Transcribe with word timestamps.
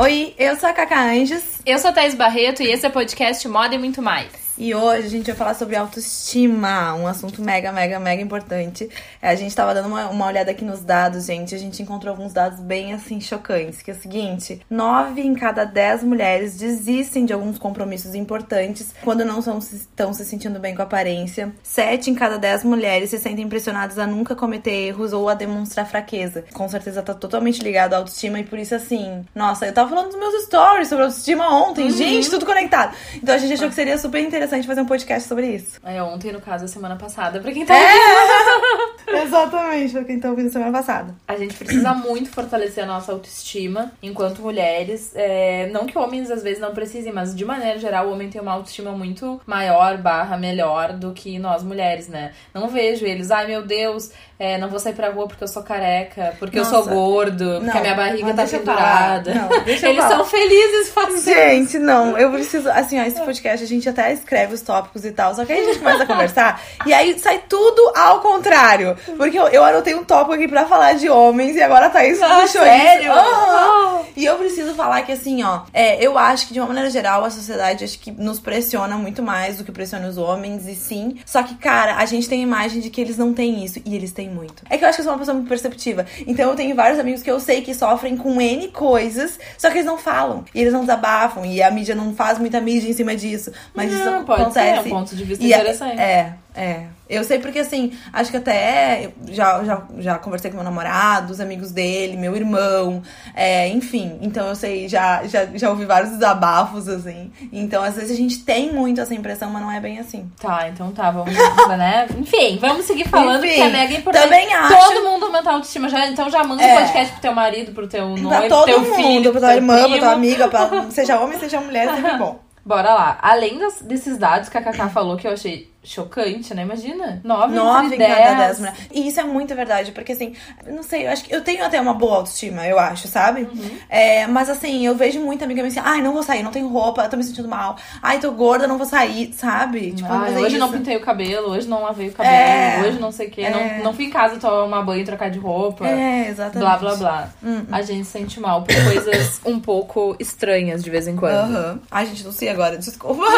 Oi, 0.00 0.32
eu 0.38 0.54
sou 0.54 0.68
a 0.68 0.72
Cacá 0.72 1.10
Anjos. 1.10 1.42
Eu 1.66 1.76
sou 1.80 1.90
a 1.90 1.92
Thais 1.92 2.14
Barreto 2.14 2.62
e 2.62 2.70
esse 2.70 2.86
é 2.86 2.88
o 2.88 2.92
podcast 2.92 3.48
Moda 3.48 3.74
e 3.74 3.78
Muito 3.78 4.00
Mais. 4.00 4.47
E 4.60 4.74
hoje 4.74 5.06
a 5.06 5.10
gente 5.10 5.26
vai 5.26 5.36
falar 5.36 5.54
sobre 5.54 5.76
autoestima, 5.76 6.92
um 6.92 7.06
assunto 7.06 7.40
mega, 7.40 7.70
mega, 7.70 8.00
mega 8.00 8.20
importante. 8.20 8.90
É, 9.22 9.28
a 9.28 9.34
gente 9.36 9.54
tava 9.54 9.72
dando 9.72 9.86
uma, 9.86 10.08
uma 10.08 10.26
olhada 10.26 10.50
aqui 10.50 10.64
nos 10.64 10.80
dados, 10.80 11.26
gente. 11.26 11.54
A 11.54 11.58
gente 11.58 11.80
encontrou 11.80 12.12
alguns 12.12 12.32
dados 12.32 12.58
bem, 12.58 12.92
assim, 12.92 13.20
chocantes. 13.20 13.82
Que 13.82 13.92
é 13.92 13.94
o 13.94 13.96
seguinte, 13.96 14.60
nove 14.68 15.20
em 15.20 15.32
cada 15.32 15.64
dez 15.64 16.02
mulheres 16.02 16.58
desistem 16.58 17.24
de 17.24 17.32
alguns 17.32 17.56
compromissos 17.56 18.16
importantes 18.16 18.92
quando 19.04 19.24
não 19.24 19.40
são, 19.40 19.58
estão 19.58 20.12
se 20.12 20.24
sentindo 20.24 20.58
bem 20.58 20.74
com 20.74 20.82
a 20.82 20.86
aparência. 20.86 21.52
Sete 21.62 22.10
em 22.10 22.14
cada 22.16 22.36
dez 22.36 22.64
mulheres 22.64 23.10
se 23.10 23.18
sentem 23.18 23.48
pressionadas 23.48 23.96
a 23.96 24.08
nunca 24.08 24.34
cometer 24.34 24.88
erros 24.88 25.12
ou 25.12 25.28
a 25.28 25.34
demonstrar 25.34 25.86
fraqueza. 25.86 26.44
Com 26.52 26.68
certeza 26.68 27.00
tá 27.00 27.14
totalmente 27.14 27.62
ligado 27.62 27.94
à 27.94 27.98
autoestima 27.98 28.40
e 28.40 28.44
por 28.44 28.58
isso, 28.58 28.74
assim... 28.74 29.24
Nossa, 29.36 29.66
eu 29.66 29.72
tava 29.72 29.88
falando 29.88 30.08
dos 30.08 30.18
meus 30.18 30.46
stories 30.46 30.88
sobre 30.88 31.04
autoestima 31.04 31.48
ontem. 31.48 31.84
Uhum. 31.84 31.90
Gente, 31.92 32.28
tudo 32.28 32.44
conectado. 32.44 32.96
Então 33.14 33.32
a 33.32 33.38
gente 33.38 33.52
achou 33.52 33.68
que 33.68 33.74
seria 33.76 33.96
super 33.96 34.20
interessante 34.20 34.47
interessante 34.48 34.66
fazer 34.66 34.80
um 34.80 34.86
podcast 34.86 35.28
sobre 35.28 35.46
isso. 35.46 35.80
É, 35.84 36.02
ontem, 36.02 36.32
no 36.32 36.40
caso, 36.40 36.64
a 36.64 36.68
semana 36.68 36.96
passada, 36.96 37.40
pra 37.40 37.52
quem 37.52 37.64
tá 37.64 37.74
ouvindo. 37.74 39.08
É, 39.08 39.22
exatamente, 39.22 39.92
pra 39.92 40.04
quem 40.04 40.20
tá 40.20 40.30
ouvindo 40.30 40.50
semana 40.50 40.72
passada. 40.72 41.14
A 41.26 41.36
gente 41.36 41.54
precisa 41.54 41.94
muito 41.94 42.30
fortalecer 42.30 42.84
a 42.84 42.86
nossa 42.86 43.12
autoestima 43.12 43.92
enquanto 44.02 44.42
mulheres. 44.42 45.12
É, 45.14 45.68
não 45.72 45.86
que 45.86 45.96
homens 45.98 46.30
às 46.30 46.42
vezes 46.42 46.60
não 46.60 46.72
precisem, 46.72 47.12
mas 47.12 47.34
de 47.34 47.44
maneira 47.44 47.78
geral, 47.78 48.08
o 48.08 48.12
homem 48.12 48.28
tem 48.28 48.40
uma 48.40 48.52
autoestima 48.52 48.92
muito 48.92 49.40
maior, 49.46 49.98
barra, 49.98 50.36
melhor 50.36 50.92
do 50.92 51.12
que 51.12 51.38
nós 51.38 51.62
mulheres, 51.62 52.08
né? 52.08 52.32
Não 52.52 52.68
vejo 52.68 53.04
eles, 53.04 53.30
ai 53.30 53.46
meu 53.46 53.62
Deus, 53.62 54.10
é, 54.38 54.56
não 54.56 54.68
vou 54.68 54.78
sair 54.78 54.94
pra 54.94 55.10
rua 55.10 55.26
porque 55.26 55.42
eu 55.42 55.48
sou 55.48 55.64
careca, 55.64 56.34
porque 56.38 56.58
Nossa. 56.58 56.76
eu 56.76 56.82
sou 56.84 56.92
gordo, 56.92 57.44
porque 57.56 57.66
não, 57.66 57.76
a 57.76 57.80
minha 57.80 57.94
barriga 57.94 58.34
tá 58.34 58.46
pendurada. 58.46 59.34
Não, 59.34 59.66
Eles 59.66 59.80
falar. 59.80 60.08
são 60.08 60.24
felizes 60.24 60.90
fazendo. 60.90 61.24
Gente, 61.24 61.78
não, 61.78 62.16
eu 62.16 62.30
preciso. 62.30 62.70
Assim, 62.70 63.00
ó, 63.00 63.02
esse 63.02 63.20
podcast 63.20 63.64
a 63.64 63.66
gente 63.66 63.88
até 63.88 64.12
escreve 64.12 64.37
os 64.46 64.60
tópicos 64.60 65.04
e 65.04 65.12
tal, 65.12 65.34
só 65.34 65.44
que 65.44 65.52
aí 65.52 65.60
a 65.60 65.64
gente 65.64 65.78
começa 65.78 66.02
a 66.02 66.06
conversar 66.06 66.62
e 66.86 66.92
aí 66.92 67.18
sai 67.18 67.42
tudo 67.48 67.92
ao 67.96 68.20
contrário. 68.20 68.96
Porque 69.16 69.38
eu, 69.38 69.48
eu 69.48 69.64
anotei 69.64 69.94
um 69.94 70.04
tópico 70.04 70.34
aqui 70.34 70.46
pra 70.46 70.66
falar 70.66 70.94
de 70.94 71.08
homens 71.08 71.56
e 71.56 71.62
agora 71.62 71.90
tá 71.90 72.04
isso 72.04 72.24
ah, 72.24 72.46
sério? 72.46 73.12
Uhum. 73.12 74.04
E 74.16 74.24
eu 74.24 74.36
preciso 74.36 74.74
falar 74.74 75.02
que, 75.02 75.12
assim, 75.12 75.42
ó, 75.42 75.62
é, 75.72 76.04
eu 76.04 76.18
acho 76.18 76.48
que 76.48 76.52
de 76.52 76.60
uma 76.60 76.66
maneira 76.66 76.90
geral 76.90 77.24
a 77.24 77.30
sociedade 77.30 77.84
acho 77.84 77.98
que 77.98 78.10
nos 78.10 78.40
pressiona 78.40 78.96
muito 78.96 79.22
mais 79.22 79.58
do 79.58 79.64
que 79.64 79.70
pressiona 79.70 80.08
os 80.08 80.18
homens, 80.18 80.66
e 80.66 80.74
sim. 80.74 81.18
Só 81.24 81.42
que, 81.42 81.54
cara, 81.54 81.96
a 81.96 82.04
gente 82.04 82.28
tem 82.28 82.40
a 82.40 82.42
imagem 82.42 82.80
de 82.80 82.90
que 82.90 83.00
eles 83.00 83.16
não 83.16 83.32
têm 83.32 83.64
isso 83.64 83.80
e 83.84 83.94
eles 83.94 84.12
têm 84.12 84.28
muito. 84.28 84.64
É 84.68 84.76
que 84.76 84.84
eu 84.84 84.88
acho 84.88 84.96
que 84.96 85.02
eu 85.02 85.04
sou 85.04 85.12
uma 85.12 85.18
pessoa 85.18 85.34
muito 85.34 85.48
perceptiva. 85.48 86.04
Então 86.26 86.50
eu 86.50 86.56
tenho 86.56 86.74
vários 86.74 86.98
amigos 86.98 87.22
que 87.22 87.30
eu 87.30 87.38
sei 87.38 87.62
que 87.62 87.74
sofrem 87.74 88.16
com 88.16 88.40
N 88.40 88.68
coisas, 88.68 89.38
só 89.56 89.68
que 89.70 89.76
eles 89.76 89.86
não 89.86 89.98
falam. 89.98 90.44
E 90.54 90.60
eles 90.60 90.72
não 90.72 90.80
desabafam. 90.80 91.44
E 91.44 91.62
a 91.62 91.70
mídia 91.70 91.94
não 91.94 92.14
faz 92.14 92.38
muita 92.38 92.60
mídia 92.60 92.88
em 92.88 92.92
cima 92.92 93.14
disso. 93.14 93.52
Mas 93.74 93.92
não, 93.92 93.98
isso 93.98 94.26
pode 94.28 94.42
acontece. 94.42 94.82
Ser, 94.82 94.88
é 94.88 94.94
um 94.94 94.98
ponto 94.98 95.16
de 95.16 95.24
vista 95.24 95.44
e 95.44 95.52
é, 95.52 95.56
interessante. 95.56 95.98
É, 95.98 96.34
é. 96.54 96.86
Eu 97.08 97.24
sei 97.24 97.38
porque, 97.38 97.60
assim, 97.60 97.92
acho 98.12 98.30
que 98.30 98.36
até 98.36 99.10
já, 99.30 99.64
já, 99.64 99.82
já 99.98 100.18
conversei 100.18 100.50
com 100.50 100.56
meu 100.58 100.64
namorado, 100.64 101.32
os 101.32 101.40
amigos 101.40 101.70
dele, 101.70 102.18
meu 102.18 102.36
irmão, 102.36 103.02
é, 103.34 103.66
enfim. 103.68 104.18
Então 104.20 104.46
eu 104.46 104.54
sei, 104.54 104.88
já, 104.88 105.26
já, 105.26 105.46
já 105.54 105.70
ouvi 105.70 105.86
vários 105.86 106.10
desabafos, 106.10 106.86
assim. 106.86 107.32
Então, 107.50 107.82
às 107.82 107.94
vezes 107.94 108.10
a 108.10 108.14
gente 108.14 108.40
tem 108.40 108.72
muito 108.74 109.00
essa 109.00 109.14
impressão, 109.14 109.48
mas 109.50 109.62
não 109.62 109.72
é 109.72 109.80
bem 109.80 109.98
assim. 109.98 110.30
Tá, 110.38 110.68
então 110.68 110.92
tá, 110.92 111.10
vamos, 111.10 111.32
né? 111.78 112.06
Enfim, 112.18 112.58
vamos 112.60 112.84
seguir 112.84 113.08
falando, 113.08 113.42
enfim, 113.42 113.54
que 113.54 113.60
é 113.62 113.68
mega 113.70 113.94
importante. 113.94 114.24
Também 114.24 114.52
acho. 114.52 114.92
Todo 114.92 115.04
mundo 115.08 115.26
aumentar 115.26 115.50
a 115.50 115.54
autoestima. 115.54 115.88
Já, 115.88 116.06
então 116.08 116.28
já 116.28 116.44
manda 116.44 116.62
é. 116.62 116.74
um 116.74 116.80
podcast 116.80 117.12
pro 117.12 117.22
teu 117.22 117.32
marido, 117.32 117.72
pro 117.72 117.88
teu 117.88 118.08
noivo, 118.08 118.28
pra 118.28 118.48
todo 118.48 118.66
teu 118.66 118.80
mundo, 118.80 118.94
filho, 118.96 119.30
pra 119.30 119.40
tua 119.40 119.54
irmã, 119.54 119.88
pra 119.88 119.98
tua 119.98 120.12
amiga, 120.12 120.48
pra, 120.48 120.68
seja 120.90 121.18
homem, 121.18 121.38
seja 121.38 121.58
mulher, 121.58 121.88
é 121.88 121.94
sempre 121.94 122.16
bom. 122.18 122.47
Bora 122.68 122.92
lá. 122.92 123.18
Além 123.22 123.58
das, 123.58 123.80
desses 123.80 124.18
dados 124.18 124.50
que 124.50 124.58
a 124.58 124.62
Kaká 124.62 124.90
falou, 124.90 125.16
que 125.16 125.26
eu 125.26 125.32
achei 125.32 125.72
chocante, 125.82 126.52
né? 126.54 126.62
Imagina. 126.62 127.20
Nove, 127.24 127.54
Nove 127.54 127.94
em 127.94 127.98
cada 127.98 128.34
dez 128.34 128.58
mulheres. 128.58 128.78
E 128.92 129.08
isso 129.08 129.20
é 129.20 129.24
muito 129.24 129.54
verdade, 129.54 129.92
porque 129.92 130.12
assim, 130.12 130.34
não 130.66 130.82
sei, 130.82 131.06
eu 131.06 131.10
acho 131.10 131.24
que 131.24 131.34
eu 131.34 131.42
tenho 131.42 131.64
até 131.64 131.80
uma 131.80 131.94
boa 131.94 132.16
autoestima, 132.16 132.66
eu 132.66 132.78
acho, 132.78 133.08
sabe? 133.08 133.42
Uhum. 133.42 133.78
É, 133.88 134.26
mas 134.26 134.50
assim, 134.50 134.84
eu 134.86 134.94
vejo 134.94 135.20
muita 135.20 135.44
amiga 135.44 135.62
me 135.62 135.68
assim, 135.68 135.80
ai, 135.82 136.02
não 136.02 136.12
vou 136.12 136.22
sair, 136.22 136.42
não 136.42 136.50
tenho 136.50 136.68
roupa, 136.68 137.08
tô 137.08 137.16
me 137.16 137.24
sentindo 137.24 137.48
mal. 137.48 137.76
Ai, 138.02 138.18
tô 138.18 138.30
gorda, 138.32 138.66
não 138.66 138.76
vou 138.76 138.86
sair, 138.86 139.32
sabe? 139.32 139.92
Tipo, 139.92 140.12
ai, 140.12 140.36
hoje 140.36 140.56
isso. 140.56 140.58
não 140.58 140.70
pintei 140.70 140.96
o 140.96 141.00
cabelo, 141.00 141.50
hoje 141.50 141.68
não 141.68 141.82
lavei 141.82 142.08
o 142.08 142.12
cabelo, 142.12 142.36
é, 142.36 142.82
hoje 142.86 142.98
não 142.98 143.12
sei 143.12 143.28
o 143.28 143.30
quê. 143.30 143.42
É. 143.42 143.50
Não, 143.78 143.84
não 143.84 143.94
fui 143.94 144.06
em 144.06 144.10
casa 144.10 144.36
tomar 144.38 144.82
banho 144.82 145.02
e 145.02 145.04
trocar 145.04 145.30
de 145.30 145.38
roupa. 145.38 145.86
É, 145.86 146.28
exatamente. 146.28 146.58
Blá, 146.58 146.76
blá, 146.76 146.96
blá. 146.96 147.28
Hum, 147.42 147.58
hum. 147.58 147.66
A 147.70 147.82
gente 147.82 148.04
se 148.04 148.12
sente 148.12 148.40
mal 148.40 148.62
por 148.62 148.74
coisas 148.84 149.40
um 149.46 149.60
pouco 149.60 150.16
estranhas 150.18 150.82
de 150.82 150.90
vez 150.90 151.06
em 151.06 151.16
quando. 151.16 151.54
Uhum. 151.54 151.80
Ai, 151.90 152.06
gente, 152.06 152.24
não 152.24 152.32
sei 152.32 152.48
agora, 152.48 152.76
desculpa. 152.76 153.22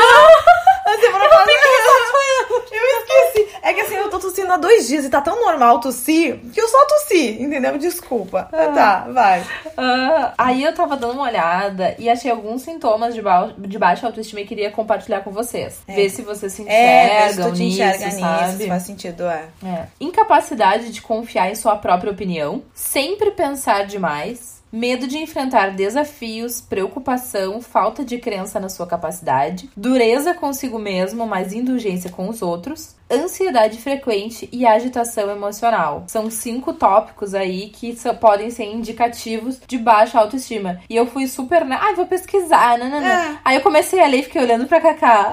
Semana 1.01 1.29
passada. 1.29 1.51
Eu 1.51 2.10
É 3.63 3.75
que 3.75 3.81
assim, 3.81 3.95
eu 3.95 4.09
tô 4.09 4.19
tossindo 4.19 4.51
há 4.53 4.57
dois 4.57 4.89
dias 4.89 5.05
e 5.05 5.11
tá 5.11 5.21
tão 5.21 5.41
normal 5.45 5.81
tossir 5.81 6.39
que 6.53 6.61
eu 6.61 6.69
só 6.69 6.79
tossi, 6.87 7.43
entendeu? 7.43 7.77
Desculpa. 7.79 8.49
Ah. 8.53 8.67
Tá, 8.69 9.09
vai. 9.13 9.41
Uh, 9.41 10.33
aí 10.39 10.65
eu 10.65 10.75
tava 10.75 10.97
dando 10.97 11.15
uma 11.15 11.25
olhada 11.25 11.95
e 11.99 12.09
achei 12.09 12.31
alguns 12.31 12.63
sintomas 12.63 13.15
de, 13.15 13.23
ba 13.23 13.53
de 13.59 13.79
baixa 13.79 14.07
autoestima 14.07 14.41
e 14.41 14.47
queria 14.47 14.71
compartilhar 14.71 15.21
com 15.21 15.31
vocês. 15.31 15.81
É. 15.87 15.95
Ver 15.95 16.09
se 16.11 16.23
vocês 16.23 16.53
se 16.53 16.63
enxergam 16.63 17.49
é, 17.49 17.55
se 17.55 17.63
nisso, 17.63 17.83
enxerga 17.83 18.11
sabe? 18.11 18.53
nisso. 18.55 18.69
Faz 18.69 18.83
sentido, 18.83 19.25
é. 19.27 19.45
é. 19.65 19.87
Incapacidade 20.01 20.91
de 20.91 21.03
confiar 21.03 21.51
em 21.51 21.55
sua 21.55 21.77
própria 21.77 22.13
opinião. 22.13 22.63
Sempre 22.75 23.31
pensar 23.31 23.87
demais 23.87 24.60
medo 24.73 25.07
de 25.07 25.19
enfrentar 25.19 25.71
desafios, 25.71 26.61
preocupação, 26.61 27.61
falta 27.61 28.05
de 28.05 28.19
crença 28.19 28.61
na 28.61 28.69
sua 28.69 28.87
capacidade, 28.87 29.71
dureza 29.77 30.35
consigo 30.35 30.79
mesmo, 30.79 31.27
mas 31.27 31.53
indulgência 31.53 32.11
com 32.11 32.29
os 32.29 32.43
outros, 32.43 32.95
ansiedade 33.11 33.79
frequente 33.79 34.49
e 34.53 34.65
agitação 34.65 35.31
emocional. 35.31 36.05
São 36.07 36.31
cinco 36.31 36.73
tópicos 36.73 37.35
aí 37.35 37.69
que 37.69 37.97
podem 38.21 38.51
ser 38.51 38.65
indicativos 38.65 39.59
de 39.67 39.79
baixa 39.79 40.19
autoestima. 40.19 40.81
E 40.89 40.97
eu 40.97 41.07
fui 41.07 41.27
super, 41.27 41.65
né? 41.65 41.77
Ai, 41.81 41.95
vou 41.95 42.07
pesquisar, 42.07 42.79
né? 42.79 43.35
É. 43.35 43.39
Aí 43.45 43.57
eu 43.57 43.63
comecei 43.63 44.01
a 44.01 44.07
ler 44.07 44.21
e 44.21 44.23
fiquei 44.23 44.43
olhando 44.43 44.67
pra 44.67 44.81
Cacá. 44.81 45.33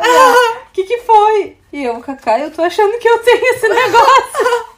O 0.67 0.71
que 0.73 0.83
que 0.83 0.97
foi? 0.99 1.57
E 1.71 1.83
eu, 1.83 1.99
Cacá, 1.99 2.39
eu 2.39 2.49
tô 2.51 2.63
achando 2.63 2.97
que 2.97 3.07
eu 3.07 3.19
tenho 3.19 3.45
esse 3.53 3.67
negócio. 3.69 4.76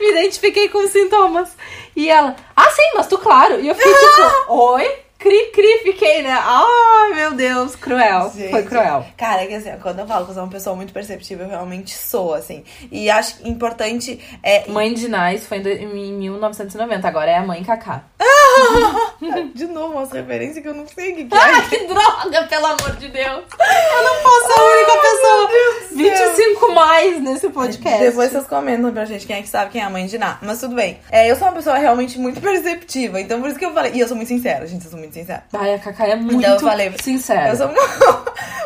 Me 0.00 0.10
identifiquei 0.10 0.68
com 0.68 0.78
os 0.78 0.90
sintomas. 0.90 1.50
E 1.94 2.08
ela, 2.08 2.34
ah, 2.56 2.70
sim, 2.70 2.90
mas 2.94 3.06
tu, 3.06 3.18
claro. 3.18 3.60
E 3.60 3.68
eu 3.68 3.74
fiquei 3.74 3.92
tipo, 3.92 4.52
oi? 4.52 4.90
Cri, 5.20 5.50
cri, 5.52 5.80
fiquei, 5.82 6.22
né? 6.22 6.30
Ai, 6.32 7.14
meu 7.14 7.32
Deus, 7.34 7.76
cruel. 7.76 8.32
Gente, 8.34 8.50
Foi 8.50 8.62
cruel. 8.62 9.04
Cara, 9.18 9.42
é 9.42 9.46
que 9.46 9.54
assim, 9.54 9.70
quando 9.82 9.98
eu 9.98 10.06
falo 10.06 10.24
que 10.24 10.30
eu 10.30 10.34
sou 10.34 10.44
uma 10.44 10.50
pessoa 10.50 10.74
muito 10.74 10.94
perceptível, 10.94 11.44
eu 11.44 11.50
realmente 11.50 11.94
sou, 11.94 12.32
assim. 12.32 12.64
E 12.90 13.10
acho 13.10 13.46
importante. 13.46 14.18
É... 14.42 14.66
Mãe 14.70 14.94
de 14.94 15.08
Nice 15.08 15.46
foi 15.46 15.58
em 15.58 16.14
1990, 16.14 17.06
agora 17.06 17.30
é 17.30 17.36
a 17.36 17.42
mãe 17.42 17.62
Kaká. 17.62 18.04
de 19.54 19.66
novo, 19.66 19.94
umas 19.94 20.10
referências 20.10 20.62
que 20.62 20.68
eu 20.68 20.74
não 20.74 20.86
sei 20.86 21.12
o 21.12 21.16
que, 21.16 21.24
que 21.26 21.34
é. 21.34 21.38
Ah, 21.38 21.62
que 21.68 21.86
droga, 21.86 22.46
pelo 22.48 22.66
amor 22.66 22.96
de 22.96 23.08
Deus. 23.08 23.26
Eu 23.26 24.04
não 24.04 24.22
posso 24.22 24.46
ser 24.46 24.60
a 24.60 24.64
única 24.64 24.98
pessoa. 25.02 25.50
25 25.92 26.72
mais 26.72 27.22
nesse 27.22 27.48
podcast. 27.50 28.00
Depois 28.00 28.30
vocês 28.30 28.46
comentam 28.46 28.90
pra 28.92 29.04
gente 29.04 29.26
quem 29.26 29.36
é 29.36 29.42
que 29.42 29.48
sabe 29.48 29.70
quem 29.70 29.82
é 29.82 29.84
a 29.84 29.90
mãe 29.90 30.06
de 30.06 30.18
Ná. 30.18 30.38
Mas 30.42 30.60
tudo 30.60 30.74
bem. 30.74 30.98
É, 31.10 31.30
eu 31.30 31.36
sou 31.36 31.48
uma 31.48 31.54
pessoa 31.54 31.76
realmente 31.76 32.18
muito 32.18 32.40
perceptiva, 32.40 33.20
então 33.20 33.40
por 33.40 33.50
isso 33.50 33.58
que 33.58 33.64
eu 33.66 33.72
falei. 33.72 33.92
E 33.94 34.00
eu 34.00 34.08
sou 34.08 34.16
muito 34.16 34.28
sincera, 34.28 34.66
gente, 34.66 34.84
eu 34.84 34.90
sou 34.90 34.98
muito 34.98 35.09
muito 35.10 35.14
sincera. 35.14 35.44
Ai, 35.52 35.74
a 35.74 35.78
Cacá 35.78 36.06
é 36.06 36.16
muito 36.16 36.38
então 36.38 36.54
eu 36.54 36.60
falei, 36.60 36.94
sincera. 37.02 37.48
Eu 37.50 37.56
sou 37.56 37.68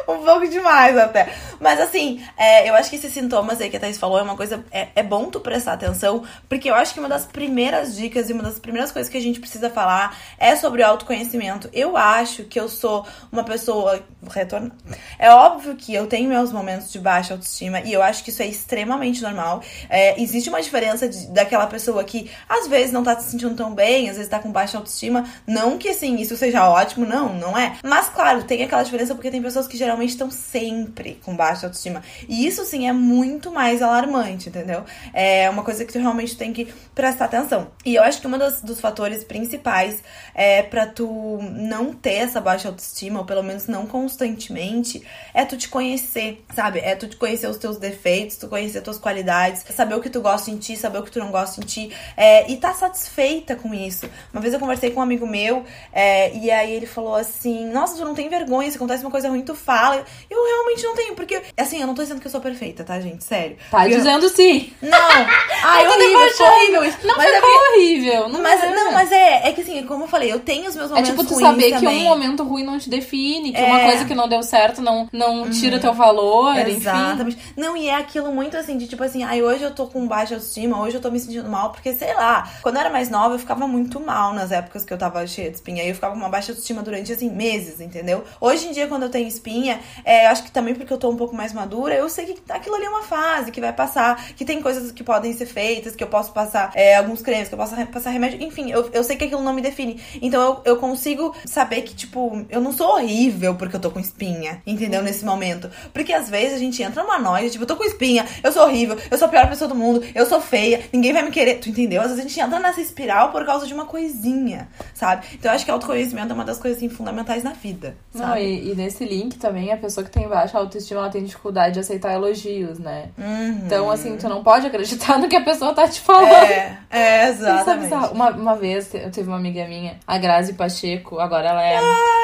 um 0.09 0.25
pouco 0.25 0.49
demais 0.49 0.97
até. 0.97 1.33
Mas 1.61 1.81
assim, 1.81 2.23
é, 2.37 2.69
eu 2.69 2.75
acho 2.75 2.91
que 2.91 2.97
esses 2.97 3.13
sintomas 3.13 3.61
aí 3.61 3.71
que 3.71 3.77
a 3.77 3.81
Thaís 3.81 3.99
falou 3.99 4.19
é 4.19 4.23
uma 4.23 4.37
coisa. 4.37 4.65
É, 4.71 4.89
é 4.97 5.03
bom 5.03 5.31
tu 5.31 5.41
prestar 5.41 5.75
atenção, 5.75 6.25
porque 6.49 6.71
eu 6.71 6.75
acho 6.75 6.95
que 6.95 7.01
uma 7.01 7.09
das 7.09 7.27
primeiras 7.27 7.97
dicas 7.97 8.29
e 8.29 8.33
uma 8.33 8.43
das 8.43 8.59
primeiras 8.59 8.93
coisas 8.93 9.11
que 9.11 9.17
a 9.17 9.21
gente 9.21 9.41
precisa 9.41 9.71
falar 9.71 10.17
é 10.39 10.57
sobre 10.57 10.83
o 10.83 10.87
autoconhecimento. 10.87 11.69
Eu 11.73 11.97
acho 11.97 12.45
que 12.45 12.59
eu 12.59 12.69
sou 12.69 13.07
uma 13.31 13.45
pessoa. 13.45 14.03
Retorno. 14.31 14.73
É 15.19 15.31
óbvio 15.31 15.77
que 15.77 15.95
eu 15.95 16.07
tenho 16.07 16.29
meus 16.29 16.51
momentos 16.51 16.91
de 16.91 16.99
baixa 16.99 17.35
autoestima 17.35 17.81
e 17.81 17.93
eu 17.93 18.03
acho 18.03 18.25
que 18.25 18.31
isso 18.31 18.43
é 18.43 18.47
extremamente 18.47 19.23
normal. 19.23 19.63
É, 19.89 20.21
existe 20.21 20.49
uma 20.49 20.63
diferença 20.63 21.07
de, 21.07 21.27
daquela 21.27 21.67
pessoa 21.67 22.03
que 22.05 22.31
às 22.49 22.67
vezes 22.67 22.91
não 22.91 23.03
tá 23.03 23.19
se 23.19 23.31
sentindo 23.31 23.55
tão 23.55 23.75
bem, 23.75 24.09
às 24.09 24.17
vezes 24.17 24.31
tá 24.31 24.39
com 24.39 24.51
baixa 24.51 24.79
autoestima. 24.79 25.25
Não 25.47 25.77
que 25.77 25.91
assim, 25.91 26.17
isso 26.17 26.37
seja 26.37 26.69
ótimo, 26.69 27.05
não, 27.05 27.35
não 27.35 27.57
é. 27.57 27.77
Mas 27.85 28.09
claro, 28.09 28.43
tem 28.45 28.63
aquela 28.63 28.83
diferença 28.83 29.15
porque 29.15 29.31
tem 29.31 29.43
pessoas 29.43 29.67
que 29.67 29.77
geralmente 29.77 29.94
estão 30.03 30.31
sempre 30.31 31.21
com 31.25 31.37
baixa 31.37 31.67
autoestima. 31.67 32.03
E 32.29 32.47
isso 32.47 32.65
sim 32.65 32.89
é 32.89 32.93
muito 32.93 33.51
mais 33.51 33.83
alarmante, 33.83 34.49
entendeu? 34.49 34.85
É 35.13 35.49
uma 35.51 35.63
coisa 35.63 35.85
que 35.85 35.93
tu 35.93 35.99
realmente 35.99 36.37
tem 36.37 36.53
que 36.53 36.73
prestar 36.95 37.27
atenção. 37.27 37.69
E 37.85 37.95
eu 37.95 38.03
acho 38.03 38.21
que 38.21 38.27
um 38.27 38.39
dos 38.63 38.81
fatores 38.81 39.25
principais 39.25 40.03
é 40.35 40.63
para 40.63 40.87
tu 40.87 41.39
não 41.53 41.93
ter 41.93 42.15
essa 42.15 42.41
baixa 42.41 42.69
autoestima, 42.69 43.21
ou 43.21 43.27
pelo 43.27 43.43
menos 43.43 43.67
não 43.67 43.87
constantemente, 43.87 45.03
é 45.33 45.45
tu 45.45 45.57
te 45.57 45.69
conhecer, 45.69 46.45
sabe? 46.55 46.81
É 46.81 46.95
tu 46.95 47.09
te 47.09 47.17
conhecer 47.17 47.47
os 47.47 47.57
teus 47.57 47.77
defeitos, 47.77 48.37
tu 48.37 48.49
conhecer 48.49 48.81
tuas 48.81 48.99
qualidades, 48.99 49.65
saber 49.71 49.95
o 49.95 50.01
que 50.01 50.11
tu 50.11 50.21
gosta 50.21 50.51
em 50.51 50.57
ti, 50.57 50.77
saber 50.77 50.99
o 50.99 51.03
que 51.03 51.11
tu 51.11 51.19
não 51.19 51.31
gosta 51.31 51.61
em 51.61 51.65
ti, 51.65 51.91
é, 52.17 52.51
e 52.51 52.57
tá 52.57 52.73
satisfeita 52.75 53.57
com 53.57 53.73
isso. 53.75 54.09
Uma 54.33 54.41
vez 54.41 54.55
eu 54.55 54.61
conversei 54.61 54.91
com 54.91 55.01
um 55.01 55.03
amigo 55.03 55.27
meu, 55.27 55.65
é, 55.93 56.35
e 56.37 56.51
aí 56.51 56.73
ele 56.73 56.87
falou 56.87 57.15
assim: 57.15 57.67
Nossa, 57.71 57.97
tu 57.97 58.05
não 58.05 58.15
tem 58.15 58.29
vergonha, 58.29 58.71
se 58.71 58.77
acontece 58.77 59.05
uma 59.05 59.11
coisa 59.11 59.29
ruim, 59.29 59.43
tu 59.43 59.55
fala. 59.55 59.84
Eu 60.31 60.45
realmente 60.45 60.83
não 60.85 60.95
tenho, 60.95 61.15
porque, 61.15 61.41
assim, 61.57 61.81
eu 61.81 61.87
não 61.87 61.95
tô 61.95 62.03
dizendo 62.03 62.21
que 62.21 62.27
eu 62.27 62.31
sou 62.31 62.41
perfeita, 62.41 62.85
tá, 62.85 63.01
gente? 63.01 63.25
Sério. 63.25 63.57
Tá 63.71 63.89
eu- 63.89 63.97
dizendo 63.97 64.29
sim. 64.29 64.73
Não! 64.81 64.99
Ai, 65.65 65.85
Eu 65.87 65.91
tô 65.91 65.95
horrível, 65.97 66.09
ficou 66.09 66.21
debochando. 66.27 66.51
horrível 66.57 66.85
isso. 66.85 66.99
Não 67.07 67.17
mas 67.17 67.27
é 67.31 67.35
ficou 67.35 67.51
porque- 67.51 67.79
horrível. 67.79 68.29
Não, 68.29 68.43
mas, 68.43 68.63
é. 68.63 68.71
não, 68.75 68.93
mas 68.93 69.13
é, 69.13 69.49
é 69.49 69.53
que 69.53 69.61
assim, 69.63 69.83
como 69.87 70.05
eu 70.05 70.09
falei, 70.09 70.33
eu 70.33 70.41
tenho 70.41 70.69
os 70.69 70.77
meus 70.77 70.91
É 70.91 70.95
momentos 70.95 71.11
tipo 71.11 71.25
tu 71.25 71.35
ruins 71.35 71.47
saber 71.49 71.65
que 71.73 71.81
também. 71.81 72.01
um 72.03 72.05
momento 72.05 72.45
ruim 72.45 72.65
não 72.65 72.79
te 72.79 72.89
define, 72.91 73.53
que 73.53 73.59
É. 73.61 73.65
uma 73.65 73.81
coisa 73.81 74.05
que 74.05 74.15
não 74.15 74.29
deu 74.29 74.43
certo 74.43 74.81
não, 74.83 75.09
não 75.13 75.51
tira 75.51 75.79
teu 75.79 75.93
valor, 75.95 76.57
enfim. 76.61 76.73
Exatamente. 76.77 77.39
Não, 77.57 77.77
e 77.77 77.89
é 77.89 77.95
aquilo 77.95 78.33
muito 78.33 78.57
assim, 78.57 78.77
de 78.77 78.87
tipo 78.87 79.03
assim, 79.03 79.23
ai, 79.23 79.43
hoje 79.43 79.63
eu 79.65 79.75
tô 79.75 79.87
com 79.87 80.07
baixa 80.07 80.35
autoestima, 80.35 80.81
hoje 80.81 80.97
eu 80.97 81.01
tô 81.01 81.11
me 81.11 81.19
sentindo 81.19 81.49
mal, 81.49 81.71
porque 81.71 81.93
sei 81.95 82.15
lá, 82.15 82.49
quando 82.63 82.77
eu 82.77 82.81
era 82.81 82.91
mais 82.91 83.09
nova, 83.11 83.35
eu 83.35 83.39
ficava 83.39 83.67
muito 83.67 83.99
mal 84.01 84.33
nas 84.33 84.51
épocas 84.53 84.85
que 84.85 84.93
eu 84.93 84.99
tava 84.99 85.27
cheia 85.27 85.51
de 85.51 85.57
espinha. 85.57 85.83
Aí 85.83 85.89
eu 85.89 85.95
ficava 85.95 86.13
com 86.15 86.21
uma 86.21 86.29
baixa 86.29 86.53
autoestima 86.53 86.83
durante, 86.83 87.13
assim, 87.13 87.31
meses, 87.31 87.81
entendeu? 87.81 88.25
Hoje 88.41 88.67
em 88.69 88.73
dia, 88.73 88.87
quando 88.87 89.05
eu 89.05 89.11
tenho 89.11 89.27
espinha, 89.27 89.74
é, 90.05 90.27
eu 90.27 90.31
acho 90.31 90.45
que 90.45 90.51
também 90.51 90.75
porque 90.75 90.93
eu 90.93 90.99
tô 90.99 91.11
um 91.11 91.17
pouco 91.17 91.35
mais 91.35 91.53
madura, 91.53 91.95
eu 91.95 92.09
sei 92.09 92.27
que 92.27 92.53
aquilo 92.53 92.77
ali 92.77 92.85
é 92.85 92.89
uma 92.91 93.03
fase 93.03 93.51
que 93.51 93.61
vai 93.61 93.73
passar, 93.73 94.25
que 94.35 94.45
tem 94.45 94.61
coisas 94.61 94.93
que 94.93 95.03
podem 95.03 95.33
ser 95.33 95.47
feitas, 95.47 95.95
que 95.95 96.03
eu 96.03 96.09
posso 96.09 96.33
passar 96.33 96.73
é, 96.75 96.97
alguns 96.97 97.23
cremes, 97.23 97.49
que 97.49 97.55
eu 97.55 97.59
posso 97.59 97.75
passar 97.87 98.11
remédio, 98.11 98.43
enfim, 98.43 98.71
eu, 98.71 98.91
eu 98.93 99.05
sei 99.05 99.17
que 99.17 99.25
aquilo 99.25 99.43
não 99.43 99.53
me 99.53 99.63
define. 99.63 100.01
Então 100.21 100.41
eu, 100.65 100.73
eu 100.73 100.77
consigo 100.77 101.35
saber 101.45 101.83
que, 101.83 101.95
tipo, 101.95 102.45
eu 102.49 102.61
não 102.61 102.73
sou 102.73 102.95
horrível 102.95 103.55
porque 103.55 103.77
eu 103.77 103.81
tô 103.81 103.91
com 103.91 104.01
espinha, 104.01 104.63
entendeu? 104.67 105.03
Nesse 105.03 105.25
momento. 105.25 105.71
Porque 105.93 106.13
às 106.13 106.29
vezes 106.29 106.55
a 106.55 106.59
gente 106.59 106.83
entra 106.83 107.03
numa 107.03 107.19
noia, 107.19 107.49
tipo, 107.51 107.63
eu 107.63 107.69
tô 107.69 107.77
com 107.77 107.85
espinha, 107.85 108.27
eu 108.43 108.53
sou 108.53 108.65
horrível, 108.65 108.97
eu 109.11 109.19
sou 109.19 109.27
a 109.27 109.31
pior 109.31 109.49
pessoa 109.49 109.69
do 109.69 109.75
mundo, 109.75 110.03
eu 110.15 110.27
sou 110.27 110.41
feia, 110.41 110.83
ninguém 110.93 111.13
vai 111.13 111.23
me 111.23 111.31
querer. 111.31 111.57
Tu 111.57 111.69
entendeu? 111.69 112.01
Às 112.01 112.09
vezes 112.09 112.25
a 112.25 112.29
gente 112.29 112.41
entra 112.41 112.59
nessa 112.59 112.81
espiral 112.81 113.31
por 113.31 113.45
causa 113.45 113.67
de 113.67 113.75
uma 113.75 113.87
coisinha, 113.87 114.69
sabe? 114.95 115.27
Então 115.35 115.51
eu 115.51 115.55
acho 115.57 115.65
que 115.65 115.71
autoconhecimento 115.71 116.31
é 116.31 116.35
uma 116.35 116.45
das 116.45 116.59
coisas 116.59 116.79
assim, 116.79 116.89
fundamentais 116.89 117.43
na 117.43 117.53
vida. 117.53 117.97
Não, 118.13 118.27
Sabe? 118.27 118.43
e, 118.43 118.73
e 118.73 118.75
nesse 118.75 119.05
link 119.05 119.39
também, 119.39 119.64
a 119.71 119.77
pessoa 119.77 120.05
que 120.05 120.11
tem 120.11 120.29
baixa 120.29 120.59
autoestima, 120.59 121.01
ela 121.01 121.11
tem 121.11 121.25
dificuldade 121.25 121.75
de 121.75 121.81
aceitar 121.81 122.13
elogios, 122.13 122.79
né? 122.79 123.11
Uhum. 123.19 123.61
Então, 123.65 123.91
assim, 123.91 124.17
tu 124.17 124.29
não 124.29 124.43
pode 124.43 124.67
acreditar 124.67 125.19
no 125.21 125.29
que 125.29 125.37
a 125.37 125.43
pessoa 125.43 125.75
tá 125.75 125.87
te 125.89 126.01
falando. 126.01 126.33
É, 126.33 126.79
é, 126.91 126.99
é 127.25 127.29
exatamente. 127.29 127.95
Uma, 128.13 128.31
uma 128.31 128.57
vez 128.57 128.93
eu 128.95 129.11
tive 129.11 129.29
uma 129.29 129.37
amiga 129.37 129.67
minha, 129.67 129.97
a 130.07 130.19
Grazi 130.19 130.55
Pacheco, 130.55 131.19
agora 131.19 131.49
ela 131.49 131.63
é 131.63 131.79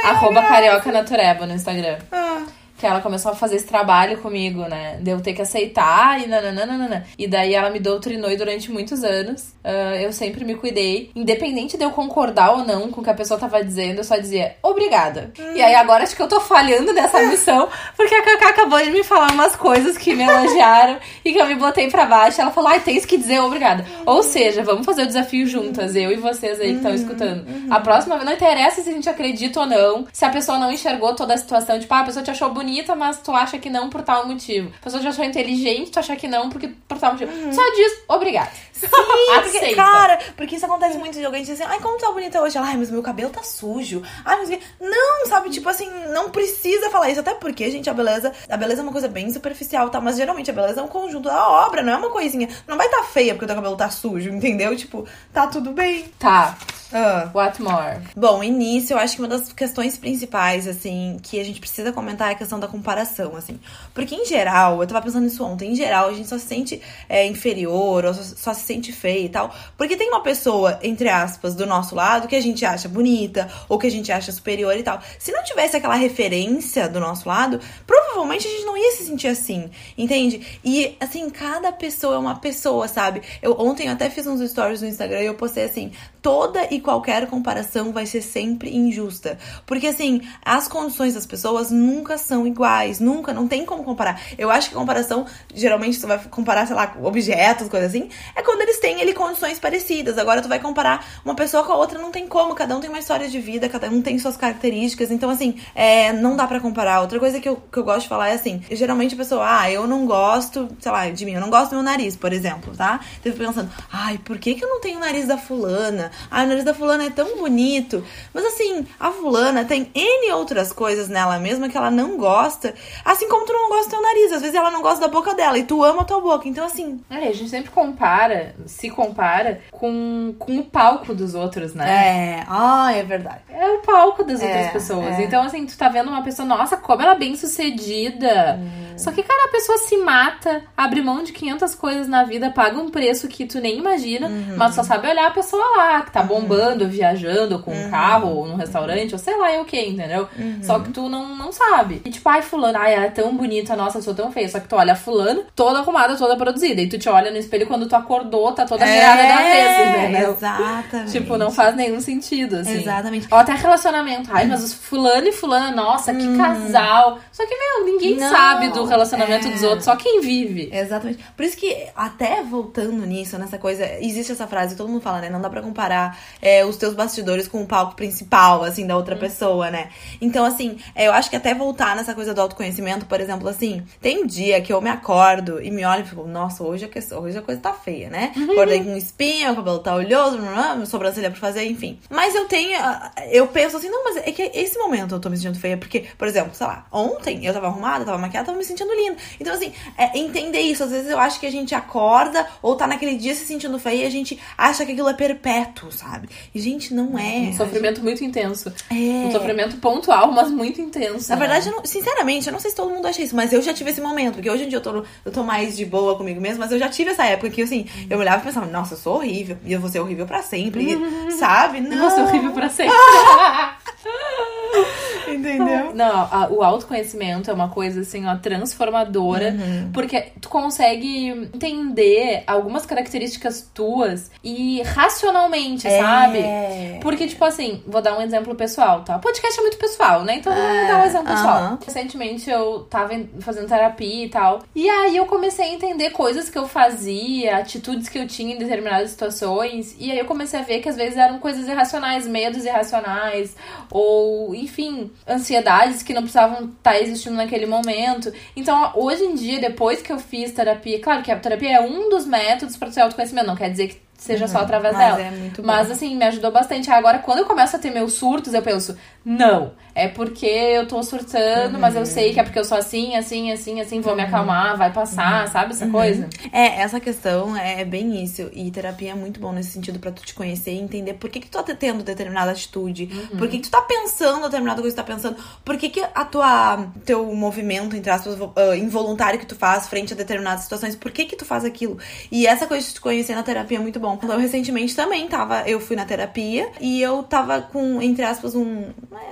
arroba 0.04 0.42
carioca 0.42 0.90
natureba 0.92 1.46
no 1.46 1.54
Instagram. 1.54 1.98
Ah, 2.12 2.42
Que 2.80 2.86
ela 2.86 3.02
começou 3.02 3.32
a 3.32 3.34
fazer 3.34 3.56
esse 3.56 3.66
trabalho 3.66 4.16
comigo, 4.18 4.62
né? 4.62 4.96
De 5.02 5.10
eu 5.10 5.20
ter 5.20 5.34
que 5.34 5.42
aceitar 5.42 6.18
e 6.18 6.26
nananana. 6.26 7.04
E 7.18 7.26
daí 7.28 7.52
ela 7.52 7.68
me 7.68 7.78
doutrinou 7.78 8.30
e 8.30 8.36
durante 8.38 8.72
muitos 8.72 9.04
anos. 9.04 9.52
ah, 9.62 9.96
eu 10.00 10.12
sempre 10.12 10.44
me 10.46 10.54
cuidei. 10.54 11.10
Independente 11.14 11.76
de 11.76 11.84
eu 11.84 11.90
concordar 11.90 12.52
ou 12.52 12.64
não 12.64 12.90
com 12.90 13.02
o 13.02 13.04
que 13.04 13.10
a 13.10 13.14
pessoa 13.14 13.38
tava 13.38 13.62
dizendo, 13.62 13.98
eu 13.98 14.04
só 14.04 14.16
dizia 14.16 14.56
obrigada. 14.62 15.30
E 15.54 15.60
aí 15.60 15.74
agora 15.74 16.04
acho 16.04 16.16
que 16.16 16.22
eu 16.22 16.28
tô 16.28 16.40
falhando 16.40 16.92
nessa 16.94 17.20
missão, 17.28 17.68
porque 17.96 18.14
a 18.14 18.22
Cacá 18.22 18.48
acabou 18.48 18.82
de 18.82 18.90
me 18.90 19.04
falar 19.04 19.30
umas 19.32 19.54
coisas 19.54 19.98
que 19.98 20.14
me 20.14 20.24
elogiaram 20.24 20.96
e 21.22 21.32
que 21.32 21.38
eu 21.38 21.46
me 21.46 21.56
botei 21.56 21.90
pra 21.90 22.06
baixo. 22.06 22.40
Ela 22.40 22.50
falou, 22.50 22.70
ai, 22.70 22.80
tens 22.80 23.04
que 23.04 23.18
dizer 23.18 23.40
obrigada. 23.40 23.84
Ou 24.06 24.22
seja, 24.22 24.62
vamos 24.62 24.86
fazer 24.86 25.02
o 25.02 25.06
desafio 25.06 25.46
juntas, 25.46 25.94
eu 25.94 26.10
e 26.10 26.16
vocês 26.16 26.58
aí 26.58 26.70
que 26.70 26.76
estão 26.76 26.94
escutando. 26.94 27.44
A 27.70 27.78
próxima 27.80 28.14
vez, 28.16 28.26
não 28.26 28.32
interessa 28.34 28.80
se 28.82 28.88
a 28.88 28.92
gente 28.92 29.08
acredita 29.08 29.60
ou 29.60 29.66
não, 29.66 30.06
se 30.12 30.24
a 30.24 30.30
pessoa 30.30 30.58
não 30.58 30.72
enxergou 30.72 31.14
toda 31.14 31.34
a 31.34 31.36
situação, 31.36 31.78
tipo, 31.78 31.92
ah, 31.92 32.00
a 32.00 32.04
pessoa 32.04 32.22
te 32.24 32.30
achou 32.30 32.48
bonita, 32.50 32.69
mas 32.96 33.18
tu 33.18 33.32
acha 33.32 33.58
que 33.58 33.70
não 33.70 33.90
por 33.90 34.02
tal 34.02 34.26
motivo. 34.26 34.72
A 34.80 34.84
pessoa 34.84 35.02
te 35.02 35.08
achou 35.08 35.24
inteligente, 35.24 35.90
tu 35.90 35.98
acha 35.98 36.16
que 36.16 36.28
não 36.28 36.48
porque 36.48 36.68
por 36.88 36.98
tal 36.98 37.12
motivo. 37.12 37.30
Só 37.52 37.62
diz 37.74 38.02
obrigado. 38.08 38.50
Sim, 38.72 38.86
porque, 39.42 39.74
cara, 39.74 40.18
porque 40.36 40.56
isso 40.56 40.64
acontece 40.64 40.96
muito 40.96 41.18
de 41.18 41.24
alguém 41.24 41.42
dizer 41.42 41.54
assim, 41.54 41.64
ai, 41.64 41.80
como 41.80 41.98
tá 41.98 42.10
bonita 42.10 42.40
hoje? 42.40 42.56
Ela, 42.56 42.68
ai, 42.68 42.76
mas 42.76 42.90
meu 42.90 43.02
cabelo 43.02 43.30
tá 43.30 43.42
sujo. 43.42 44.02
Ai, 44.24 44.38
mas... 44.38 44.50
Não, 44.80 45.26
sabe, 45.26 45.50
tipo 45.50 45.68
assim, 45.68 45.90
não 46.08 46.30
precisa 46.30 46.90
falar 46.90 47.10
isso. 47.10 47.20
Até 47.20 47.34
porque, 47.34 47.70
gente, 47.70 47.90
a 47.90 47.94
beleza, 47.94 48.32
a 48.48 48.56
beleza 48.56 48.80
é 48.80 48.82
uma 48.82 48.92
coisa 48.92 49.08
bem 49.08 49.30
superficial, 49.30 49.90
tá? 49.90 50.00
Mas 50.00 50.16
geralmente 50.16 50.50
a 50.50 50.54
beleza 50.54 50.80
é 50.80 50.82
um 50.82 50.88
conjunto 50.88 51.28
da 51.28 51.48
obra, 51.48 51.82
não 51.82 51.92
é 51.92 51.96
uma 51.96 52.10
coisinha. 52.10 52.48
Não 52.66 52.76
vai 52.76 52.88
tá 52.88 53.04
feia 53.04 53.34
porque 53.34 53.44
o 53.44 53.48
teu 53.48 53.56
cabelo 53.56 53.76
tá 53.76 53.90
sujo, 53.90 54.30
entendeu? 54.30 54.74
Tipo, 54.76 55.06
tá 55.32 55.46
tudo 55.46 55.72
bem. 55.72 56.04
Tá, 56.18 56.56
Ah. 56.92 57.30
what 57.32 57.60
more? 57.62 58.00
Bom, 58.16 58.42
início, 58.42 58.94
eu 58.94 58.98
acho 58.98 59.16
que 59.16 59.22
uma 59.22 59.28
das 59.28 59.52
questões 59.52 59.96
principais, 59.96 60.66
assim, 60.66 61.18
que 61.22 61.38
a 61.38 61.44
gente 61.44 61.60
precisa 61.60 61.92
comentar 61.92 62.30
é 62.30 62.32
a 62.32 62.34
questão 62.34 62.58
da 62.58 62.66
comparação, 62.66 63.36
assim. 63.36 63.60
Porque, 63.94 64.14
em 64.14 64.24
geral, 64.24 64.80
eu 64.80 64.86
tava 64.86 65.02
pensando 65.02 65.24
nisso 65.24 65.44
ontem, 65.44 65.72
em 65.72 65.74
geral, 65.76 66.08
a 66.08 66.12
gente 66.12 66.28
só 66.28 66.38
se 66.38 66.46
sente 66.46 66.82
é, 67.08 67.24
inferior, 67.26 68.04
ou 68.04 68.14
só, 68.14 68.22
só 68.22 68.54
se 68.54 68.62
sente 68.62 68.92
feia 68.92 69.26
e 69.26 69.28
tal. 69.28 69.54
Porque 69.76 69.96
tem 69.96 70.08
uma 70.08 70.22
pessoa, 70.22 70.78
entre 70.82 71.08
aspas, 71.08 71.54
do 71.54 71.66
nosso 71.66 71.94
lado 71.94 72.26
que 72.26 72.36
a 72.36 72.40
gente 72.40 72.64
acha 72.64 72.88
bonita, 72.88 73.48
ou 73.68 73.78
que 73.78 73.86
a 73.86 73.90
gente 73.90 74.10
acha 74.10 74.32
superior 74.32 74.76
e 74.76 74.82
tal. 74.82 75.00
Se 75.18 75.30
não 75.30 75.44
tivesse 75.44 75.76
aquela 75.76 75.94
referência 75.94 76.88
do 76.88 76.98
nosso 76.98 77.28
lado, 77.28 77.60
provavelmente 77.86 78.46
a 78.46 78.50
gente 78.50 78.64
não 78.64 78.76
ia 78.76 78.92
se 78.92 79.04
sentir 79.04 79.28
assim, 79.28 79.70
entende? 79.96 80.58
E, 80.64 80.96
assim, 80.98 81.28
cada 81.30 81.70
pessoa 81.70 82.16
é 82.16 82.18
uma 82.18 82.36
pessoa, 82.36 82.88
sabe? 82.88 83.22
Eu 83.40 83.60
ontem 83.60 83.86
eu 83.86 83.92
até 83.92 84.08
fiz 84.08 84.26
uns 84.26 84.40
stories 84.50 84.82
no 84.82 84.88
Instagram 84.88 85.22
e 85.22 85.26
eu 85.26 85.34
postei 85.34 85.64
assim: 85.64 85.92
toda 86.22 86.66
e 86.72 86.79
qualquer 86.80 87.26
comparação 87.26 87.92
vai 87.92 88.06
ser 88.06 88.22
sempre 88.22 88.74
injusta. 88.74 89.38
Porque, 89.66 89.86
assim, 89.86 90.22
as 90.44 90.68
condições 90.68 91.14
das 91.14 91.26
pessoas 91.26 91.70
nunca 91.70 92.18
são 92.18 92.46
iguais, 92.46 93.00
nunca, 93.00 93.32
não 93.32 93.46
tem 93.46 93.64
como 93.64 93.84
comparar. 93.84 94.20
Eu 94.38 94.50
acho 94.50 94.68
que 94.68 94.74
comparação, 94.74 95.26
geralmente, 95.54 96.00
tu 96.00 96.06
vai 96.06 96.18
comparar, 96.18 96.66
sei 96.66 96.76
lá, 96.76 96.94
objetos, 97.02 97.68
coisa 97.68 97.86
assim, 97.86 98.08
é 98.34 98.42
quando 98.42 98.62
eles 98.62 98.78
têm 98.80 99.00
ali 99.00 99.12
condições 99.12 99.58
parecidas. 99.58 100.18
Agora 100.18 100.42
tu 100.42 100.48
vai 100.48 100.58
comparar 100.58 101.06
uma 101.24 101.34
pessoa 101.34 101.64
com 101.64 101.72
a 101.72 101.76
outra, 101.76 101.98
não 101.98 102.10
tem 102.10 102.26
como, 102.26 102.54
cada 102.54 102.76
um 102.76 102.80
tem 102.80 102.90
uma 102.90 102.98
história 102.98 103.28
de 103.28 103.40
vida, 103.40 103.68
cada 103.68 103.88
um 103.88 104.02
tem 104.02 104.18
suas 104.18 104.36
características. 104.36 105.10
Então, 105.10 105.30
assim, 105.30 105.56
é, 105.74 106.12
não 106.12 106.36
dá 106.36 106.46
pra 106.46 106.60
comparar. 106.60 107.00
Outra 107.00 107.18
coisa 107.18 107.40
que 107.40 107.48
eu, 107.48 107.56
que 107.56 107.78
eu 107.78 107.84
gosto 107.84 108.02
de 108.02 108.08
falar 108.08 108.28
é 108.28 108.34
assim: 108.34 108.62
geralmente 108.70 109.14
a 109.14 109.18
pessoa, 109.18 109.60
ah, 109.60 109.70
eu 109.70 109.86
não 109.86 110.06
gosto, 110.06 110.68
sei 110.80 110.92
lá, 110.92 111.08
de 111.10 111.24
mim, 111.24 111.32
eu 111.32 111.40
não 111.40 111.50
gosto 111.50 111.70
do 111.70 111.76
meu 111.76 111.82
nariz, 111.82 112.16
por 112.16 112.32
exemplo, 112.32 112.74
tá? 112.76 113.00
Fico 113.22 113.36
pensando, 113.36 113.70
ai, 113.92 114.18
por 114.18 114.38
que, 114.38 114.54
que 114.54 114.64
eu 114.64 114.68
não 114.68 114.80
tenho 114.80 114.98
o 114.98 115.00
nariz 115.00 115.26
da 115.26 115.38
fulana? 115.38 116.10
Ai, 116.30 116.44
o 116.44 116.48
nariz 116.48 116.64
da 116.64 116.69
fulana 116.74 117.04
é 117.04 117.10
tão 117.10 117.36
bonito. 117.36 118.04
Mas 118.34 118.44
assim, 118.44 118.86
a 118.98 119.10
fulana 119.10 119.64
tem 119.64 119.90
N 119.94 120.32
outras 120.32 120.72
coisas 120.72 121.08
nela 121.08 121.38
mesma 121.38 121.68
que 121.68 121.76
ela 121.76 121.90
não 121.90 122.16
gosta. 122.16 122.74
Assim 123.04 123.28
como 123.28 123.44
tu 123.46 123.52
não 123.52 123.68
gosta 123.68 123.86
do 123.86 123.90
teu 123.90 124.02
nariz. 124.02 124.32
Às 124.32 124.40
vezes 124.42 124.54
ela 124.56 124.70
não 124.70 124.82
gosta 124.82 125.00
da 125.00 125.08
boca 125.08 125.34
dela 125.34 125.58
e 125.58 125.64
tu 125.64 125.82
ama 125.84 126.02
a 126.02 126.04
tua 126.04 126.20
boca. 126.20 126.48
Então, 126.48 126.64
assim, 126.64 127.00
É, 127.10 127.16
a 127.28 127.32
gente 127.32 127.48
sempre 127.48 127.70
compara, 127.70 128.54
se 128.66 128.90
compara 128.90 129.60
com, 129.70 130.34
com 130.38 130.58
o 130.58 130.64
palco 130.64 131.14
dos 131.14 131.34
outros, 131.34 131.74
né? 131.74 132.40
é. 132.40 132.44
Ah, 132.48 132.92
é 132.92 133.02
verdade. 133.02 133.40
É 133.48 133.68
o 133.70 133.78
palco 133.80 134.24
das 134.24 134.40
É, 134.42 134.46
outras 134.46 134.72
pessoas. 134.72 135.18
é. 135.18 135.22
Então, 135.24 135.42
assim, 135.42 135.66
tu 135.66 135.76
tá 135.76 135.88
vendo 135.88 136.08
uma 136.08 136.22
pessoa, 136.22 136.46
nossa, 136.46 136.76
como 136.76 137.02
ela 137.02 137.12
é 137.12 137.18
bem 137.18 137.36
sucedida. 137.36 138.58
Hum. 138.60 138.89
Só 139.00 139.10
que, 139.12 139.22
cara, 139.22 139.44
a 139.46 139.48
pessoa 139.52 139.78
se 139.78 139.96
mata, 139.98 140.62
abre 140.76 141.00
mão 141.02 141.22
de 141.22 141.32
500 141.32 141.74
coisas 141.74 142.08
na 142.08 142.24
vida, 142.24 142.50
paga 142.50 142.78
um 142.78 142.90
preço 142.90 143.26
que 143.28 143.46
tu 143.46 143.60
nem 143.60 143.78
imagina, 143.78 144.26
Uhum. 144.28 144.54
mas 144.56 144.74
só 144.74 144.82
sabe 144.82 145.08
olhar 145.08 145.26
a 145.28 145.30
pessoa 145.30 145.62
lá, 145.76 146.00
que 146.02 146.10
tá 146.12 146.22
bombando, 146.22 146.88
viajando 146.88 147.58
com 147.60 147.70
Uhum. 147.70 147.86
um 147.86 147.90
carro, 147.90 148.28
ou 148.36 148.46
num 148.46 148.56
restaurante, 148.56 149.12
ou 149.12 149.18
sei 149.18 149.36
lá, 149.36 149.50
é 149.50 149.60
o 149.60 149.64
que, 149.64 149.80
entendeu? 149.80 150.28
Só 150.62 150.78
que 150.78 150.90
tu 150.90 151.08
não, 151.08 151.34
não 151.36 151.50
sabe. 151.52 152.00
E 152.04 152.10
tipo, 152.10 152.28
ai, 152.28 152.42
fulano, 152.42 152.78
ai, 152.78 152.94
ela 152.94 153.06
é 153.06 153.10
tão 153.10 153.34
bonita, 153.36 153.74
nossa, 153.74 153.98
eu 153.98 154.02
sou 154.02 154.14
tão 154.14 154.30
feia. 154.30 154.48
Só 154.48 154.60
que 154.60 154.68
tu 154.68 154.76
olha 154.76 154.94
fulano, 154.94 155.44
toda 155.54 155.78
arrumada, 155.80 156.16
toda 156.16 156.36
produzida. 156.36 156.80
E 156.80 156.88
tu 156.88 156.98
te 156.98 157.08
olha 157.08 157.30
no 157.30 157.36
espelho 157.38 157.66
quando 157.66 157.86
tu 157.88 157.96
acordou, 157.96 158.52
tá 158.52 158.64
toda 158.66 158.84
virada 158.84 159.22
da 159.22 159.36
vez, 159.36 159.88
entendeu? 159.88 160.28
É, 160.30 160.32
Exatamente. 160.32 161.12
Tipo, 161.12 161.36
não 161.36 161.50
faz 161.50 161.74
nenhum 161.74 162.00
sentido, 162.00 162.56
assim. 162.56 162.80
Exatamente. 162.80 163.26
Ou 163.30 163.38
até 163.38 163.52
relacionamento. 163.54 164.28
Ai, 164.32 164.46
mas 164.46 164.62
os 164.62 164.74
fulano 164.74 165.26
e 165.28 165.32
fulana, 165.32 165.70
nossa, 165.70 166.12
que 166.14 166.36
casal. 166.36 167.18
Só 167.32 167.44
que, 167.46 167.54
meu, 167.56 167.84
ninguém 167.92 168.16
Não, 168.16 168.30
sabe 168.30 168.68
do 168.70 168.84
relacionamento 168.90 169.46
é. 169.48 169.50
dos 169.50 169.62
outros, 169.62 169.84
só 169.84 169.96
quem 169.96 170.20
vive. 170.20 170.68
Exatamente. 170.72 171.22
Por 171.36 171.44
isso 171.44 171.56
que, 171.56 171.86
até 171.94 172.42
voltando 172.42 173.06
nisso, 173.06 173.38
nessa 173.38 173.58
coisa, 173.58 173.84
existe 174.00 174.32
essa 174.32 174.46
frase 174.46 174.74
que 174.74 174.78
todo 174.78 174.88
mundo 174.88 175.00
fala, 175.02 175.20
né? 175.20 175.30
Não 175.30 175.40
dá 175.40 175.48
pra 175.48 175.62
comparar 175.62 176.18
é, 176.40 176.64
os 176.64 176.76
teus 176.76 176.94
bastidores 176.94 177.48
com 177.48 177.62
o 177.62 177.66
palco 177.66 177.94
principal, 177.94 178.62
assim, 178.64 178.86
da 178.86 178.96
outra 178.96 179.16
pessoa, 179.16 179.70
né? 179.70 179.90
Então, 180.20 180.44
assim, 180.44 180.78
é, 180.94 181.06
eu 181.06 181.12
acho 181.12 181.30
que 181.30 181.36
até 181.36 181.54
voltar 181.54 181.94
nessa 181.96 182.14
coisa 182.14 182.34
do 182.34 182.40
autoconhecimento, 182.40 183.06
por 183.06 183.20
exemplo, 183.20 183.48
assim, 183.48 183.82
tem 184.00 184.26
dia 184.26 184.60
que 184.60 184.72
eu 184.72 184.80
me 184.80 184.90
acordo 184.90 185.62
e 185.62 185.70
me 185.70 185.84
olho 185.84 186.02
e 186.02 186.06
fico, 186.06 186.26
nossa, 186.26 186.62
hoje 186.62 186.84
a, 186.84 186.88
que- 186.88 187.14
hoje 187.14 187.38
a 187.38 187.42
coisa 187.42 187.60
tá 187.60 187.72
feia, 187.72 188.08
né? 188.10 188.32
Acordei 188.50 188.82
com 188.82 188.96
espinha, 188.96 189.52
o 189.52 189.56
cabelo 189.56 189.78
tá 189.78 189.94
oleoso, 189.94 190.38
blá, 190.38 190.84
sobrancelha 190.86 191.30
pra 191.30 191.38
fazer, 191.40 191.64
enfim. 191.66 191.98
Mas 192.10 192.34
eu 192.34 192.46
tenho, 192.46 192.76
ah, 192.78 193.12
eu 193.30 193.46
penso 193.46 193.76
assim, 193.76 193.88
não, 193.88 194.04
mas 194.04 194.16
é 194.18 194.32
que 194.32 194.42
esse 194.54 194.78
momento 194.78 195.14
eu 195.14 195.20
tô 195.20 195.28
me 195.30 195.36
sentindo 195.36 195.58
feia, 195.58 195.76
porque, 195.76 196.06
por 196.18 196.26
exemplo, 196.28 196.54
sei 196.54 196.66
lá, 196.66 196.86
ontem 196.92 197.44
eu 197.46 197.52
tava 197.52 197.66
arrumada, 197.68 198.04
tava 198.04 198.18
maquiada, 198.18 198.46
tava 198.46 198.58
me 198.58 198.64
sentindo 198.70 198.92
lindo. 198.94 199.16
Então, 199.40 199.52
assim, 199.54 199.72
é 199.98 200.18
entender 200.18 200.60
isso. 200.60 200.82
Às 200.84 200.90
vezes 200.90 201.10
eu 201.10 201.18
acho 201.18 201.38
que 201.40 201.46
a 201.46 201.50
gente 201.50 201.74
acorda 201.74 202.46
ou 202.62 202.74
tá 202.76 202.86
naquele 202.86 203.16
dia 203.16 203.34
se 203.34 203.44
sentindo 203.44 203.78
feio 203.78 204.02
e 204.02 204.06
a 204.06 204.10
gente 204.10 204.38
acha 204.56 204.84
que 204.86 204.92
aquilo 204.92 205.08
é 205.08 205.14
perpétuo, 205.14 205.90
sabe? 205.92 206.28
E, 206.54 206.60
gente, 206.60 206.94
não 206.94 207.18
é. 207.18 207.50
Um 207.50 207.56
sofrimento 207.56 208.02
muito 208.02 208.24
intenso. 208.24 208.72
É. 208.90 208.94
Um 208.94 209.32
sofrimento 209.32 209.76
pontual, 209.78 210.30
mas 210.32 210.50
muito 210.50 210.80
intenso. 210.80 211.28
Na 211.30 211.36
né? 211.36 211.40
verdade, 211.40 211.68
eu 211.68 211.76
não- 211.76 211.84
sinceramente, 211.84 212.46
eu 212.46 212.52
não 212.52 212.60
sei 212.60 212.70
se 212.70 212.76
todo 212.76 212.90
mundo 212.90 213.06
acha 213.06 213.22
isso, 213.22 213.34
mas 213.36 213.52
eu 213.52 213.60
já 213.62 213.72
tive 213.74 213.90
esse 213.90 214.00
momento, 214.00 214.34
porque 214.34 214.50
hoje 214.50 214.64
em 214.64 214.68
dia 214.68 214.78
eu 214.78 214.82
tô, 214.82 215.04
eu 215.24 215.32
tô 215.32 215.42
mais 215.42 215.76
de 215.76 215.84
boa 215.84 216.16
comigo 216.16 216.40
mesmo, 216.40 216.60
mas 216.60 216.72
eu 216.72 216.78
já 216.78 216.88
tive 216.88 217.10
essa 217.10 217.24
época 217.24 217.50
que, 217.50 217.62
assim, 217.62 217.86
eu 218.08 218.16
me 218.16 218.22
olhava 218.24 218.42
e 218.42 218.46
pensava, 218.46 218.66
nossa, 218.66 218.94
eu 218.94 218.98
sou 218.98 219.16
horrível, 219.16 219.56
e 219.64 219.72
eu 219.72 219.80
vou 219.80 219.90
ser 219.90 220.00
horrível 220.00 220.26
pra 220.26 220.42
sempre, 220.42 220.92
e- 220.92 221.32
sabe? 221.32 221.80
Não. 221.80 221.96
Nossa, 221.96 222.22
horrível 222.22 222.52
pra 222.52 222.68
sempre. 222.70 222.94
Entendeu? 225.28 225.94
Não, 225.94 226.20
a- 226.30 226.48
o 226.50 226.62
autoconhecimento 226.62 227.50
é 227.50 227.54
uma 227.54 227.68
coisa 227.68 228.00
assim, 228.00 228.26
ó, 228.26 228.36
transformadora, 228.36 229.50
Uhum. 229.50 229.90
porque 229.92 230.32
tu 230.40 230.48
consegue 230.48 231.28
entender 231.54 232.42
algumas 232.46 232.84
características 232.86 233.68
tuas 233.72 234.30
e 234.42 234.82
racionalmente, 234.82 235.82
sabe? 235.88 236.38
É. 236.38 236.98
Porque, 237.02 237.26
tipo 237.26 237.44
assim, 237.44 237.82
vou 237.86 238.00
dar 238.02 238.18
um 238.18 238.22
exemplo 238.22 238.54
pessoal, 238.54 239.02
tá? 239.02 239.16
O 239.16 239.20
podcast 239.20 239.58
é 239.58 239.62
muito 239.62 239.76
pessoal, 239.78 240.22
né? 240.24 240.36
Então 240.36 240.52
vamos 240.54 240.88
dar 240.88 241.02
um 241.02 241.04
exemplo 241.04 241.26
pessoal. 241.28 241.56
aham. 241.56 241.78
Recentemente 241.84 242.50
eu 242.50 242.80
tava 242.90 243.14
fazendo 243.40 243.68
terapia 243.68 244.24
e 244.24 244.28
tal. 244.28 244.60
E 244.74 244.88
aí 244.88 245.16
eu 245.16 245.26
comecei 245.26 245.66
a 245.66 245.72
entender 245.74 246.10
coisas 246.10 246.48
que 246.48 246.58
eu 246.58 246.66
fazia, 246.66 247.56
atitudes 247.56 248.08
que 248.08 248.18
eu 248.18 248.26
tinha 248.26 248.54
em 248.54 248.58
determinadas 248.58 249.10
situações. 249.10 249.94
E 249.98 250.10
aí 250.10 250.18
eu 250.18 250.24
comecei 250.24 250.58
a 250.60 250.62
ver 250.62 250.80
que 250.80 250.88
às 250.88 250.96
vezes 250.96 251.16
eram 251.16 251.38
coisas 251.38 251.68
irracionais, 251.68 252.26
medos 252.26 252.64
irracionais, 252.64 253.54
ou, 253.90 254.54
enfim, 254.54 255.10
ansiedades 255.28 256.02
que 256.02 256.14
não 256.14 256.22
precisavam 256.22 256.70
estar 256.70 257.00
existindo 257.00 257.36
naquele 257.36 257.66
momento. 257.66 258.32
Então, 258.54 258.92
hoje 258.94 259.24
em 259.24 259.34
dia, 259.34 259.60
depois 259.60 260.00
que 260.00 260.12
eu 260.12 260.18
fiz 260.18 260.52
terapia, 260.52 261.00
claro 261.00 261.22
que 261.22 261.30
a 261.30 261.38
terapia 261.38 261.76
é 261.76 261.80
um 261.80 262.08
dos 262.08 262.26
métodos 262.26 262.76
para 262.76 262.88
o 262.88 262.92
seu 262.92 263.04
autoconhecimento, 263.04 263.46
não 263.46 263.56
quer 263.56 263.70
dizer 263.70 263.88
que 263.88 264.09
seja 264.20 264.46
só 264.46 264.58
através 264.58 264.94
Uhum. 264.94 265.00
Mas 265.00 265.16
dela. 265.16 265.26
é 265.28 265.30
muito 265.30 265.62
bom. 265.62 265.66
Mas 265.66 265.90
assim, 265.90 266.14
me 266.16 266.24
ajudou 266.26 266.52
bastante. 266.52 266.90
Agora, 266.90 267.18
quando 267.18 267.38
eu 267.40 267.46
começo 267.46 267.74
a 267.74 267.78
ter 267.78 267.90
meus 267.90 268.12
surtos, 268.12 268.52
eu 268.54 268.62
penso, 268.62 268.96
não, 269.24 269.72
é 269.94 270.08
porque 270.08 270.46
eu 270.46 270.86
tô 270.86 271.02
surtando, 271.02 271.78
mas 271.78 271.94
Uhum. 271.94 272.00
eu 272.00 272.06
sei 272.06 272.32
que 272.32 272.38
é 272.40 272.42
porque 272.42 272.58
eu 272.58 272.64
sou 272.64 272.76
assim, 272.78 273.16
assim, 273.16 273.50
assim, 273.50 273.80
assim, 273.80 274.00
vou 274.00 274.14
me 274.14 274.22
acalmar, 274.22 274.76
vai 274.76 274.92
passar, 274.92 275.46
Uhum. 275.46 275.52
sabe 275.52 275.72
essa 275.72 275.86
coisa? 275.88 276.28
É, 276.52 276.80
essa 276.80 277.00
questão 277.00 277.56
é 277.56 277.84
bem 277.84 278.22
isso. 278.22 278.48
E 278.52 278.70
terapia 278.70 279.12
é 279.12 279.14
muito 279.14 279.40
bom 279.40 279.52
nesse 279.52 279.70
sentido 279.72 279.98
pra 279.98 280.10
tu 280.12 280.22
te 280.22 280.34
conhecer 280.34 280.72
e 280.72 280.78
entender 280.78 281.14
por 281.14 281.30
que, 281.30 281.40
que 281.40 281.48
tu 281.48 281.62
tá 281.62 281.74
tendo 281.74 282.02
determinada 282.02 282.50
atitude, 282.50 283.06
por 283.38 283.48
que, 283.48 283.58
que 283.58 283.64
tu 283.68 283.70
tá 283.70 283.80
pensando 283.82 284.42
determinada 284.44 284.80
coisa 284.80 284.94
que 284.94 285.02
tu 285.02 285.06
tá 285.06 285.12
pensando, 285.14 285.36
por 285.64 285.76
que, 285.76 285.88
que 285.88 286.00
a 286.14 286.24
tua 286.24 286.86
teu 287.04 287.24
movimento, 287.34 287.96
entre 287.96 288.10
aspas, 288.10 288.36
ah, 288.56 288.76
involuntário 288.76 289.38
que 289.40 289.46
tu 289.46 289.54
faz 289.56 289.86
frente 289.88 290.12
a 290.12 290.16
determinadas 290.16 290.62
situações, 290.64 290.94
por 290.94 291.10
que 291.10 291.24
que 291.24 291.36
tu 291.36 291.44
faz 291.44 291.64
aquilo? 291.64 291.98
E 292.30 292.46
essa 292.46 292.66
coisa 292.66 292.86
de 292.86 292.94
te 292.94 293.00
conhecer 293.00 293.34
na 293.34 293.42
terapia 293.42 293.78
é 293.78 293.80
muito 293.80 293.98
bom. 294.00 294.09
Então, 294.14 294.32
eu 294.32 294.38
recentemente 294.38 294.94
também 294.94 295.26
tava, 295.28 295.68
eu 295.68 295.80
fui 295.80 295.96
na 295.96 296.04
terapia 296.04 296.70
e 296.80 297.00
eu 297.00 297.22
tava 297.22 297.60
com, 297.62 298.00
entre 298.00 298.24
aspas, 298.24 298.54
um. 298.54 298.90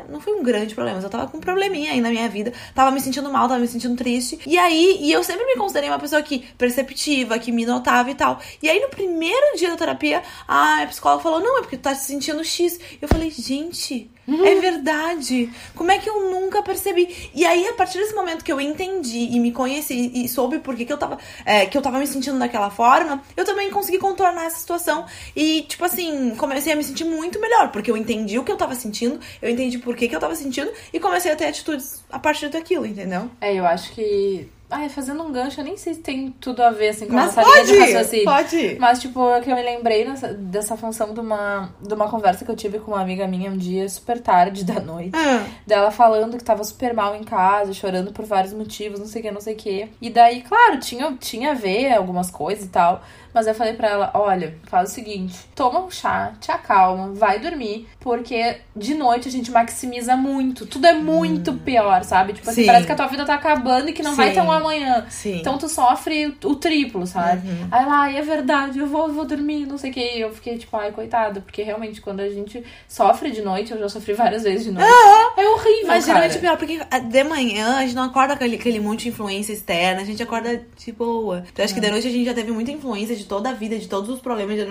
Não 0.08 0.20
foi 0.20 0.34
um 0.34 0.42
grande 0.42 0.74
problema, 0.74 0.96
mas 0.96 1.04
eu 1.04 1.10
tava 1.10 1.26
com 1.26 1.38
um 1.38 1.40
probleminha 1.40 1.92
aí 1.92 2.00
na 2.00 2.10
minha 2.10 2.28
vida. 2.28 2.52
Tava 2.74 2.90
me 2.90 3.00
sentindo 3.00 3.30
mal, 3.30 3.48
tava 3.48 3.60
me 3.60 3.68
sentindo 3.68 3.96
triste. 3.96 4.38
E 4.46 4.56
aí, 4.58 4.98
e 5.00 5.12
eu 5.12 5.22
sempre 5.22 5.44
me 5.44 5.56
considerei 5.56 5.88
uma 5.88 5.98
pessoa 5.98 6.22
que 6.22 6.40
perceptiva, 6.56 7.38
que 7.38 7.52
me 7.52 7.66
notava 7.66 8.10
e 8.10 8.14
tal. 8.14 8.40
E 8.62 8.68
aí, 8.68 8.80
no 8.80 8.88
primeiro 8.88 9.56
dia 9.56 9.70
da 9.70 9.76
terapia, 9.76 10.22
a 10.46 10.86
psicóloga 10.88 11.22
falou: 11.22 11.40
Não, 11.40 11.58
é 11.58 11.60
porque 11.60 11.76
tu 11.76 11.82
tá 11.82 11.94
se 11.94 12.06
sentindo 12.06 12.44
X. 12.44 12.78
Eu 13.00 13.08
falei, 13.08 13.30
gente. 13.30 14.10
É 14.28 14.54
verdade. 14.60 15.50
Como 15.74 15.90
é 15.90 15.98
que 15.98 16.08
eu 16.08 16.30
nunca 16.30 16.62
percebi? 16.62 17.30
E 17.34 17.44
aí, 17.44 17.66
a 17.66 17.72
partir 17.72 17.98
desse 17.98 18.14
momento 18.14 18.44
que 18.44 18.52
eu 18.52 18.60
entendi 18.60 19.28
e 19.30 19.40
me 19.40 19.52
conheci 19.52 20.12
e 20.14 20.28
soube 20.28 20.58
por 20.58 20.76
que, 20.76 20.84
que 20.84 20.92
eu 20.92 20.98
tava. 20.98 21.18
é, 21.44 21.66
que 21.66 21.76
eu 21.76 21.82
tava 21.82 21.98
me 21.98 22.06
sentindo 22.06 22.38
daquela 22.38 22.70
forma, 22.70 23.22
eu 23.36 23.44
também 23.44 23.70
consegui 23.70 23.98
contornar 23.98 24.44
essa 24.44 24.58
situação. 24.58 25.06
E, 25.34 25.62
tipo 25.62 25.84
assim, 25.84 26.34
comecei 26.36 26.72
a 26.72 26.76
me 26.76 26.84
sentir 26.84 27.04
muito 27.04 27.40
melhor. 27.40 27.70
Porque 27.70 27.90
eu 27.90 27.96
entendi 27.96 28.38
o 28.38 28.44
que 28.44 28.52
eu 28.52 28.56
tava 28.56 28.74
sentindo, 28.74 29.18
eu 29.40 29.48
entendi 29.50 29.78
por 29.78 29.96
que, 29.96 30.08
que 30.08 30.14
eu 30.14 30.20
tava 30.20 30.34
sentindo 30.34 30.70
e 30.92 31.00
comecei 31.00 31.32
a 31.32 31.36
ter 31.36 31.46
atitudes 31.46 32.04
a 32.10 32.18
partir 32.18 32.48
daquilo, 32.48 32.84
entendeu? 32.86 33.30
É, 33.40 33.54
eu 33.54 33.64
acho 33.66 33.92
que. 33.92 34.48
Ai, 34.70 34.90
fazendo 34.90 35.22
um 35.22 35.32
gancho, 35.32 35.60
eu 35.60 35.64
nem 35.64 35.78
sei 35.78 35.94
se 35.94 36.00
tem 36.00 36.30
tudo 36.38 36.62
a 36.62 36.70
ver 36.70 36.90
assim 36.90 37.06
com 37.06 37.14
Mas 37.14 37.36
a 37.38 37.40
nossa 37.40 37.42
linha 37.42 37.56
pode, 37.64 37.72
de 37.72 37.78
raciocínio. 37.94 38.24
pode. 38.26 38.76
Mas, 38.78 39.00
tipo, 39.00 39.30
é 39.30 39.40
que 39.40 39.50
eu 39.50 39.56
me 39.56 39.62
lembrei 39.62 40.04
nessa- 40.06 40.34
dessa 40.34 40.76
função 40.76 41.14
de 41.14 41.20
uma, 41.20 41.70
de 41.80 41.94
uma 41.94 42.06
conversa 42.10 42.44
que 42.44 42.50
eu 42.50 42.54
tive 42.56 42.78
com 42.78 42.90
uma 42.90 43.00
amiga 43.00 43.26
minha 43.26 43.50
um 43.50 43.56
dia 43.56 43.88
super 43.88 44.20
tarde 44.20 44.64
da 44.66 44.78
noite. 44.78 45.12
Ah, 45.14 45.46
Dela 45.66 45.90
falando 45.90 46.36
que 46.36 46.44
tava 46.44 46.62
super 46.64 46.92
mal 46.92 47.16
em 47.16 47.24
casa, 47.24 47.72
chorando 47.72 48.12
por 48.12 48.26
vários 48.26 48.52
motivos, 48.52 49.00
não 49.00 49.06
sei 49.06 49.20
o 49.20 49.24
que, 49.24 49.30
não 49.30 49.40
sei 49.40 49.54
o 49.54 49.56
que. 49.56 49.88
E 50.02 50.10
daí, 50.10 50.42
claro, 50.42 50.78
tinha, 50.78 51.16
tinha 51.18 51.52
a 51.52 51.54
ver 51.54 51.92
algumas 51.94 52.30
coisas 52.30 52.66
e 52.66 52.68
tal. 52.68 53.02
Mas 53.32 53.46
eu 53.46 53.54
falei 53.54 53.74
pra 53.74 53.88
ela, 53.88 54.10
olha, 54.14 54.56
faz 54.64 54.90
o 54.90 54.94
seguinte, 54.94 55.36
toma 55.54 55.80
um 55.80 55.90
chá, 55.90 56.32
te 56.40 56.50
acalma, 56.50 57.12
vai 57.12 57.38
dormir, 57.38 57.88
porque 58.00 58.58
de 58.74 58.94
noite 58.94 59.28
a 59.28 59.30
gente 59.30 59.50
maximiza 59.50 60.16
muito. 60.16 60.66
Tudo 60.66 60.86
é 60.86 60.94
muito 60.94 61.52
pior, 61.54 62.02
sabe? 62.04 62.32
Tipo 62.32 62.50
assim, 62.50 62.62
Sim. 62.62 62.66
parece 62.66 62.86
que 62.86 62.92
a 62.92 62.96
tua 62.96 63.06
vida 63.06 63.24
tá 63.24 63.34
acabando 63.34 63.88
e 63.88 63.92
que 63.92 64.02
não 64.02 64.14
vai 64.14 64.28
Sim. 64.28 64.34
ter 64.34 64.40
um 64.40 64.50
amanhã. 64.50 65.06
sim. 65.08 65.38
Então 65.38 65.58
tu 65.58 65.68
sofre 65.68 66.36
o 66.44 66.54
triplo, 66.56 67.06
sabe? 67.06 67.48
Uhum. 67.48 67.68
Aí 67.70 67.82
ela, 67.82 68.00
ai, 68.02 68.16
é 68.16 68.22
verdade, 68.22 68.78
eu 68.78 68.86
vou, 68.86 69.12
vou 69.12 69.24
dormir, 69.24 69.66
não 69.66 69.78
sei 69.78 69.90
o 69.90 69.94
que. 69.94 70.00
E 70.00 70.20
eu 70.20 70.32
fiquei 70.32 70.58
tipo, 70.58 70.76
ai, 70.76 70.90
coitada, 70.92 71.40
porque 71.40 71.62
realmente 71.62 72.00
quando 72.00 72.20
a 72.20 72.28
gente 72.28 72.64
sofre 72.88 73.30
de 73.30 73.42
noite, 73.42 73.72
eu 73.72 73.78
já 73.78 73.88
sofri 73.88 74.14
várias 74.14 74.42
vezes 74.42 74.64
de 74.64 74.72
noite. 74.72 74.88
É 75.36 75.48
horrível, 75.48 75.86
Mas 75.86 76.04
cara. 76.04 76.20
geralmente 76.28 76.36
é 76.36 76.40
pior, 76.40 76.56
porque 76.56 76.80
ah, 76.90 76.98
de 76.98 77.24
manhã 77.24 77.76
a 77.76 77.82
gente 77.82 77.94
não 77.94 78.04
acorda 78.04 78.36
com 78.36 78.44
aquele, 78.44 78.56
aquele 78.56 78.80
monte 78.80 79.02
de 79.02 79.08
influência 79.10 79.52
externa, 79.52 80.02
a 80.02 80.04
gente 80.04 80.22
acorda 80.22 80.62
de 80.76 80.92
boa. 80.92 81.44
Então 81.52 81.64
acho 81.64 81.74
que 81.74 81.80
de 81.80 81.90
noite 81.90 82.06
a 82.06 82.10
gente 82.10 82.24
já 82.24 82.34
teve 82.34 82.50
muita 82.50 82.70
influência 82.70 83.14
de 83.14 83.24
toda 83.28 83.50
a 83.50 83.52
vida, 83.52 83.78
de 83.78 83.86
todos 83.86 84.08
os 84.08 84.20
problemas, 84.20 84.56
de... 84.56 84.66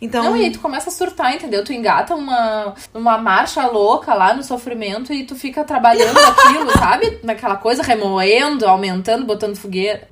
então... 0.00 0.24
Não, 0.24 0.36
e 0.36 0.44
aí 0.46 0.50
tu 0.50 0.60
começa 0.60 0.88
a 0.88 0.92
surtar, 0.92 1.34
entendeu? 1.34 1.62
Tu 1.64 1.72
engata 1.72 2.14
uma, 2.14 2.74
uma 2.94 3.18
marcha 3.18 3.66
louca 3.66 4.14
lá 4.14 4.34
no 4.34 4.42
sofrimento 4.42 5.12
e 5.12 5.24
tu 5.24 5.34
fica 5.36 5.62
trabalhando 5.62 6.18
aquilo, 6.24 6.70
sabe? 6.72 7.20
Naquela 7.22 7.56
coisa, 7.56 7.82
remoendo, 7.82 8.66
aumentando, 8.66 9.24
botando 9.24 9.56
fogueira. 9.56 10.08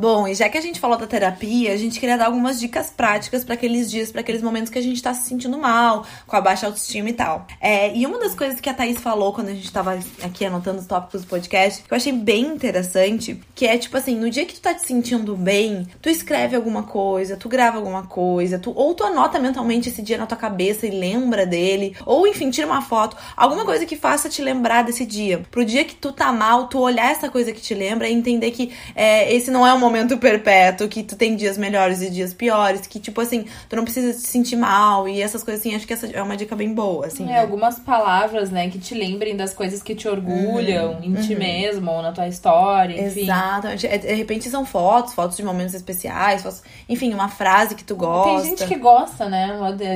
Bom, 0.00 0.28
e 0.28 0.34
já 0.36 0.48
que 0.48 0.56
a 0.56 0.60
gente 0.60 0.78
falou 0.78 0.96
da 0.96 1.08
terapia, 1.08 1.72
a 1.72 1.76
gente 1.76 1.98
queria 1.98 2.16
dar 2.16 2.26
algumas 2.26 2.60
dicas 2.60 2.88
práticas 2.88 3.44
pra 3.44 3.54
aqueles 3.54 3.90
dias, 3.90 4.12
pra 4.12 4.20
aqueles 4.20 4.40
momentos 4.40 4.70
que 4.70 4.78
a 4.78 4.82
gente 4.82 5.02
tá 5.02 5.12
se 5.12 5.28
sentindo 5.28 5.58
mal, 5.58 6.06
com 6.24 6.36
a 6.36 6.40
baixa 6.40 6.66
autoestima 6.66 7.10
e 7.10 7.12
tal. 7.14 7.48
É, 7.60 7.92
e 7.92 8.06
uma 8.06 8.16
das 8.16 8.32
coisas 8.32 8.60
que 8.60 8.70
a 8.70 8.74
Thaís 8.74 9.00
falou 9.00 9.32
quando 9.32 9.48
a 9.48 9.52
gente 9.52 9.72
tava 9.72 9.98
aqui 10.22 10.44
anotando 10.44 10.78
os 10.78 10.86
tópicos 10.86 11.22
do 11.22 11.26
podcast, 11.26 11.82
que 11.82 11.92
eu 11.92 11.96
achei 11.96 12.12
bem 12.12 12.46
interessante, 12.46 13.40
que 13.56 13.66
é 13.66 13.76
tipo 13.76 13.96
assim, 13.96 14.14
no 14.14 14.30
dia 14.30 14.46
que 14.46 14.54
tu 14.54 14.60
tá 14.60 14.72
te 14.72 14.86
sentindo 14.86 15.34
bem, 15.36 15.84
tu 16.00 16.08
escreve 16.08 16.54
alguma 16.54 16.84
coisa, 16.84 17.36
tu 17.36 17.48
grava 17.48 17.78
alguma 17.78 18.04
coisa, 18.06 18.56
tu, 18.56 18.72
ou 18.76 18.94
tu 18.94 19.02
anota 19.02 19.40
mentalmente 19.40 19.88
esse 19.88 20.00
dia 20.00 20.16
na 20.16 20.26
tua 20.26 20.38
cabeça 20.38 20.86
e 20.86 20.90
lembra 20.90 21.44
dele, 21.44 21.96
ou 22.06 22.24
enfim, 22.24 22.50
tira 22.50 22.68
uma 22.68 22.82
foto, 22.82 23.16
alguma 23.36 23.64
coisa 23.64 23.84
que 23.84 23.96
faça 23.96 24.28
te 24.28 24.42
lembrar 24.42 24.84
desse 24.84 25.04
dia. 25.04 25.44
Pro 25.50 25.64
dia 25.64 25.84
que 25.84 25.96
tu 25.96 26.12
tá 26.12 26.30
mal, 26.30 26.68
tu 26.68 26.78
olhar 26.78 27.10
essa 27.10 27.28
coisa 27.28 27.52
que 27.52 27.60
te 27.60 27.74
lembra 27.74 28.08
e 28.08 28.12
entender 28.12 28.52
que 28.52 28.72
é, 28.94 29.34
esse 29.34 29.50
não 29.50 29.66
é 29.66 29.74
um 29.74 29.78
momento 29.78 29.87
perpétuo, 30.18 30.88
que 30.88 31.02
tu 31.02 31.16
tem 31.16 31.36
dias 31.36 31.56
melhores 31.58 32.00
e 32.02 32.10
dias 32.10 32.32
piores, 32.34 32.86
que 32.86 32.98
tipo 33.00 33.20
assim, 33.20 33.46
tu 33.68 33.76
não 33.76 33.84
precisa 33.84 34.12
se 34.12 34.26
sentir 34.26 34.56
mal 34.56 35.08
e 35.08 35.20
essas 35.22 35.42
coisas 35.42 35.60
assim, 35.60 35.74
acho 35.74 35.86
que 35.86 35.92
essa 35.92 36.06
é 36.06 36.22
uma 36.22 36.36
dica 36.36 36.54
bem 36.56 36.72
boa, 36.74 37.06
assim. 37.06 37.24
É, 37.24 37.26
né? 37.34 37.40
algumas 37.40 37.78
palavras, 37.78 38.50
né, 38.50 38.68
que 38.68 38.78
te 38.78 38.94
lembrem 38.94 39.36
das 39.36 39.52
coisas 39.54 39.82
que 39.82 39.94
te 39.94 40.06
orgulham 40.08 40.92
Uhum, 40.98 41.04
em 41.04 41.14
ti 41.14 41.34
mesmo 41.34 41.90
ou 41.90 42.02
na 42.02 42.12
tua 42.12 42.28
história, 42.28 43.00
enfim. 43.06 43.22
Exatamente. 43.22 43.86
É, 43.86 43.98
De 43.98 44.14
repente 44.14 44.48
são 44.48 44.64
fotos, 44.64 45.14
fotos 45.14 45.36
de 45.36 45.42
momentos 45.42 45.74
especiais, 45.74 46.42
fotos- 46.42 46.62
enfim, 46.88 47.12
uma 47.14 47.28
frase 47.28 47.74
que 47.74 47.84
tu 47.84 47.96
gosta. 47.96 48.42
Tem 48.42 48.56
gente 48.56 48.66
que 48.66 48.76
gosta, 48.76 49.28
né, 49.28 49.48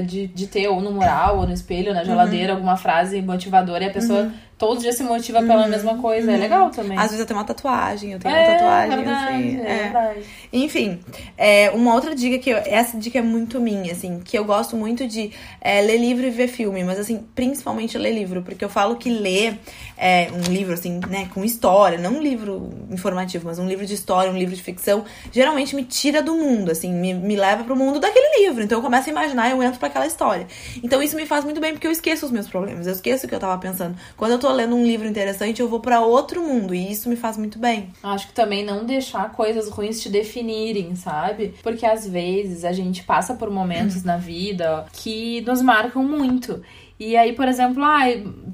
de, 0.07 0.27
de, 0.29 0.47
ter 0.47 0.69
ou 0.69 0.81
no 0.81 0.93
mural, 0.93 1.39
ou 1.39 1.47
no 1.47 1.53
espelho, 1.53 1.89
Uhum. 1.89 1.95
na 1.95 2.05
geladeira, 2.05 2.53
alguma 2.53 2.77
frase 2.77 3.21
motivadora 3.23 3.85
e 3.85 3.89
a 3.89 3.93
pessoa 3.93 4.31
todos 4.63 4.77
os 4.77 4.83
dias 4.85 4.95
se 4.95 5.03
motiva 5.03 5.43
pela 5.43 5.67
mesma 5.67 5.99
coisa. 5.99 6.31
É 6.31 6.37
legal 6.37 6.71
também. 6.71 6.97
Às 6.97 7.07
vezes 7.07 7.19
eu 7.19 7.27
tenho 7.27 7.37
uma 7.37 7.45
tatuagem, 7.45 8.13
eu 8.13 8.21
tenho 8.21 8.33
é, 8.33 8.39
uma 8.39 8.53
tatuagem 8.53 8.97
verdade, 8.97 9.35
assim. 9.35 9.61
é, 9.61 9.73
é. 9.73 9.83
verdade. 9.83 10.21
Enfim, 10.53 11.01
é, 11.37 11.71
uma 11.71 11.93
outra 11.93 12.15
dica 12.15 12.39
que 12.39 12.51
eu, 12.51 12.59
essa 12.59 12.97
dica 12.97 13.19
é 13.19 13.23
muito 13.23 13.61
minha, 13.61 13.91
assim, 13.91 14.21
que 14.25 14.39
eu 14.39 14.45
gosto 14.45 14.77
muito 14.77 15.05
de 15.09 15.33
é, 15.61 15.81
ler 15.81 15.97
livro 15.97 16.25
e 16.25 16.31
ver 16.31 16.47
filme, 16.47 16.85
mas 16.85 17.01
assim, 17.01 17.27
principalmente 17.35 17.99
ler 17.99 18.13
livro, 18.13 18.43
porque 18.43 18.65
eu 18.65 18.69
falo 18.69 18.95
que 18.95 19.11
ler 19.11 19.59
é, 19.97 20.29
um 20.33 20.53
livro, 20.53 20.75
assim, 20.75 21.01
né, 21.09 21.29
com 21.35 21.45
história, 21.45 21.99
não 21.99 22.19
um 22.19 22.23
livro 22.23 22.71
informativo, 22.89 23.47
mas 23.47 23.59
um 23.59 23.67
livro 23.67 23.85
de 23.85 23.95
história, 23.95 24.31
um 24.31 24.39
livro 24.39 24.55
de 24.55 24.63
ficção, 24.63 25.05
geralmente 25.33 25.75
me 25.75 25.83
tira 25.83 26.23
do 26.23 26.37
mundo, 26.37 26.71
assim, 26.71 26.93
me, 26.93 27.13
me 27.15 27.35
leva 27.35 27.65
pro 27.65 27.75
mundo 27.75 27.99
daquele 27.99 28.45
livro. 28.45 28.63
Então 28.63 28.79
eu 28.79 28.83
começo 28.83 29.09
a 29.09 29.11
imaginar 29.11 29.49
e 29.49 29.51
eu 29.51 29.61
entro 29.61 29.81
pra 29.81 29.89
aquela 29.89 30.07
história. 30.07 30.47
Então 30.85 31.03
isso 31.03 31.17
me 31.17 31.27
faz 31.27 31.45
muito 31.45 31.61
bem, 31.61 31.73
porque 31.73 31.89
eu 31.89 31.91
esqueço 31.91 32.27
os 32.27 32.31
meus 32.31 32.47
problemas, 32.47 32.87
eu 32.87 32.93
esqueço 32.93 33.27
o 33.27 33.29
que 33.29 33.35
eu 33.35 33.41
tava 33.41 33.59
pensando. 33.59 33.97
Quando 34.17 34.31
eu 34.31 34.39
tô 34.39 34.52
lendo 34.53 34.77
um 34.77 34.85
livro 34.85 35.07
interessante, 35.07 35.61
eu 35.61 35.69
vou 35.69 35.81
pra 35.81 36.01
outro 36.01 36.43
mundo, 36.43 36.75
e 36.75 36.91
isso 36.91 37.09
me 37.09 37.17
faz 37.17 37.37
muito 37.37 37.59
bem. 37.59 37.91
Acho 38.03 38.29
que 38.29 38.35
também 38.35 38.65
não 38.65 38.85
deixar 38.85 39.33
coisas 39.33 39.69
ruins 39.69 40.01
te 40.01 40.09
definirem, 40.09 40.95
sabe? 40.95 41.55
Porque 41.63 41.87
às 41.87 42.07
vezes 42.07 42.65
a 42.65 42.73
gente 42.73 43.03
passa 43.03 43.35
por 43.35 43.51
momentos 43.51 44.05
na 44.05 44.17
vida 44.17 44.87
que 44.93 45.41
nos 45.43 45.61
marcam 45.63 46.05
muito. 46.05 46.63
E 47.05 47.17
aí, 47.17 47.33
por 47.33 47.49
exemplo, 47.49 47.83
ah, 47.83 48.05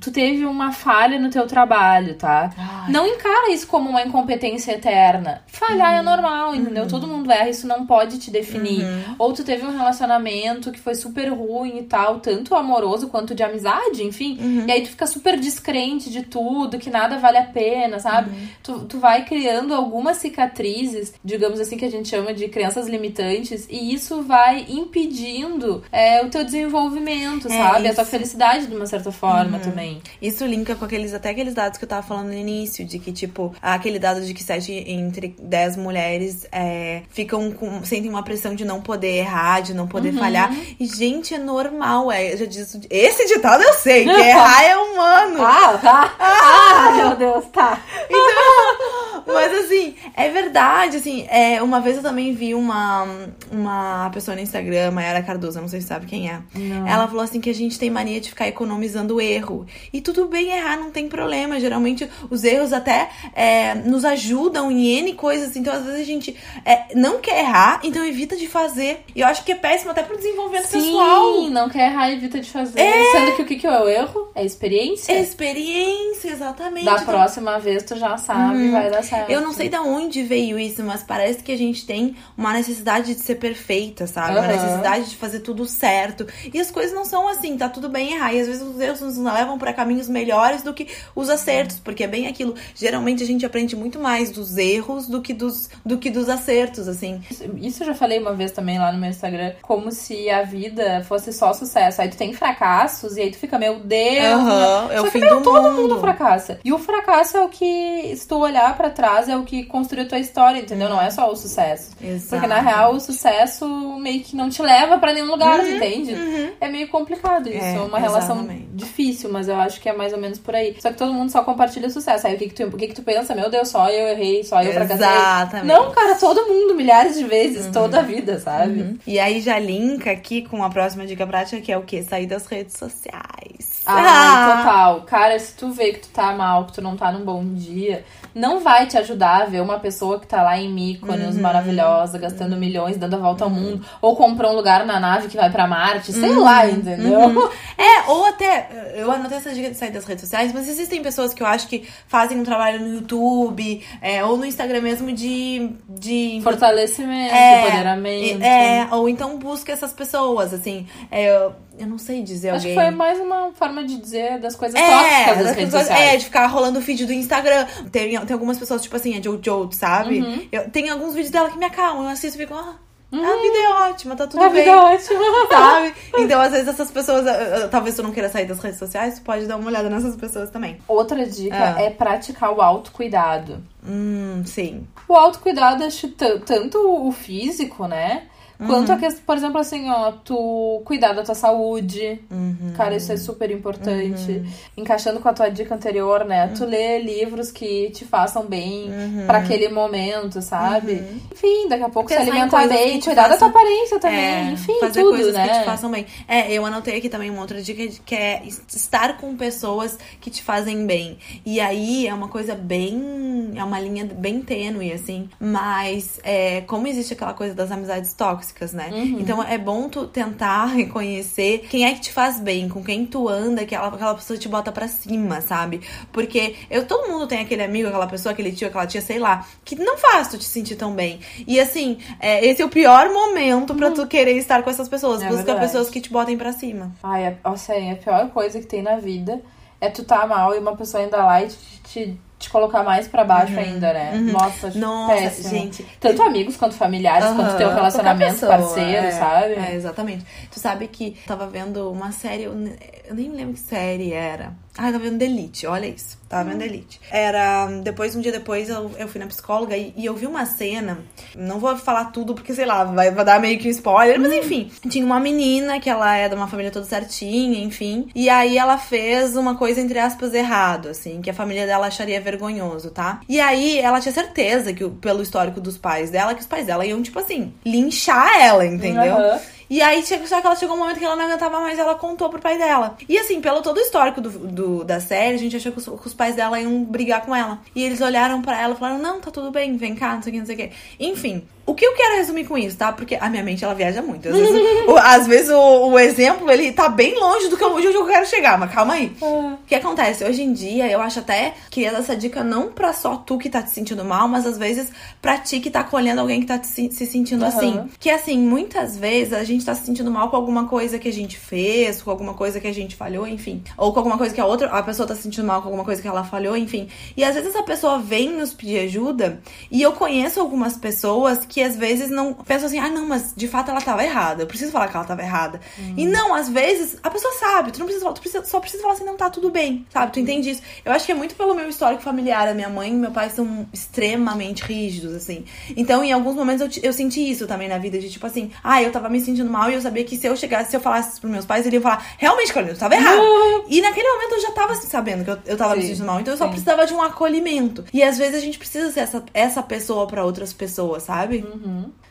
tu 0.00 0.10
teve 0.10 0.46
uma 0.46 0.72
falha 0.72 1.18
no 1.18 1.28
teu 1.30 1.46
trabalho, 1.46 2.14
tá? 2.14 2.50
Ai. 2.56 2.90
Não 2.92 3.06
encara 3.06 3.52
isso 3.52 3.66
como 3.66 3.90
uma 3.90 4.02
incompetência 4.02 4.72
eterna. 4.72 5.42
Falhar 5.46 5.92
Uhum. 5.92 5.98
é 5.98 6.02
normal, 6.02 6.54
entendeu? 6.54 6.86
Todo 6.88 7.06
mundo 7.06 7.30
erra, 7.30 7.48
isso 7.50 7.66
não 7.66 7.84
pode 7.86 8.18
te 8.18 8.30
definir. 8.30 8.84
Ou 9.18 9.32
tu 9.32 9.44
teve 9.44 9.66
um 9.66 9.76
relacionamento 9.76 10.70
que 10.72 10.80
foi 10.80 10.94
super 10.94 11.28
ruim 11.28 11.78
e 11.78 11.82
tal, 11.82 12.20
tanto 12.20 12.54
amoroso 12.54 13.08
quanto 13.08 13.34
de 13.34 13.42
amizade, 13.42 14.02
enfim. 14.02 14.38
Uhum. 14.40 14.64
E 14.66 14.72
aí 14.72 14.82
tu 14.82 14.88
fica 14.90 15.06
super 15.06 15.38
descrente 15.38 16.10
de 16.10 16.22
tudo, 16.22 16.78
que 16.78 16.90
nada 16.90 17.18
vale 17.18 17.38
a 17.38 17.44
pena, 17.44 17.98
sabe? 17.98 18.30
Uhum. 18.30 18.48
Tu, 18.62 18.78
tu 18.86 18.98
vai 18.98 19.24
criando 19.24 19.74
algumas 19.74 20.16
cicatrizes, 20.18 21.12
digamos 21.24 21.60
assim, 21.60 21.76
que 21.76 21.84
a 21.84 21.90
gente 21.90 22.08
chama 22.08 22.32
de 22.32 22.48
crenças 22.48 22.86
limitantes, 22.88 23.66
e 23.68 23.92
isso 23.92 24.22
vai 24.22 24.64
impedindo 24.68 25.82
é, 25.92 26.24
o 26.24 26.30
teu 26.30 26.44
desenvolvimento, 26.44 27.48
É, 27.48 27.50
sabe? 27.50 27.88
A 27.88 27.94
tua 27.94 28.04
isso. 28.04 28.37
Felicidade 28.38 28.66
de 28.66 28.74
uma 28.74 28.86
certa 28.86 29.10
forma 29.10 29.58
Uhum. 29.58 29.62
também. 29.64 30.02
Isso 30.22 30.44
linka 30.46 30.74
com 30.74 30.84
aqueles, 30.84 31.12
até 31.12 31.30
aqueles 31.30 31.54
dados 31.54 31.78
que 31.78 31.84
eu 31.84 31.88
tava 31.88 32.02
falando 32.06 32.28
no 32.28 32.34
início, 32.34 32.84
de 32.84 32.98
que, 32.98 33.12
tipo, 33.12 33.54
aquele 33.60 33.98
dado 33.98 34.20
de 34.20 34.32
que 34.32 34.42
7 34.42 34.72
entre 34.86 35.34
10 35.40 35.76
mulheres 35.76 36.46
é, 36.52 37.02
ficam 37.10 37.50
com. 37.50 37.82
sentem 37.84 38.08
uma 38.10 38.22
pressão 38.22 38.54
de 38.54 38.64
não 38.64 38.80
poder 38.80 39.16
errar, 39.16 39.60
de 39.60 39.74
não 39.74 39.86
poder 39.86 40.12
Uhum. 40.12 40.18
falhar. 40.18 40.54
E, 40.78 40.86
gente, 40.86 41.34
é 41.34 41.38
normal. 41.38 42.10
É, 42.12 42.32
eu 42.32 42.36
já 42.38 42.46
disse, 42.46 42.80
esse 42.88 43.26
ditado 43.26 43.62
eu 43.62 43.72
sei, 43.74 44.04
que 44.04 44.10
errar 44.20 44.62
é 44.64 44.76
humano. 44.76 45.44
Ah, 45.44 45.78
tá. 45.78 46.14
Ah, 46.18 46.92
meu 46.96 47.16
Deus, 47.16 47.44
tá. 47.52 47.80
Mas 49.26 49.52
assim, 49.64 49.94
é 50.16 50.30
verdade, 50.30 50.96
assim, 50.96 51.26
é, 51.28 51.62
uma 51.62 51.80
vez 51.80 51.96
eu 51.98 52.02
também 52.02 52.34
vi 52.34 52.54
uma, 52.54 53.06
uma 53.52 54.08
pessoa 54.10 54.34
no 54.34 54.40
Instagram, 54.40 54.90
Mayara 54.90 55.22
Cardoso, 55.22 55.60
não 55.60 55.68
sei 55.68 55.82
se 55.82 55.86
sabe 55.86 56.06
quem 56.06 56.30
é. 56.30 56.40
Ela 56.86 57.06
falou 57.06 57.22
assim 57.22 57.38
que 57.40 57.50
a 57.50 57.54
gente 57.54 57.78
tem 57.78 57.90
mania 57.90 58.20
de 58.22 58.27
ficar 58.28 58.46
economizando 58.48 59.16
o 59.16 59.20
erro. 59.20 59.66
E 59.92 60.00
tudo 60.00 60.26
bem 60.26 60.50
errar, 60.50 60.76
não 60.76 60.90
tem 60.90 61.08
problema. 61.08 61.58
Geralmente 61.60 62.08
os 62.30 62.44
erros 62.44 62.72
até 62.72 63.08
é, 63.34 63.74
nos 63.74 64.04
ajudam 64.04 64.70
em 64.70 64.86
N 64.98 65.14
coisas. 65.14 65.56
Então, 65.56 65.72
às 65.72 65.84
vezes, 65.84 66.00
a 66.00 66.04
gente 66.04 66.36
é, 66.64 66.94
não 66.94 67.18
quer 67.20 67.40
errar, 67.40 67.80
então 67.82 68.04
evita 68.04 68.36
de 68.36 68.46
fazer. 68.46 69.00
E 69.14 69.20
eu 69.20 69.26
acho 69.26 69.44
que 69.44 69.52
é 69.52 69.54
péssimo 69.54 69.90
até 69.90 70.02
pro 70.02 70.16
desenvolvimento 70.16 70.66
Sim, 70.66 70.80
pessoal. 70.80 71.50
não 71.50 71.68
quer 71.68 71.90
errar, 71.90 72.10
evita 72.12 72.40
de 72.40 72.50
fazer. 72.50 72.80
Sendo 73.12 73.32
que 73.36 73.42
o 73.42 73.46
que, 73.46 73.56
que 73.56 73.66
é 73.66 73.80
o 73.80 73.88
erro? 73.88 74.28
É 74.34 74.44
experiência. 74.44 75.12
Experiência, 75.18 76.30
exatamente. 76.30 76.84
Da 76.84 76.92
Então, 76.94 77.04
próxima 77.06 77.58
vez 77.58 77.82
tu 77.82 77.96
já 77.96 78.16
sabe, 78.16 78.70
vai 78.70 78.90
dar 78.90 79.02
certo. 79.02 79.30
Eu 79.30 79.40
não 79.40 79.52
sei 79.52 79.68
da 79.68 79.82
onde 79.82 80.22
veio 80.22 80.58
isso, 80.58 80.82
mas 80.82 81.02
parece 81.02 81.42
que 81.42 81.52
a 81.52 81.56
gente 81.58 81.86
tem 81.86 82.16
uma 82.36 82.52
necessidade 82.52 83.14
de 83.14 83.20
ser 83.20 83.36
perfeita, 83.36 84.06
sabe? 84.06 84.32
Uma 84.32 84.40
Aham. 84.40 84.48
necessidade 84.48 85.10
de 85.10 85.16
fazer 85.16 85.40
tudo 85.40 85.64
certo. 85.66 86.26
E 86.52 86.60
as 86.60 86.70
coisas 86.70 86.92
não 86.94 87.04
são 87.04 87.28
assim, 87.28 87.56
tá 87.56 87.68
tudo 87.68 87.88
bem 87.88 88.07
errar. 88.12 88.32
E 88.34 88.40
às 88.40 88.46
vezes 88.46 88.62
os 88.62 88.80
erros 88.80 89.00
nos 89.00 89.16
levam 89.18 89.58
pra 89.58 89.72
caminhos 89.72 90.08
melhores 90.08 90.62
do 90.62 90.72
que 90.74 90.86
os 91.14 91.28
acertos, 91.28 91.78
porque 91.78 92.04
é 92.04 92.06
bem 92.06 92.26
aquilo. 92.26 92.54
Geralmente 92.74 93.22
a 93.22 93.26
gente 93.26 93.44
aprende 93.46 93.74
muito 93.76 93.98
mais 93.98 94.30
dos 94.30 94.56
erros 94.56 95.06
do 95.06 95.20
que 95.20 95.32
dos, 95.32 95.68
do 95.84 95.98
que 95.98 96.10
dos 96.10 96.28
acertos, 96.28 96.88
assim. 96.88 97.20
Isso 97.60 97.82
eu 97.82 97.88
já 97.88 97.94
falei 97.94 98.18
uma 98.18 98.34
vez 98.34 98.52
também 98.52 98.78
lá 98.78 98.92
no 98.92 98.98
meu 98.98 99.10
Instagram, 99.10 99.52
como 99.62 99.90
se 99.90 100.28
a 100.30 100.42
vida 100.42 101.04
fosse 101.08 101.32
só 101.32 101.52
sucesso. 101.52 102.00
Aí 102.02 102.08
tu 102.08 102.16
tem 102.16 102.32
fracassos 102.32 103.16
e 103.16 103.20
aí 103.22 103.30
tu 103.30 103.38
fica, 103.38 103.58
meu 103.58 103.80
Deus. 103.80 104.24
Aham, 104.40 104.88
é 104.92 105.00
o 105.00 105.04
que, 105.04 105.10
fim 105.10 105.20
meu, 105.20 105.38
do 105.38 105.42
todo 105.42 105.70
mundo. 105.70 105.82
mundo 105.82 106.00
fracassa. 106.00 106.58
E 106.64 106.72
o 106.72 106.78
fracasso 106.78 107.36
é 107.36 107.42
o 107.44 107.48
que, 107.48 108.14
se 108.16 108.26
tu 108.26 108.36
olhar 108.38 108.76
pra 108.76 108.90
trás, 108.90 109.28
é 109.28 109.36
o 109.36 109.42
que 109.44 109.64
construiu 109.64 110.06
tua 110.08 110.18
história, 110.18 110.60
entendeu? 110.60 110.88
Não 110.88 111.00
é 111.00 111.10
só 111.10 111.30
o 111.30 111.36
sucesso. 111.36 111.90
Exato. 112.02 112.28
Porque 112.30 112.46
na 112.46 112.60
real 112.60 112.94
o 112.94 113.00
sucesso 113.00 113.66
meio 113.98 114.20
que 114.22 114.36
não 114.36 114.48
te 114.48 114.62
leva 114.62 114.98
pra 114.98 115.12
nenhum 115.12 115.26
lugar, 115.26 115.60
Uhum, 115.60 115.76
entende? 115.76 116.16
É 116.60 116.68
meio 116.68 116.88
complicado 116.88 117.48
isso, 117.48 117.58
É, 117.64 117.74
é 117.74 117.80
uma 117.98 118.08
relação 118.08 118.36
exatamente. 118.36 118.68
difícil, 118.72 119.30
mas 119.30 119.48
eu 119.48 119.56
acho 119.56 119.80
que 119.80 119.88
é 119.88 119.92
mais 119.92 120.12
ou 120.12 120.18
menos 120.18 120.38
por 120.38 120.54
aí. 120.54 120.76
Só 120.80 120.90
que 120.90 120.96
todo 120.96 121.12
mundo 121.12 121.30
só 121.30 121.42
compartilha 121.42 121.88
o 121.88 121.90
sucesso. 121.90 122.26
Aí 122.26 122.34
o 122.34 122.38
que 122.38 122.48
que 122.48 122.54
tu, 122.54 122.64
o 122.64 122.76
que 122.76 122.88
que 122.88 122.94
tu 122.94 123.02
pensa? 123.02 123.34
Meu 123.34 123.50
Deus, 123.50 123.68
só 123.68 123.88
eu 123.90 124.08
errei, 124.08 124.44
só 124.44 124.62
eu 124.62 124.72
fracassei. 124.72 125.06
Exatamente. 125.06 125.66
Não, 125.66 125.90
cara, 125.92 126.14
todo 126.16 126.46
mundo, 126.46 126.74
milhares 126.74 127.16
de 127.16 127.24
vezes, 127.24 127.66
toda 127.72 128.00
a 128.00 128.02
vida, 128.02 128.38
sabe? 128.38 128.80
Uhum. 128.80 128.98
E 129.06 129.18
aí 129.18 129.40
já 129.40 129.58
linka 129.58 130.10
aqui 130.10 130.42
com 130.42 130.62
a 130.62 130.70
próxima 130.70 131.06
dica 131.06 131.26
prática, 131.26 131.60
que 131.60 131.72
é 131.72 131.78
o 131.78 131.82
quê? 131.82 132.02
Sair 132.02 132.26
das 132.26 132.46
redes 132.46 132.76
sociais. 132.76 133.77
Ah! 133.92 134.56
total. 134.62 135.00
Cara, 135.02 135.38
se 135.38 135.54
tu 135.54 135.70
vê 135.70 135.92
que 135.92 136.00
tu 136.00 136.08
tá 136.08 136.32
mal, 136.32 136.66
que 136.66 136.72
tu 136.72 136.82
não 136.82 136.96
tá 136.96 137.10
num 137.12 137.24
bom 137.24 137.44
dia, 137.54 138.04
não 138.34 138.60
vai 138.60 138.86
te 138.86 138.96
ajudar 138.98 139.42
a 139.42 139.44
ver 139.46 139.60
uma 139.62 139.78
pessoa 139.78 140.18
que 140.20 140.26
tá 140.26 140.42
lá 140.42 140.58
em 140.58 140.68
Mykonos, 140.72 141.36
Uhum. 141.36 141.42
maravilhosa, 141.42 142.18
gastando 142.18 142.56
milhões, 142.56 142.96
dando 142.96 143.14
a 143.14 143.18
volta 143.18 143.44
ao 143.44 143.50
mundo, 143.50 143.84
ou 144.00 144.14
comprou 144.16 144.52
um 144.52 144.56
lugar 144.56 144.84
na 144.84 145.00
nave 145.00 145.28
que 145.28 145.36
vai 145.36 145.50
pra 145.50 145.66
Marte, 145.66 146.12
sei 146.12 146.30
Uhum. 146.30 146.42
lá, 146.42 146.66
entendeu? 146.68 147.50
É, 147.76 148.10
ou 148.10 148.26
até, 148.26 148.92
eu 148.96 149.10
anotei 149.10 149.38
essa 149.38 149.52
dica 149.54 149.70
de 149.70 149.76
sair 149.76 149.90
das 149.90 150.04
redes 150.04 150.22
sociais, 150.22 150.52
mas 150.52 150.68
existem 150.68 151.02
pessoas 151.02 151.32
que 151.32 151.42
eu 151.42 151.46
acho 151.46 151.66
que 151.68 151.88
fazem 152.06 152.38
um 152.38 152.44
trabalho 152.44 152.80
no 152.80 152.94
YouTube, 152.94 153.84
é, 154.02 154.24
ou 154.24 154.36
no 154.36 154.44
Instagram 154.44 154.80
mesmo 154.80 155.12
de. 155.12 155.70
de 155.88 156.40
Fortalecimento, 156.42 157.34
É, 157.34 157.60
empoderamento. 157.66 158.42
é, 158.44 158.88
ou 158.90 159.08
então 159.08 159.38
busca 159.38 159.72
essas 159.72 159.92
pessoas, 159.92 160.52
assim. 160.52 160.86
é, 161.10 161.48
eu, 161.78 161.86
não 161.86 161.98
sei 161.98 162.22
dizer 162.22 162.50
Acho 162.50 162.62
que 162.66 162.72
alguém. 162.72 162.84
foi 162.86 162.90
mais 162.96 163.18
uma 163.20 163.52
forma 163.54 163.84
de 163.84 163.96
dizer 164.00 164.38
das 164.38 164.54
coisas 164.56 164.78
É, 164.80 164.88
tóxicas 164.88 165.36
das 165.36 165.46
das 165.46 165.56
redes 165.56 165.72
sociais. 165.72 166.14
é, 166.14 166.16
de 166.16 166.24
ficar 166.24 166.46
rolando 166.46 166.78
o 166.78 166.82
feed 166.82 167.06
do 167.06 167.12
Instagram. 167.12 167.66
Tem, 167.90 168.18
tem 168.20 168.32
algumas 168.34 168.58
pessoas, 168.58 168.82
tipo 168.82 168.96
assim, 168.96 169.16
a 169.18 169.22
Jojo, 169.22 169.70
sabe? 169.72 170.20
Uhum. 170.20 170.48
Eu, 170.52 170.70
tem 170.70 170.88
alguns 170.90 171.14
vídeos 171.14 171.30
dela 171.30 171.50
que 171.50 171.58
me 171.58 171.64
acalmam. 171.64 172.04
Eu 172.04 172.10
assisto 172.10 172.36
e 172.38 172.40
fico, 172.46 172.54
ah, 172.54 172.74
a 173.10 173.16
vida 173.16 173.56
é 173.58 173.68
ótima, 173.90 174.14
tá 174.14 174.26
tudo 174.26 174.42
a 174.42 174.48
bem. 174.50 174.64
vida 174.64 174.70
é 174.70 174.76
ótima. 174.76 175.20
Sabe? 175.50 175.94
Então, 176.18 176.40
às 176.42 176.52
vezes, 176.52 176.68
essas 176.68 176.90
pessoas. 176.90 177.24
Talvez 177.70 177.96
tu 177.96 178.02
não 178.02 178.12
queira 178.12 178.28
sair 178.28 178.44
das 178.44 178.58
redes 178.58 178.78
sociais, 178.78 179.14
tu 179.14 179.22
pode 179.22 179.46
dar 179.46 179.56
uma 179.56 179.66
olhada 179.68 179.88
nessas 179.88 180.14
pessoas 180.14 180.50
também. 180.50 180.78
Outra 180.86 181.24
dica 181.24 181.74
Ah. 181.78 181.82
é 181.82 181.88
praticar 181.88 182.52
o 182.52 182.60
autocuidado. 182.60 183.64
Hum, 183.86 184.42
sim. 184.44 184.86
O 185.08 185.14
autocuidado, 185.14 185.84
acho 185.84 186.08
t- 186.08 186.38
tanto 186.40 186.76
o 187.06 187.10
físico, 187.10 187.86
né? 187.86 188.24
Quanto 188.66 188.90
a 188.90 188.94
Uhum. 188.96 189.00
questão, 189.00 189.22
por 189.24 189.36
exemplo, 189.36 189.58
assim, 189.60 189.88
ó, 189.88 190.10
tu 190.12 190.82
cuidar 190.84 191.12
da 191.12 191.22
tua 191.22 191.34
saúde. 191.34 192.20
Uhum. 192.30 192.72
Cara, 192.76 192.96
isso 192.96 193.12
é 193.12 193.16
super 193.16 193.50
importante. 193.52 194.42
Encaixando 194.76 195.20
com 195.20 195.28
a 195.28 195.32
tua 195.32 195.48
dica 195.48 195.74
anterior, 195.74 196.24
né? 196.24 196.48
Tu 196.56 196.64
lê 196.64 196.98
livros 196.98 197.52
que 197.52 197.90
te 197.90 198.04
façam 198.04 198.44
bem 198.46 198.90
Uhum. 198.90 199.26
pra 199.26 199.38
aquele 199.38 199.68
momento, 199.68 200.42
sabe? 200.42 201.02
Enfim, 201.32 201.68
daqui 201.68 201.84
a 201.84 201.88
pouco 201.88 202.08
Pensar 202.08 202.24
se 202.24 202.30
alimentar 202.30 202.66
bem, 202.66 203.00
cuidar 203.00 203.22
da 203.28 203.28
façam- 203.34 203.50
tua 203.52 203.60
aparência 203.60 204.00
também. 204.00 204.18
É, 204.18 204.42
Enfim, 204.52 204.80
fazer 204.80 205.00
tudo, 205.02 205.14
coisas 205.14 205.34
né? 205.34 205.48
que 205.48 205.58
te 205.60 205.64
façam 205.64 205.90
bem. 205.90 206.06
É, 206.26 206.52
eu 206.52 206.66
anotei 206.66 206.96
aqui 206.98 207.08
também 207.08 207.30
uma 207.30 207.40
outra 207.40 207.62
dica 207.62 207.86
que 208.04 208.14
é 208.14 208.42
es- 208.44 208.60
estar 208.74 209.18
com 209.18 209.36
pessoas 209.36 209.96
que 210.20 210.30
te 210.30 210.42
fazem 210.42 210.84
bem. 210.84 211.16
E 211.46 211.60
aí 211.60 212.06
é 212.08 212.12
uma 212.12 212.26
coisa 212.28 212.54
bem. 212.56 213.52
É 213.54 213.62
uma 213.62 213.78
linha 213.80 214.04
bem 214.04 214.40
tênue, 214.42 214.92
assim. 214.92 215.28
Mas 215.40 216.18
é, 216.24 216.62
como 216.62 216.86
existe 216.88 217.12
aquela 217.14 217.34
coisa 217.34 217.54
das 217.54 217.70
amizades 217.70 218.12
tóxicas, 218.12 218.47
né? 218.72 218.90
Uhum. 218.92 219.20
Então 219.20 219.42
é 219.42 219.56
bom 219.58 219.88
tu 219.88 220.06
tentar 220.06 220.66
reconhecer 220.74 221.66
quem 221.70 221.84
é 221.84 221.94
que 221.94 222.00
te 222.00 222.12
faz 222.12 222.40
bem, 222.40 222.68
com 222.68 222.82
quem 222.82 223.06
tu 223.06 223.28
anda, 223.28 223.64
que 223.64 223.74
aquela, 223.74 223.94
aquela 223.94 224.14
pessoa 224.14 224.38
te 224.38 224.48
bota 224.48 224.72
pra 224.72 224.88
cima, 224.88 225.40
sabe? 225.40 225.80
Porque 226.12 226.56
eu, 226.70 226.86
todo 226.86 227.10
mundo 227.10 227.26
tem 227.26 227.40
aquele 227.40 227.62
amigo, 227.62 227.88
aquela 227.88 228.06
pessoa, 228.06 228.32
aquele 228.32 228.52
tio, 228.52 228.68
aquela 228.68 228.86
tia, 228.86 229.00
sei 229.00 229.18
lá, 229.18 229.46
que 229.64 229.76
não 229.76 229.96
faz 229.98 230.28
tu 230.28 230.38
te 230.38 230.44
sentir 230.44 230.76
tão 230.76 230.92
bem. 230.92 231.20
E 231.46 231.60
assim, 231.60 231.98
é, 232.20 232.44
esse 232.44 232.62
é 232.62 232.64
o 232.64 232.68
pior 232.68 233.10
momento 233.10 233.74
pra 233.74 233.90
tu 233.90 234.06
querer 234.06 234.36
estar 234.36 234.62
com 234.62 234.70
essas 234.70 234.88
pessoas. 234.88 235.22
É 235.22 235.28
Busca 235.28 235.54
pessoas 235.56 235.90
que 235.90 236.00
te 236.00 236.10
botem 236.10 236.36
pra 236.36 236.52
cima. 236.52 236.92
Ai, 237.02 237.24
é, 237.24 237.56
sério, 237.56 237.92
a 237.92 237.96
pior 237.96 238.30
coisa 238.30 238.60
que 238.60 238.66
tem 238.66 238.82
na 238.82 238.96
vida 238.96 239.40
é 239.80 239.88
tu 239.88 240.04
tá 240.04 240.26
mal 240.26 240.54
e 240.54 240.58
uma 240.58 240.76
pessoa 240.76 241.02
ainda 241.02 241.18
lá 241.18 241.42
e 241.42 241.48
te, 241.48 241.82
te, 241.82 242.20
te 242.38 242.48
colocar 242.50 242.82
mais 242.82 243.08
pra 243.08 243.24
baixo 243.24 243.58
ainda, 243.58 243.92
né? 243.92 244.12
Nossa, 244.32 244.68
Uhum. 244.68 244.78
Nossa, 244.78 245.14
péssimo. 245.14 245.48
gente. 245.50 245.84
Tanto 246.00 246.22
amigos 246.22 246.56
quanto 246.56 246.74
familiares, 246.74 247.26
quanto 247.34 247.56
teu 247.56 247.74
relacionamento 247.74 248.32
pessoa, 248.34 248.52
parceiro, 248.56 249.06
é, 249.06 249.10
sabe? 249.10 249.52
É, 249.54 249.74
exatamente. 249.74 250.24
Tu 250.50 250.60
sabe 250.60 250.86
que 250.88 251.16
tava 251.26 251.46
vendo 251.46 251.90
uma 251.90 252.12
série, 252.12 252.44
eu, 252.44 252.54
ne- 252.54 252.76
eu 253.08 253.14
nem 253.14 253.30
lembro 253.30 253.54
que 253.54 253.60
série 253.60 254.12
era. 254.12 254.52
Ah, 254.76 254.88
eu 254.88 254.92
tava 254.92 255.04
vendo 255.04 255.18
The 255.18 255.24
Elite, 255.24 255.66
olha 255.66 255.86
isso. 255.86 256.16
Tava 256.28 256.44
vendo 256.50 256.60
The 256.60 256.66
Elite. 256.66 257.00
Era. 257.10 257.66
Depois, 257.82 258.14
um 258.14 258.20
dia 258.20 258.30
depois, 258.30 258.68
eu, 258.68 258.92
eu 258.96 259.08
fui 259.08 259.20
na 259.20 259.26
psicóloga 259.26 259.76
e, 259.76 259.92
e 259.96 260.06
eu 260.06 260.14
vi 260.14 260.24
uma 260.26 260.46
cena. 260.46 260.98
Não 261.34 261.58
vou 261.58 261.76
falar 261.76 262.06
tudo, 262.12 262.32
porque, 262.32 262.54
sei 262.54 262.64
lá, 262.64 262.84
vai, 262.84 263.10
vai 263.10 263.24
dar 263.24 263.40
meio 263.40 263.58
que 263.58 263.66
um 263.66 263.70
spoiler, 263.72 264.20
mas 264.20 264.32
enfim. 264.32 264.70
Tinha 264.88 265.04
uma 265.04 265.18
menina 265.18 265.80
que 265.80 265.90
ela 265.90 266.14
é 266.16 266.28
de 266.28 266.34
uma 266.36 266.46
família 266.46 266.70
toda 266.70 266.84
certinha, 266.86 267.58
enfim. 267.58 268.08
E 268.14 268.28
aí 268.30 268.56
ela 268.56 268.78
fez 268.78 269.36
uma 269.36 269.56
coisa, 269.56 269.80
entre 269.80 269.98
aspas, 269.98 270.32
errado, 270.32 270.88
assim, 270.90 271.20
que 271.20 271.30
a 271.30 271.34
família 271.34 271.66
dela 271.66 271.88
acharia 271.88 272.20
vergonhoso, 272.30 272.90
tá? 272.90 273.20
E 273.28 273.40
aí 273.40 273.78
ela 273.78 274.00
tinha 274.00 274.12
certeza 274.12 274.72
que, 274.72 274.88
pelo 274.88 275.22
histórico 275.22 275.60
dos 275.60 275.78
pais 275.78 276.10
dela, 276.10 276.34
que 276.34 276.40
os 276.40 276.46
pais 276.46 276.66
dela 276.66 276.84
iam, 276.84 277.02
tipo 277.02 277.18
assim, 277.18 277.52
linchar 277.64 278.40
ela, 278.40 278.66
entendeu? 278.66 279.14
Aham. 279.14 279.40
E 279.70 279.82
aí, 279.82 280.02
só 280.02 280.40
que 280.40 280.46
ela 280.46 280.56
chegou 280.56 280.76
um 280.76 280.78
momento 280.78 280.98
que 280.98 281.04
ela 281.04 281.14
não 281.14 281.26
aguentava 281.26 281.60
mais, 281.60 281.78
ela 281.78 281.94
contou 281.94 282.30
pro 282.30 282.40
pai 282.40 282.56
dela. 282.56 282.96
E 283.06 283.18
assim, 283.18 283.38
pelo 283.40 283.60
todo 283.60 283.76
o 283.76 283.80
histórico 283.80 284.18
do, 284.20 284.30
do 284.30 284.84
da 284.84 284.98
série, 284.98 285.34
a 285.34 285.38
gente 285.38 285.56
achou 285.56 285.72
que 285.72 285.78
os, 285.78 285.84
que 285.84 286.06
os, 286.06 286.14
pais 286.14 286.34
dela 286.34 286.58
iam 286.58 286.84
brigar 286.84 287.20
com 287.20 287.36
ela. 287.36 287.58
E 287.74 287.84
eles 287.84 288.00
olharam 288.00 288.40
para 288.40 288.58
ela 288.58 288.72
e 288.72 288.78
falaram: 288.78 288.98
Não, 288.98 289.20
tá 289.20 289.30
tudo 289.30 289.50
bem, 289.50 289.76
vem 289.76 289.94
cá, 289.94 290.14
não 290.14 290.22
sei 290.22 290.30
o 290.30 290.32
que, 290.32 290.38
não 290.38 290.46
sei 290.46 290.54
o 290.54 290.58
que. 290.58 290.70
Enfim, 290.98 291.46
o 291.68 291.74
que 291.74 291.84
eu 291.84 291.92
quero 291.92 292.16
resumir 292.16 292.46
com 292.46 292.56
isso, 292.56 292.76
tá? 292.78 292.90
Porque 292.92 293.14
a 293.14 293.28
minha 293.28 293.42
mente, 293.42 293.62
ela 293.62 293.74
viaja 293.74 294.00
muito. 294.00 294.26
Às 294.28 294.34
vezes, 294.34 294.62
o, 294.86 294.96
às 294.96 295.26
vezes 295.26 295.50
o, 295.50 295.90
o, 295.90 295.98
exemplo, 295.98 296.50
ele 296.50 296.72
tá 296.72 296.88
bem 296.88 297.14
longe 297.14 297.48
do 297.48 297.58
que 297.58 297.62
eu, 297.62 297.74
onde 297.74 297.86
eu 297.86 298.06
quero 298.06 298.26
chegar, 298.26 298.58
mas 298.58 298.72
calma 298.72 298.94
aí. 298.94 299.12
Ah. 299.20 299.58
O 299.62 299.66
que 299.66 299.74
acontece? 299.74 300.24
Hoje 300.24 300.42
em 300.42 300.52
dia, 300.52 300.90
eu 300.90 301.00
acho 301.00 301.18
até 301.18 301.52
que 301.70 301.84
essa 301.84 302.16
dica 302.16 302.42
não 302.42 302.72
pra 302.72 302.94
só 302.94 303.16
tu 303.16 303.36
que 303.36 303.50
tá 303.50 303.62
te 303.62 303.70
sentindo 303.70 304.02
mal, 304.02 304.26
mas 304.26 304.46
às 304.46 304.56
vezes 304.56 304.90
pra 305.20 305.36
ti 305.36 305.60
que 305.60 305.70
tá 305.70 305.80
acolhendo 305.80 306.20
alguém 306.22 306.40
que 306.40 306.46
tá 306.46 306.58
se, 306.62 306.90
se 306.90 307.04
sentindo 307.04 307.42
Uhum. 307.42 307.48
assim. 307.48 307.88
Que 308.00 308.08
assim, 308.08 308.38
muitas 308.38 308.96
vezes 308.96 309.34
a 309.34 309.44
gente 309.44 309.62
tá 309.64 309.74
se 309.74 309.84
sentindo 309.84 310.10
mal 310.10 310.30
com 310.30 310.36
alguma 310.36 310.66
coisa 310.66 310.98
que 310.98 311.08
a 311.08 311.12
gente 311.12 311.36
fez, 311.38 312.00
com 312.00 312.10
alguma 312.10 312.32
coisa 312.32 312.58
que 312.58 312.66
a 312.66 312.72
gente 312.72 312.96
falhou, 312.96 313.26
enfim. 313.26 313.62
Ou 313.76 313.92
com 313.92 313.98
alguma 313.98 314.16
coisa 314.16 314.34
que 314.34 314.40
a 314.40 314.46
outra, 314.46 314.68
a 314.70 314.82
pessoa 314.82 315.06
tá 315.06 315.14
se 315.14 315.22
sentindo 315.22 315.46
mal 315.46 315.60
com 315.60 315.68
alguma 315.68 315.84
coisa 315.84 316.00
que 316.00 316.08
ela 316.08 316.24
falhou, 316.24 316.56
enfim. 316.56 316.88
E 317.14 317.22
às 317.22 317.34
vezes 317.34 317.50
essa 317.50 317.62
pessoa 317.62 317.98
vem 317.98 318.32
nos 318.32 318.54
pedir 318.54 318.78
ajuda, 318.80 319.40
e 319.70 319.82
eu 319.82 319.92
conheço 319.92 320.40
algumas 320.40 320.76
pessoas 320.76 321.44
que 321.46 321.57
às 321.62 321.76
vezes 321.76 322.10
não 322.10 322.32
pensam 322.32 322.66
assim, 322.66 322.78
ah, 322.78 322.88
não, 322.88 323.06
mas 323.06 323.32
de 323.36 323.48
fato 323.48 323.70
ela 323.70 323.80
tava 323.80 324.04
errada. 324.04 324.42
Eu 324.42 324.46
preciso 324.46 324.72
falar 324.72 324.88
que 324.88 324.96
ela 324.96 325.04
tava 325.04 325.22
errada. 325.22 325.60
E 325.96 326.06
não, 326.06 326.34
às 326.34 326.48
vezes, 326.48 326.96
a 327.02 327.10
pessoa 327.10 327.32
sabe, 327.34 327.72
tu 327.72 327.78
não 327.78 327.86
precisa 327.86 328.04
falar, 328.04 328.14
tu 328.14 328.20
precisa, 328.20 328.44
só 328.44 328.60
precisa 328.60 328.82
falar 328.82 328.94
assim, 328.94 329.04
não, 329.04 329.16
tá 329.16 329.30
tudo 329.30 329.50
bem, 329.50 329.86
sabe? 329.90 330.12
Tu 330.12 330.20
entende 330.20 330.50
isso? 330.50 330.62
Eu 330.84 330.92
acho 330.92 331.06
que 331.06 331.12
é 331.12 331.14
muito 331.14 331.34
pelo 331.34 331.54
meu 331.54 331.68
histórico 331.68 332.02
familiar. 332.02 332.48
A 332.48 332.54
minha 332.54 332.68
mãe 332.68 332.90
e 332.90 332.94
meu 332.94 333.10
pai 333.10 333.30
são 333.30 333.66
extremamente 333.72 334.62
rígidos, 334.62 335.14
assim. 335.14 335.44
Então, 335.76 336.02
em 336.02 336.12
alguns 336.12 336.34
momentos, 336.34 336.76
eu, 336.76 336.82
eu 336.84 336.92
senti 336.92 337.30
isso 337.30 337.46
também 337.46 337.68
na 337.68 337.78
vida, 337.78 337.98
de 337.98 338.10
tipo 338.10 338.26
assim, 338.26 338.50
ah, 338.62 338.82
eu 338.82 338.90
tava 338.90 339.08
me 339.08 339.20
sentindo 339.20 339.50
mal 339.50 339.70
e 339.70 339.74
eu 339.74 339.80
sabia 339.80 340.04
que 340.04 340.16
se 340.16 340.26
eu 340.26 340.36
chegasse, 340.36 340.70
se 340.70 340.76
eu 340.76 340.80
falasse 340.80 341.20
pros 341.20 341.30
meus 341.30 341.44
pais, 341.44 341.66
eles 341.66 341.74
iam 341.74 341.82
falar, 341.82 342.14
realmente, 342.18 342.52
Carolina, 342.52 342.76
tu 342.76 342.80
tava 342.80 342.94
errado. 342.94 343.20
E 343.68 343.80
naquele 343.80 344.08
momento 344.08 344.32
eu 344.32 344.40
já 344.40 344.50
tava 344.52 344.72
assim, 344.72 344.88
sabendo 344.88 345.24
que 345.24 345.30
eu, 345.30 345.38
eu 345.46 345.56
tava 345.56 345.74
me 345.74 345.82
Sim, 345.82 345.88
sentindo 345.88 346.06
mal. 346.06 346.20
Então 346.20 346.34
eu 346.34 346.38
só 346.38 346.44
sim. 346.44 346.50
precisava 346.50 346.86
de 346.86 346.94
um 346.94 347.02
acolhimento. 347.02 347.84
E 347.92 348.02
às 348.02 348.18
vezes 348.18 348.36
a 348.36 348.40
gente 348.40 348.58
precisa 348.58 348.90
ser 348.90 349.00
essa, 349.00 349.22
essa 349.34 349.62
pessoa 349.62 350.06
pra 350.06 350.24
outras 350.24 350.52
pessoas, 350.52 351.02
sabe? 351.02 351.44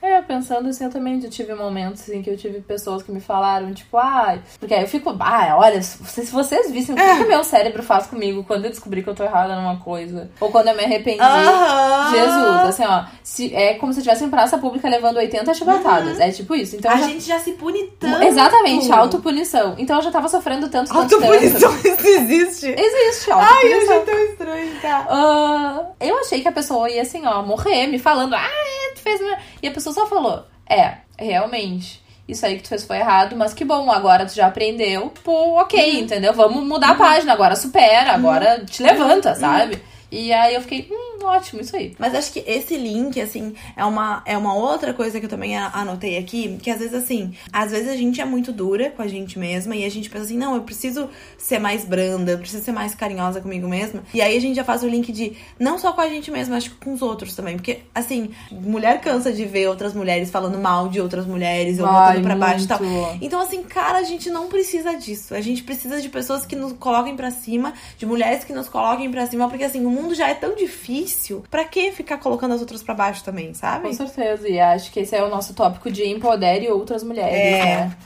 É, 0.01 0.21
pensando 0.21 0.69
assim, 0.69 0.83
eu 0.85 0.91
também 0.91 1.19
já 1.19 1.27
tive 1.27 1.53
momentos 1.55 2.01
assim 2.01 2.21
que 2.21 2.29
eu 2.29 2.37
tive 2.37 2.61
pessoas 2.61 3.01
que 3.01 3.11
me 3.11 3.19
falaram, 3.19 3.73
tipo, 3.73 3.97
ah, 3.97 4.37
porque 4.59 4.73
aí 4.73 4.81
eu 4.83 4.87
fico, 4.87 5.15
ah, 5.19 5.55
olha, 5.57 5.81
se 5.81 5.97
vocês, 5.97 6.27
se 6.27 6.33
vocês 6.33 6.71
vissem 6.71 6.93
o 6.93 6.97
que, 6.97 7.17
que 7.17 7.25
meu 7.25 7.43
cérebro 7.43 7.81
faz 7.81 8.05
comigo 8.05 8.43
quando 8.43 8.65
eu 8.65 8.69
descobri 8.69 9.01
que 9.01 9.09
eu 9.09 9.15
tô 9.15 9.23
errada 9.23 9.55
numa 9.55 9.77
coisa, 9.77 10.29
ou 10.39 10.51
quando 10.51 10.67
eu 10.67 10.75
me 10.75 10.83
arrependi. 10.83 11.19
Aham. 11.19 12.11
Jesus, 12.11 12.61
assim, 12.69 12.83
ó, 12.85 13.05
se, 13.23 13.53
é 13.55 13.73
como 13.75 13.91
se 13.91 13.97
eu 13.99 14.01
estivesse 14.01 14.23
em 14.23 14.29
praça 14.29 14.57
pública 14.59 14.87
levando 14.87 15.17
80 15.17 15.53
chibatadas. 15.55 16.19
É 16.19 16.31
tipo 16.31 16.53
isso. 16.55 16.75
Então 16.75 16.91
A 16.91 16.97
já- 16.97 17.07
gente 17.07 17.25
já 17.25 17.39
se 17.39 17.53
pune 17.53 17.87
tanto. 17.99 18.23
Exatamente, 18.23 18.91
autopunição. 18.91 19.75
Então 19.77 19.95
eu 19.97 20.01
já 20.03 20.11
tava 20.11 20.27
sofrendo 20.29 20.69
tanto, 20.69 20.89
tanto, 20.93 21.15
Autopunição, 21.15 21.71
tanto. 21.71 21.87
isso 21.87 22.07
existe. 22.07 22.67
Existe, 22.77 23.31
Ai, 23.31 23.73
eu 23.73 23.77
achei 23.81 23.99
tão 24.01 24.19
estranho, 24.25 24.71
tá? 24.81 25.07
Ah, 25.09 25.85
eu 25.99 26.19
achei 26.19 26.41
que 26.41 26.47
a 26.47 26.51
pessoa 26.51 26.89
ia 26.89 27.01
assim, 27.01 27.25
ó, 27.25 27.41
morrer, 27.41 27.87
me 27.87 27.97
falando, 27.99 28.35
ah, 28.35 28.47
é, 28.47 28.86
fez. 29.07 29.21
minha-" 29.21 29.39
E 29.61 29.67
a 29.67 29.71
pessoa 29.71 29.93
só 29.93 30.07
falou, 30.07 30.45
é, 30.69 30.97
realmente. 31.17 32.05
Isso 32.27 32.45
aí 32.45 32.57
que 32.57 32.63
tu 32.63 32.69
fez 32.69 32.83
foi 32.83 32.97
errado, 32.97 33.37
mas 33.37 33.53
que 33.53 33.63
bom, 33.63 33.89
agora 33.89 34.25
tu 34.25 34.35
já 34.35 34.47
aprendeu. 34.47 35.13
Pô, 35.23 35.61
ok, 35.61 36.01
entendeu? 36.01 36.33
Vamos 36.33 36.61
mudar 36.67 36.91
a 36.91 36.95
página, 36.95 37.31
agora 37.31 37.55
supera, 37.55 38.11
agora 38.11 38.65
te 38.65 38.83
levanta, 38.83 39.33
sabe? 39.33 39.81
E 40.11 40.31
aí 40.31 40.55
eu 40.55 40.61
fiquei, 40.61 40.87
hum, 40.89 41.25
ótimo, 41.25 41.61
isso 41.61 41.75
aí. 41.75 41.95
Mas 41.99 42.15
acho 42.15 42.31
que 42.31 42.43
esse 42.47 42.75
link, 42.77 43.19
assim, 43.19 43.53
é 43.75 43.83
uma, 43.83 44.21
é 44.25 44.37
uma 44.37 44.53
outra 44.53 44.93
coisa 44.93 45.19
que 45.19 45.25
eu 45.25 45.29
também 45.29 45.57
anotei 45.57 46.17
aqui. 46.17 46.57
Que 46.61 46.71
às 46.71 46.79
vezes, 46.79 46.93
assim, 46.93 47.35
às 47.51 47.71
vezes 47.71 47.89
a 47.89 47.95
gente 47.95 48.21
é 48.21 48.25
muito 48.25 48.51
dura 48.51 48.89
com 48.91 49.01
a 49.01 49.07
gente 49.07 49.37
mesma 49.37 49.75
e 49.75 49.83
a 49.83 49.89
gente 49.89 50.09
pensa 50.09 50.25
assim, 50.25 50.37
não, 50.37 50.55
eu 50.55 50.61
preciso 50.61 51.09
ser 51.37 51.59
mais 51.59 51.83
branda, 51.83 52.31
eu 52.31 52.37
preciso 52.37 52.63
ser 52.63 52.71
mais 52.71 52.95
carinhosa 52.95 53.41
comigo 53.41 53.67
mesma. 53.67 54.03
E 54.13 54.21
aí 54.21 54.37
a 54.37 54.39
gente 54.39 54.55
já 54.55 54.63
faz 54.63 54.83
o 54.83 54.87
link 54.87 55.11
de 55.11 55.33
não 55.59 55.77
só 55.77 55.91
com 55.91 56.01
a 56.01 56.07
gente 56.07 56.31
mesma, 56.31 56.57
acho 56.57 56.71
que 56.71 56.85
com 56.85 56.93
os 56.93 57.01
outros 57.01 57.35
também. 57.35 57.57
Porque, 57.57 57.79
assim, 57.93 58.31
mulher 58.51 59.01
cansa 59.01 59.31
de 59.33 59.45
ver 59.45 59.67
outras 59.67 59.93
mulheres 59.93 60.29
falando 60.29 60.57
mal 60.57 60.87
de 60.87 61.01
outras 61.01 61.25
mulheres, 61.25 61.79
ou 61.79 61.87
botando 61.87 62.23
pra 62.23 62.35
baixo 62.35 62.65
e 62.65 62.67
tal. 62.67 62.79
Então, 63.21 63.41
assim, 63.41 63.63
cara, 63.63 63.99
a 63.99 64.03
gente 64.03 64.29
não 64.29 64.47
precisa 64.47 64.95
disso. 64.95 65.35
A 65.35 65.41
gente 65.41 65.63
precisa 65.63 66.01
de 66.01 66.09
pessoas 66.09 66.45
que 66.45 66.55
nos 66.55 66.73
coloquem 66.73 67.15
pra 67.15 67.31
cima, 67.31 67.73
de 67.97 68.05
mulheres 68.05 68.43
que 68.43 68.53
nos 68.53 68.69
coloquem 68.69 69.11
pra 69.11 69.25
cima, 69.25 69.49
porque 69.49 69.63
assim, 69.63 69.85
o 69.85 69.96
mundo 70.01 70.15
já 70.15 70.29
é 70.29 70.33
tão 70.33 70.55
difícil. 70.55 71.43
Pra 71.49 71.63
que 71.65 71.91
ficar 71.91 72.17
colocando 72.17 72.53
as 72.53 72.61
outras 72.61 72.81
pra 72.83 72.93
baixo 72.93 73.23
também, 73.23 73.53
sabe? 73.53 73.87
Com 73.87 73.93
certeza, 73.93 74.47
e 74.47 74.59
acho 74.59 74.91
que 74.91 74.99
esse 75.01 75.15
é 75.15 75.23
o 75.23 75.29
nosso 75.29 75.53
tópico 75.53 75.91
de 75.91 76.05
empodere 76.07 76.69
outras 76.69 77.03
mulheres, 77.03 77.33
É. 77.33 77.63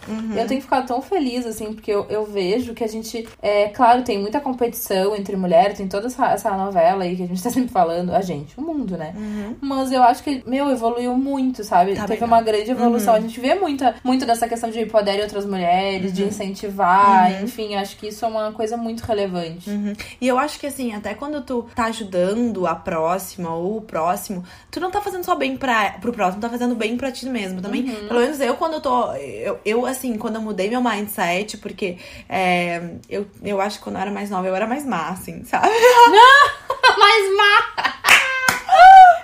né? 0.08 0.42
Eu 0.42 0.48
tenho 0.48 0.62
ficado 0.62 0.88
tão 0.88 1.02
feliz, 1.02 1.46
assim, 1.46 1.74
porque 1.74 1.92
eu, 1.92 2.06
eu 2.10 2.26
vejo 2.26 2.74
que 2.74 2.84
a 2.84 2.88
gente, 2.88 3.28
é 3.42 3.68
claro, 3.70 4.04
tem 4.04 4.20
muita 4.20 4.40
competição 4.40 5.16
entre 5.16 5.36
mulheres, 5.36 5.78
tem 5.78 5.88
toda 5.88 6.08
essa, 6.08 6.28
essa 6.32 6.52
novela 6.52 7.04
aí 7.04 7.16
que 7.16 7.24
a 7.24 7.28
gente 7.28 7.42
tá 7.42 7.50
sempre 7.52 7.70
falando, 7.70 8.14
a 8.14 8.22
gente, 8.22 8.58
o 8.60 8.62
mundo, 8.62 8.98
né? 8.98 9.14
Mas 9.62 9.92
eu 9.92 10.02
acho 10.04 10.24
que, 10.24 10.44
meu, 10.46 10.70
evoluiu 10.70 11.16
muito, 11.16 11.64
sabe? 11.64 11.96
Tá 11.96 12.06
Teve 12.06 12.20
bem, 12.20 12.28
uma 12.28 12.42
grande 12.42 12.72
evolução. 12.72 13.14
A 13.14 13.20
gente 13.20 13.40
vê 13.40 13.56
muita, 13.56 13.96
muito 14.04 14.26
dessa 14.26 14.48
questão 14.48 14.70
de 14.70 14.80
empodere 14.82 15.22
outras 15.22 15.46
mulheres, 15.46 16.14
de 16.14 16.24
incentivar, 16.24 17.44
enfim, 17.44 17.76
acho 17.76 17.98
que 17.98 18.08
isso 18.08 18.24
é 18.26 18.28
uma 18.28 18.52
coisa 18.52 18.78
muito 18.78 19.02
relevante. 19.02 19.70
Uhum. 19.70 19.94
E 20.20 20.28
eu 20.28 20.38
acho 20.38 20.60
que 20.60 20.68
assim, 20.68 20.94
até 20.94 21.14
quando 21.14 21.42
tu 21.42 21.68
tá 21.76 21.81
ajudando 21.86 22.66
a 22.68 22.76
próxima 22.76 23.54
ou 23.54 23.78
o 23.78 23.82
próximo, 23.82 24.44
tu 24.70 24.80
não 24.80 24.92
tá 24.92 25.02
fazendo 25.02 25.24
só 25.24 25.36
bem 25.36 25.58
pra, 25.58 25.92
pro 26.02 26.12
próximo, 26.12 26.42
tá 26.42 26.50
fazendo 26.50 26.76
bem 26.76 26.98
pra 26.98 27.12
ti 27.12 27.26
mesmo 27.28 27.62
também. 27.62 27.84
Pelo 28.08 28.20
menos 28.20 28.40
eu, 28.40 28.56
quando 28.56 28.74
eu 28.74 28.82
tô. 28.82 29.14
Eu, 29.14 29.60
eu, 29.66 29.86
assim, 29.86 30.18
quando 30.18 30.36
eu 30.36 30.42
mudei 30.42 30.70
meu 30.70 30.82
mindset, 30.82 31.58
porque 31.58 31.98
é, 32.30 32.96
eu, 33.10 33.26
eu 33.44 33.60
acho 33.62 33.78
que 33.78 33.84
quando 33.84 33.96
eu 33.96 34.02
era 34.02 34.12
mais 34.12 34.30
nova, 34.30 34.48
eu 34.48 34.56
era 34.56 34.68
mais 34.68 34.86
má, 34.86 35.10
assim, 35.10 35.44
sabe? 35.44 35.68
Mas, 36.98 37.36
má! 37.38 37.92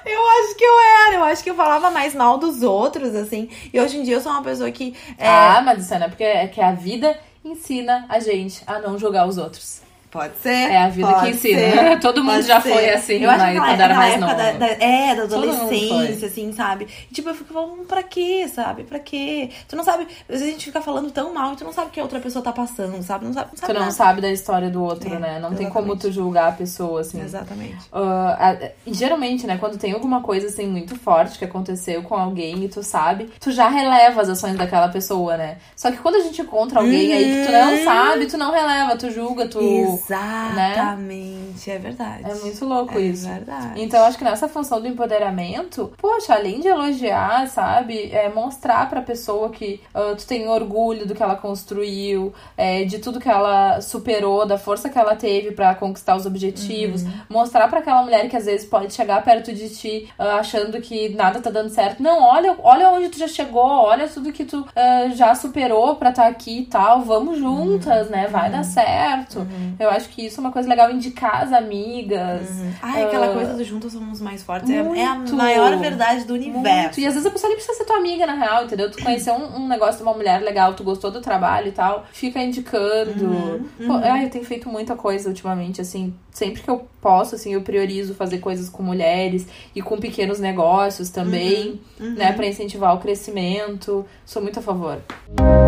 Eu 0.05 0.29
acho 0.29 0.55
que 0.55 0.63
eu 0.63 0.79
era, 0.79 1.15
eu 1.15 1.23
acho 1.25 1.43
que 1.43 1.49
eu 1.49 1.55
falava 1.55 1.91
mais 1.91 2.15
mal 2.15 2.37
dos 2.37 2.63
outros, 2.63 3.13
assim. 3.13 3.49
E 3.73 3.79
hoje 3.79 3.97
em 3.97 4.03
dia 4.03 4.15
eu 4.15 4.21
sou 4.21 4.31
uma 4.31 4.41
pessoa 4.41 4.71
que. 4.71 4.95
É, 5.17 5.27
Ah, 5.27 5.61
mas 5.63 5.89
não 5.89 5.97
é 5.97 6.07
porque 6.07 6.23
é 6.23 6.47
que 6.47 6.61
a 6.61 6.71
vida 6.71 7.17
ensina 7.43 8.05
a 8.07 8.17
gente 8.19 8.63
a 8.65 8.79
não 8.79 8.97
julgar 8.97 9.27
os 9.27 9.37
outros. 9.37 9.81
Pode 10.09 10.37
ser. 10.41 10.49
É 10.49 10.77
a 10.77 10.89
vida 10.89 11.13
que 11.15 11.29
ensina. 11.29 11.59
ser, 11.59 11.99
Todo 12.01 12.23
mundo 12.23 12.41
já 12.41 12.61
ser. 12.61 12.71
foi 12.71 12.89
assim, 12.89 13.13
eu 13.15 13.29
que 13.29 13.59
quando 13.59 13.81
era 13.81 13.93
mais 13.93 14.13
época 14.15 14.33
da, 14.35 14.51
da- 14.53 14.67
é, 14.67 15.15
da 15.15 15.23
adolescência, 15.23 16.27
assim, 16.27 16.53
sabe? 16.53 16.87
E, 17.11 17.13
tipo, 17.13 17.29
eu 17.29 17.35
fico 17.35 17.53
falando, 17.53 17.85
pra 17.85 18.01
quê, 18.03 18.47
sabe? 18.47 18.83
Pra 18.83 18.99
quê? 18.99 19.49
Tu 19.67 19.75
não 19.75 19.83
sabe. 19.83 20.03
Às 20.21 20.27
vezes 20.39 20.47
a 20.47 20.51
gente 20.51 20.65
fica 20.65 20.81
falando 20.81 21.11
tão 21.11 21.33
mal 21.33 21.53
e 21.53 21.55
tu 21.57 21.63
não 21.65 21.73
sabe 21.73 21.87
o 21.87 21.91
que 21.91 21.99
a 21.99 22.03
outra 22.03 22.19
pessoa 22.19 22.43
tá 22.43 22.51
passando, 22.53 23.01
sabe? 23.03 23.25
Não 23.25 23.33
sabe, 23.33 23.49
não 23.51 23.57
sabe 23.57 23.71
Tu 23.71 23.73
não 23.73 23.81
nada. 23.81 23.91
sabe 23.93 24.21
da 24.21 24.31
história 24.31 24.69
do 24.69 24.81
outro, 24.81 25.13
É, 25.13 25.19
né? 25.19 25.39
Não 25.39 25.49
tem 25.49 25.65
exatamente. 25.67 25.73
como 25.73 25.97
tu 25.97 26.11
julgar 26.11 26.49
a 26.49 26.51
pessoa, 26.53 27.01
assim. 27.01 27.21
Exatamente. 27.21 27.77
Ah, 27.91 28.51
a- 28.61 28.69
geralmente, 28.87 29.45
né, 29.45 29.57
quando 29.59 29.77
tem 29.77 29.91
alguma 29.91 30.21
coisa 30.21 30.47
assim 30.47 30.67
muito 30.67 30.95
forte 30.95 31.37
que 31.37 31.45
aconteceu 31.45 32.01
com 32.03 32.15
alguém 32.15 32.63
e 32.63 32.69
tu 32.69 32.81
sabe, 32.81 33.29
tu 33.39 33.51
já 33.51 33.67
releva 33.67 34.21
as 34.21 34.29
ações 34.29 34.55
daquela 34.55 34.87
pessoa, 34.87 35.35
né? 35.37 35.57
Só 35.75 35.91
que 35.91 35.97
quando 35.97 36.15
a 36.15 36.21
gente 36.21 36.41
encontra 36.41 36.79
alguém 36.79 37.11
aí 37.13 37.41
que 37.41 37.45
tu 37.47 37.51
não 37.51 37.71
Uhum. 37.77 37.83
sabe, 37.83 38.25
tu 38.27 38.37
não 38.37 38.51
releva, 38.51 38.95
tu 38.97 39.11
julga, 39.11 39.47
tu. 39.47 39.97
Exatamente, 40.11 41.69
é 41.71 41.77
verdade. 41.77 42.23
É 42.29 42.33
muito 42.35 42.65
louco 42.65 42.97
É 42.97 43.01
isso. 43.01 43.27
verdade. 43.27 43.81
Então, 43.81 44.03
acho 44.05 44.17
que 44.17 44.23
nessa 44.23 44.47
função 44.47 44.79
do 44.81 44.87
empoderamento, 44.87 45.91
poxa, 45.97 46.33
além 46.35 46.59
de 46.59 46.67
elogiar, 46.67 47.47
sabe, 47.47 48.11
é 48.11 48.29
mostrar 48.29 48.89
pra 48.89 49.01
pessoa 49.01 49.49
que 49.49 49.81
ah, 49.93 50.13
tu 50.17 50.25
tem 50.25 50.47
orgulho 50.47 51.05
do 51.05 51.13
que 51.15 51.23
ela 51.23 51.35
construiu, 51.35 52.33
é, 52.55 52.83
de 52.85 52.99
tudo 52.99 53.19
que 53.19 53.29
ela 53.29 53.81
superou, 53.81 54.45
da 54.45 54.57
força 54.57 54.89
que 54.89 54.97
ela 54.97 55.15
teve 55.15 55.51
pra 55.51 55.75
conquistar 55.75 56.15
os 56.15 56.25
objetivos, 56.25 57.03
Uhum. 57.03 57.11
mostrar 57.29 57.67
pra 57.67 57.79
aquela 57.79 58.01
mulher 58.03 58.29
que 58.29 58.35
às 58.35 58.45
vezes 58.45 58.67
pode 58.67 58.93
chegar 58.93 59.23
perto 59.23 59.53
de 59.53 59.69
ti 59.69 60.09
ah, 60.17 60.35
achando 60.37 60.79
que 60.81 61.09
nada 61.09 61.39
tá 61.41 61.49
dando 61.49 61.69
certo. 61.69 62.01
Não, 62.01 62.21
olha, 62.23 62.55
olha 62.63 62.89
onde 62.91 63.09
tu 63.09 63.17
já 63.17 63.27
chegou, 63.27 63.63
olha 63.65 64.07
tudo 64.07 64.31
que 64.31 64.45
tu 64.45 64.65
ah, 64.75 65.09
já 65.13 65.33
superou 65.35 65.95
pra 65.95 66.09
estar 66.09 66.27
aqui 66.27 66.59
e 66.61 66.65
tal. 66.65 67.01
Vamos 67.01 67.37
juntas, 67.39 68.09
né? 68.09 68.27
Vai 68.27 68.49
dar 68.49 68.63
certo. 68.63 69.45
Eu 69.79 69.86
acho 69.89 70.09
que 70.09 70.25
isso 70.25 70.39
é 70.39 70.41
uma 70.41 70.51
coisa 70.51 70.67
legal 70.67 70.89
indicar 70.91 71.43
as 71.43 71.51
amigas. 71.53 72.49
Ai, 72.81 73.03
aquela 73.03 73.27
Ah, 73.27 73.33
coisa 73.33 73.53
do 73.53 73.63
juntos 73.63 73.93
somos 73.93 74.19
mais 74.21 74.43
fortes. 74.43 74.69
É, 74.69 74.75
é 74.75 75.05
a 75.05 75.15
muito. 75.15 75.35
maior 75.35 75.77
verdade 75.77 76.25
do 76.25 76.33
universo. 76.33 76.67
Muito. 76.67 76.99
E 76.99 77.05
às 77.05 77.13
vezes 77.13 77.25
a 77.25 77.31
pessoa 77.31 77.49
nem 77.49 77.57
precisa 77.57 77.77
ser 77.77 77.85
tua 77.85 77.97
amiga, 77.97 78.25
na 78.25 78.33
real, 78.35 78.65
entendeu? 78.65 78.89
Tu 78.91 79.01
conheceu 79.01 79.33
um, 79.33 79.61
um 79.63 79.67
negócio 79.67 79.97
de 79.97 80.03
uma 80.03 80.13
mulher 80.13 80.41
legal, 80.41 80.73
tu 80.73 80.83
gostou 80.83 81.11
do 81.11 81.21
trabalho 81.21 81.67
e 81.67 81.71
tal, 81.71 82.05
fica 82.11 82.39
indicando. 82.41 83.25
Uhum, 83.79 83.87
Pô, 83.87 83.93
ai, 83.93 84.25
eu 84.25 84.29
tenho 84.29 84.45
feito 84.45 84.69
muita 84.69 84.95
coisa 84.95 85.29
ultimamente, 85.29 85.81
assim, 85.81 86.13
sempre 86.31 86.61
que 86.61 86.69
eu 86.69 86.87
posso, 87.01 87.35
assim, 87.35 87.53
eu 87.53 87.61
priorizo 87.61 88.13
fazer 88.15 88.39
coisas 88.39 88.69
com 88.69 88.83
mulheres 88.83 89.47
e 89.75 89.81
com 89.81 89.97
pequenos 89.97 90.39
negócios 90.39 91.09
também, 91.09 91.79
Uhum, 91.99 92.13
né, 92.15 92.31
pra 92.33 92.45
incentivar 92.47 92.95
o 92.95 92.99
crescimento. 92.99 94.05
Sou 94.25 94.41
muito 94.41 94.59
a 94.59 94.61
favor. 94.61 94.99
E 95.29 95.66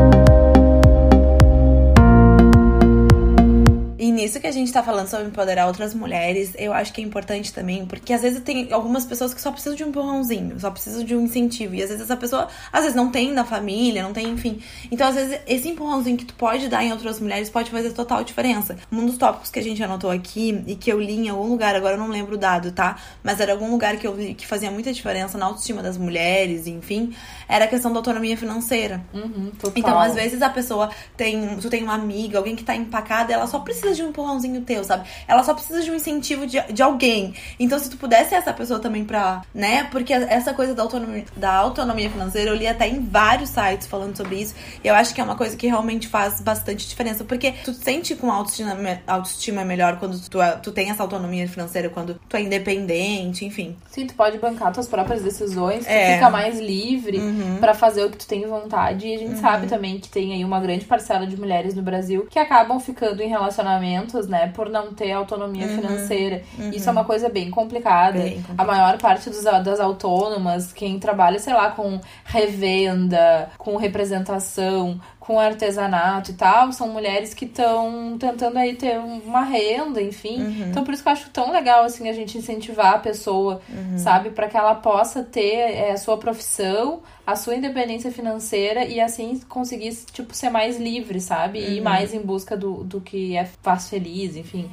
nisso 4.21 4.39
que 4.39 4.47
a 4.47 4.51
gente 4.51 4.71
tá 4.71 4.83
falando 4.83 5.07
sobre 5.07 5.27
empoderar 5.27 5.67
outras 5.67 5.93
mulheres, 5.93 6.51
eu 6.57 6.73
acho 6.73 6.93
que 6.93 7.01
é 7.01 7.03
importante 7.03 7.53
também, 7.53 7.85
porque 7.85 8.13
às 8.13 8.21
vezes 8.21 8.41
tem 8.41 8.71
algumas 8.71 9.05
pessoas 9.05 9.33
que 9.33 9.41
só 9.41 9.51
precisam 9.51 9.75
de 9.75 9.83
um 9.83 9.89
empurrãozinho, 9.89 10.59
só 10.59 10.69
precisam 10.69 11.03
de 11.03 11.15
um 11.15 11.21
incentivo. 11.21 11.75
E 11.75 11.83
às 11.83 11.89
vezes 11.89 12.03
essa 12.03 12.17
pessoa, 12.17 12.47
às 12.71 12.81
vezes 12.81 12.95
não 12.95 13.09
tem 13.09 13.31
na 13.31 13.45
família, 13.45 14.03
não 14.03 14.13
tem, 14.13 14.27
enfim. 14.29 14.61
Então, 14.91 15.07
às 15.07 15.15
vezes, 15.15 15.39
esse 15.47 15.69
empurrãozinho 15.69 16.17
que 16.17 16.25
tu 16.25 16.33
pode 16.33 16.67
dar 16.67 16.83
em 16.83 16.91
outras 16.91 17.19
mulheres 17.19 17.49
pode 17.49 17.71
fazer 17.71 17.91
total 17.91 18.23
diferença. 18.23 18.77
Um 18.91 19.05
dos 19.05 19.17
tópicos 19.17 19.49
que 19.49 19.59
a 19.59 19.63
gente 19.63 19.81
anotou 19.83 20.11
aqui 20.11 20.63
e 20.67 20.75
que 20.75 20.91
eu 20.91 20.99
li 20.99 21.13
em 21.13 21.29
algum 21.29 21.47
lugar, 21.47 21.75
agora 21.75 21.95
eu 21.95 21.99
não 21.99 22.09
lembro 22.09 22.35
o 22.35 22.37
dado, 22.37 22.71
tá? 22.71 22.97
Mas 23.23 23.39
era 23.39 23.51
algum 23.51 23.71
lugar 23.71 23.97
que 23.97 24.05
eu 24.05 24.13
vi 24.13 24.33
que 24.33 24.45
fazia 24.45 24.69
muita 24.71 24.91
diferença 24.91 25.37
na 25.37 25.45
autoestima 25.45 25.81
das 25.81 25.97
mulheres, 25.97 26.67
enfim, 26.67 27.15
era 27.47 27.65
a 27.65 27.67
questão 27.67 27.91
da 27.91 27.99
autonomia 27.99 28.37
financeira. 28.37 29.01
Uhum, 29.13 29.51
então, 29.75 29.99
às 29.99 30.15
vezes 30.15 30.41
a 30.41 30.49
pessoa 30.49 30.89
tem, 31.15 31.57
tu 31.57 31.69
tem 31.69 31.83
uma 31.83 31.93
amiga, 31.93 32.37
alguém 32.37 32.55
que 32.55 32.63
tá 32.63 32.75
empacada, 32.75 33.33
ela 33.33 33.47
só 33.47 33.59
precisa 33.59 33.93
de 33.93 34.03
um 34.03 34.08
empurrãozinho 34.09 34.61
teu, 34.61 34.83
sabe? 34.83 35.07
Ela 35.27 35.43
só 35.43 35.53
precisa 35.53 35.81
de 35.81 35.91
um 35.91 35.95
incentivo 35.95 36.45
de, 36.45 36.61
de 36.61 36.81
alguém. 36.81 37.33
Então, 37.59 37.79
se 37.79 37.89
tu 37.89 37.97
pudesse 37.97 38.29
ser 38.29 38.35
essa 38.35 38.53
pessoa 38.53 38.79
também 38.79 39.03
pra, 39.03 39.41
né? 39.53 39.85
Porque 39.85 40.13
essa 40.13 40.53
coisa 40.53 40.75
da 40.75 40.83
autonomia, 40.83 41.25
da 41.35 41.53
autonomia 41.53 42.09
financeira, 42.09 42.51
eu 42.51 42.55
li 42.55 42.67
até 42.67 42.87
em 42.87 42.99
vários 42.99 43.49
sites 43.49 43.87
falando 43.87 44.15
sobre 44.15 44.41
isso. 44.41 44.55
E 44.83 44.87
eu 44.87 44.95
acho 44.95 45.13
que 45.13 45.21
é 45.21 45.23
uma 45.23 45.35
coisa 45.35 45.55
que 45.55 45.67
realmente 45.67 46.07
faz 46.07 46.41
bastante 46.41 46.87
diferença. 46.87 47.23
Porque 47.23 47.53
tu 47.63 47.73
sente 47.73 48.15
com 48.15 48.31
autoestima, 48.31 48.75
autoestima 49.07 49.65
melhor 49.65 49.97
quando 49.97 50.19
tu, 50.19 50.39
tu 50.61 50.71
tem 50.71 50.89
essa 50.89 51.03
autonomia 51.03 51.47
financeira, 51.47 51.89
quando 51.89 52.19
tu 52.27 52.37
é 52.37 52.41
independente, 52.41 53.45
enfim. 53.45 53.75
Sim, 53.89 54.07
tu 54.07 54.13
pode 54.13 54.37
bancar 54.37 54.71
tuas 54.71 54.87
próprias 54.87 55.21
decisões, 55.21 55.85
tu 55.85 55.89
é. 55.89 56.15
fica 56.15 56.29
mais 56.29 56.59
livre 56.59 57.17
uhum. 57.17 57.57
para 57.59 57.73
fazer 57.73 58.03
o 58.03 58.09
que 58.09 58.17
tu 58.17 58.27
tem 58.27 58.45
vontade. 58.47 59.07
E 59.07 59.15
a 59.15 59.17
gente 59.17 59.35
uhum. 59.35 59.41
sabe 59.41 59.67
também 59.67 59.99
que 59.99 60.09
tem 60.09 60.33
aí 60.33 60.45
uma 60.45 60.59
grande 60.59 60.85
parcela 60.85 61.25
de 61.25 61.37
mulheres 61.37 61.73
no 61.73 61.81
Brasil 61.81 62.27
que 62.29 62.39
acabam 62.39 62.79
ficando 62.79 63.21
em 63.21 63.29
né, 64.27 64.51
por 64.53 64.69
não 64.69 64.93
ter 64.93 65.11
autonomia 65.11 65.67
uhum. 65.67 65.75
financeira. 65.75 66.43
Isso 66.73 66.87
é 66.87 66.91
uma 66.91 67.05
coisa 67.05 67.29
bem 67.29 67.49
complicada. 67.49 68.19
bem 68.19 68.41
complicada. 68.41 68.61
A 68.61 68.65
maior 68.65 68.97
parte 68.97 69.29
dos, 69.29 69.43
das 69.43 69.79
autônomas, 69.79 70.71
quem 70.73 70.99
trabalha, 70.99 71.39
sei 71.39 71.53
lá, 71.53 71.71
com 71.71 71.99
revenda, 72.25 73.49
com 73.57 73.75
representação, 73.77 74.99
com 75.19 75.39
artesanato 75.39 76.31
e 76.31 76.33
tal, 76.33 76.71
são 76.71 76.87
mulheres 76.87 77.33
que 77.33 77.45
estão 77.45 78.17
tentando 78.17 78.57
aí 78.57 78.75
ter 78.75 78.97
uma 78.97 79.43
renda, 79.43 80.01
enfim. 80.01 80.41
Uhum. 80.41 80.69
Então 80.69 80.83
por 80.83 80.93
isso 80.93 81.03
que 81.03 81.09
eu 81.09 81.13
acho 81.13 81.29
tão 81.29 81.51
legal 81.51 81.83
assim 81.83 82.09
a 82.09 82.13
gente 82.13 82.37
incentivar 82.37 82.95
a 82.95 82.99
pessoa, 82.99 83.61
uhum. 83.69 83.97
sabe, 83.97 84.29
para 84.29 84.47
que 84.47 84.57
ela 84.57 84.75
possa 84.75 85.21
ter 85.21 85.55
é, 85.55 85.91
a 85.91 85.97
sua 85.97 86.17
profissão, 86.17 87.01
a 87.27 87.35
sua 87.35 87.55
independência 87.55 88.11
financeira 88.11 88.85
e 88.85 88.99
assim 88.99 89.39
conseguir 89.47 89.93
tipo 90.11 90.33
ser 90.33 90.49
mais 90.49 90.79
livre, 90.79 91.19
sabe? 91.19 91.59
E 91.59 91.75
ir 91.75 91.77
uhum. 91.77 91.83
mais 91.83 92.13
em 92.13 92.21
busca 92.21 92.55
do, 92.55 92.83
do 92.83 93.01
que 93.01 93.35
é 93.35 93.45
faz 93.61 93.89
feliz, 93.89 94.35
enfim. 94.35 94.69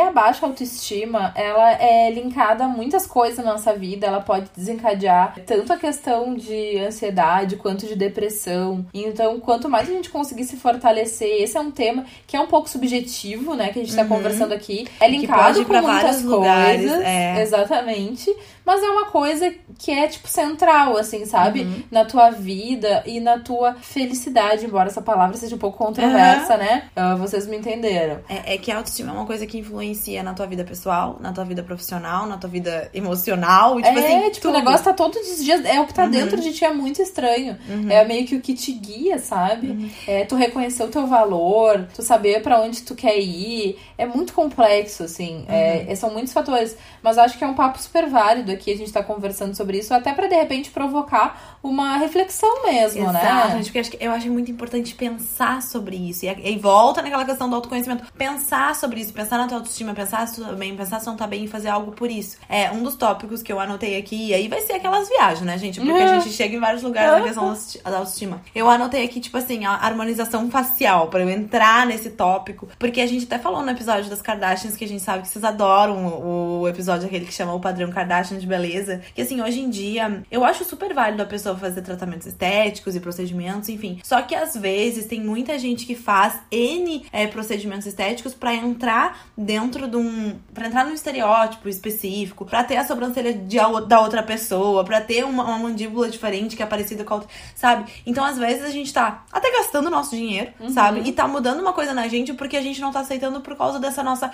E 0.00 0.02
a 0.02 0.10
baixa 0.10 0.46
autoestima, 0.46 1.30
ela 1.36 1.72
é 1.72 2.10
linkada 2.10 2.64
a 2.64 2.68
muitas 2.68 3.06
coisas 3.06 3.44
na 3.44 3.52
nossa 3.52 3.74
vida. 3.74 4.06
Ela 4.06 4.22
pode 4.22 4.48
desencadear 4.56 5.34
tanto 5.46 5.74
a 5.74 5.76
questão 5.76 6.34
de 6.34 6.78
ansiedade 6.78 7.56
quanto 7.56 7.86
de 7.86 7.94
depressão. 7.94 8.86
Então, 8.94 9.38
quanto 9.38 9.68
mais 9.68 9.90
a 9.90 9.92
gente 9.92 10.08
conseguir 10.08 10.44
se 10.44 10.56
fortalecer, 10.56 11.42
esse 11.42 11.54
é 11.54 11.60
um 11.60 11.70
tema 11.70 12.06
que 12.26 12.34
é 12.34 12.40
um 12.40 12.46
pouco 12.46 12.66
subjetivo, 12.66 13.54
né? 13.54 13.68
Que 13.68 13.80
a 13.80 13.84
gente 13.84 13.94
tá 13.94 14.00
uhum. 14.00 14.08
conversando 14.08 14.54
aqui. 14.54 14.88
É 14.98 15.06
linkado 15.06 15.66
com 15.66 15.72
muitas 15.74 16.02
coisas. 16.02 16.24
Lugares, 16.24 16.90
é. 16.92 17.42
Exatamente. 17.42 18.34
Mas 18.64 18.82
é 18.82 18.86
uma 18.88 19.06
coisa 19.06 19.52
que 19.78 19.90
é, 19.90 20.06
tipo, 20.06 20.28
central, 20.28 20.96
assim, 20.96 21.26
sabe? 21.26 21.62
Uhum. 21.62 21.82
Na 21.90 22.04
tua 22.04 22.30
vida 22.30 23.02
e 23.04 23.18
na 23.20 23.38
tua 23.38 23.74
felicidade, 23.74 24.64
embora 24.64 24.88
essa 24.88 25.02
palavra 25.02 25.36
seja 25.36 25.56
um 25.56 25.58
pouco 25.58 25.76
controversa, 25.76 26.52
uhum. 26.54 26.58
né? 26.58 26.84
Uh, 26.96 27.16
vocês 27.18 27.46
me 27.46 27.56
entenderam. 27.56 28.20
É, 28.28 28.54
é 28.54 28.58
que 28.58 28.70
a 28.70 28.76
autoestima 28.76 29.10
é 29.10 29.14
uma 29.14 29.26
coisa 29.26 29.46
que 29.46 29.58
influencia 29.58 29.89
na 30.22 30.34
tua 30.34 30.46
vida 30.46 30.64
pessoal, 30.64 31.18
na 31.20 31.32
tua 31.32 31.44
vida 31.44 31.62
profissional, 31.62 32.26
na 32.26 32.36
tua 32.36 32.50
vida 32.50 32.90
emocional. 32.92 33.76
Tipo 33.76 33.98
é, 33.98 34.06
assim, 34.06 34.30
tipo, 34.30 34.40
tudo. 34.40 34.54
o 34.54 34.58
negócio 34.58 34.84
tá 34.84 34.92
todos 34.92 35.18
os 35.18 35.44
dias. 35.44 35.64
É 35.64 35.80
o 35.80 35.86
que 35.86 35.94
tá 35.94 36.04
uhum. 36.04 36.10
dentro 36.10 36.40
de 36.40 36.52
ti, 36.52 36.64
é 36.64 36.72
muito 36.72 37.00
estranho. 37.00 37.58
Uhum. 37.68 37.90
É 37.90 38.04
meio 38.04 38.26
que 38.26 38.36
o 38.36 38.40
que 38.40 38.54
te 38.54 38.72
guia, 38.72 39.18
sabe? 39.18 39.68
Uhum. 39.68 39.90
É 40.06 40.24
tu 40.24 40.36
reconhecer 40.36 40.82
o 40.82 40.88
teu 40.88 41.06
valor, 41.06 41.86
tu 41.94 42.02
saber 42.02 42.42
para 42.42 42.60
onde 42.60 42.82
tu 42.82 42.94
quer 42.94 43.18
ir. 43.18 43.78
É 43.96 44.06
muito 44.06 44.32
complexo, 44.32 45.02
assim. 45.04 45.44
É, 45.48 45.86
uhum. 45.88 45.96
são 45.96 46.10
muitos 46.10 46.32
fatores. 46.32 46.76
Mas 47.02 47.18
acho 47.18 47.38
que 47.38 47.44
é 47.44 47.46
um 47.46 47.54
papo 47.54 47.80
super 47.80 48.08
válido 48.08 48.50
aqui 48.52 48.72
a 48.72 48.76
gente 48.76 48.92
tá 48.92 49.02
conversando 49.02 49.54
sobre 49.54 49.78
isso, 49.78 49.92
até 49.94 50.12
para 50.12 50.26
de 50.26 50.34
repente 50.34 50.70
provocar 50.70 51.58
uma 51.62 51.96
reflexão 51.96 52.62
mesmo, 52.64 53.02
Exato, 53.02 53.48
né? 53.48 53.56
Gente, 53.56 53.64
porque 53.64 53.78
acho 53.78 53.90
que, 53.90 53.98
eu 54.00 54.12
acho 54.12 54.30
muito 54.30 54.50
importante 54.50 54.94
pensar 54.94 55.62
sobre 55.62 55.96
isso. 55.96 56.24
E, 56.24 56.28
e, 56.28 56.58
volta 56.58 57.02
naquela 57.02 57.24
questão 57.24 57.48
do 57.48 57.56
autoconhecimento. 57.56 58.10
Pensar 58.12 58.74
sobre 58.74 59.00
isso, 59.00 59.12
pensar 59.12 59.38
na 59.38 59.46
tua 59.46 59.60
autoestima, 59.70 59.94
pensar 59.94 60.26
bem, 60.56 60.76
pensar 60.76 61.00
se 61.00 61.06
não 61.06 61.16
tá 61.16 61.26
bem 61.26 61.44
e 61.44 61.48
fazer 61.48 61.68
algo 61.68 61.92
por 61.92 62.10
isso. 62.10 62.36
É 62.48 62.70
um 62.70 62.82
dos 62.82 62.96
tópicos 62.96 63.42
que 63.42 63.52
eu 63.52 63.60
anotei 63.60 63.96
aqui, 63.96 64.28
e 64.28 64.34
aí 64.34 64.48
vai 64.48 64.60
ser 64.60 64.74
aquelas 64.74 65.08
viagens, 65.08 65.46
né, 65.46 65.56
gente? 65.56 65.80
Porque 65.80 65.92
a 65.92 66.18
gente 66.18 66.34
chega 66.34 66.56
em 66.56 66.60
vários 66.60 66.82
lugares 66.82 67.12
na 67.12 67.22
questão 67.22 67.82
da 67.84 67.98
autoestima. 67.98 68.42
Eu 68.54 68.68
anotei 68.68 69.04
aqui, 69.04 69.20
tipo 69.20 69.36
assim, 69.36 69.64
a 69.64 69.72
harmonização 69.72 70.50
facial, 70.50 71.08
para 71.08 71.20
eu 71.20 71.30
entrar 71.30 71.86
nesse 71.86 72.10
tópico. 72.10 72.68
Porque 72.78 73.00
a 73.00 73.06
gente 73.06 73.24
até 73.24 73.38
falou 73.38 73.62
no 73.62 73.70
episódio 73.70 74.10
das 74.10 74.20
Kardashians 74.20 74.76
que 74.76 74.84
a 74.84 74.88
gente 74.88 75.02
sabe 75.02 75.22
que 75.22 75.28
vocês 75.28 75.44
adoram 75.44 76.06
o, 76.06 76.60
o 76.60 76.68
episódio 76.68 77.06
aquele 77.06 77.24
que 77.24 77.32
chama 77.32 77.54
o 77.54 77.60
padrão 77.60 77.90
Kardashian 77.90 78.38
de 78.38 78.46
beleza. 78.46 79.00
Que 79.14 79.22
assim, 79.22 79.40
hoje 79.40 79.60
em 79.60 79.70
dia, 79.70 80.22
eu 80.30 80.44
acho 80.44 80.64
super 80.64 80.92
válido 80.92 81.22
a 81.22 81.26
pessoa 81.26 81.56
fazer 81.56 81.82
tratamentos 81.82 82.26
estéticos 82.26 82.96
e 82.96 83.00
procedimentos, 83.00 83.68
enfim. 83.68 84.00
Só 84.02 84.20
que 84.22 84.34
às 84.34 84.56
vezes 84.56 85.06
tem 85.06 85.20
muita 85.20 85.58
gente 85.58 85.86
que 85.86 85.94
faz 85.94 86.34
N 86.50 87.06
é, 87.12 87.26
procedimentos 87.26 87.86
estéticos 87.86 88.34
para 88.34 88.54
entrar 88.54 89.30
dentro 89.36 89.59
de 89.68 89.96
um. 89.96 90.38
para 90.52 90.66
entrar 90.66 90.84
num 90.84 90.94
estereótipo 90.94 91.68
específico, 91.68 92.44
para 92.44 92.64
ter 92.64 92.76
a 92.76 92.86
sobrancelha 92.86 93.32
de, 93.32 93.58
da 93.86 94.00
outra 94.00 94.22
pessoa, 94.22 94.84
para 94.84 95.00
ter 95.00 95.24
uma, 95.24 95.44
uma, 95.44 95.58
mandíbula 95.58 96.08
diferente 96.08 96.56
que 96.56 96.62
é 96.62 96.66
parecida 96.66 97.04
com 97.04 97.14
a 97.14 97.16
outra, 97.18 97.30
sabe? 97.54 97.90
Então 98.06 98.24
às 98.24 98.38
vezes 98.38 98.64
a 98.64 98.70
gente 98.70 98.92
tá 98.92 99.24
até 99.32 99.50
gastando 99.52 99.90
nosso 99.90 100.16
dinheiro, 100.16 100.52
uhum. 100.60 100.70
sabe? 100.70 101.02
E 101.04 101.12
tá 101.12 101.26
mudando 101.26 101.60
uma 101.60 101.72
coisa 101.72 101.92
na 101.92 102.08
gente 102.08 102.32
porque 102.32 102.56
a 102.56 102.62
gente 102.62 102.80
não 102.80 102.92
tá 102.92 103.00
aceitando 103.00 103.40
por 103.40 103.56
causa 103.56 103.78
dessa 103.78 104.02
nossa 104.02 104.30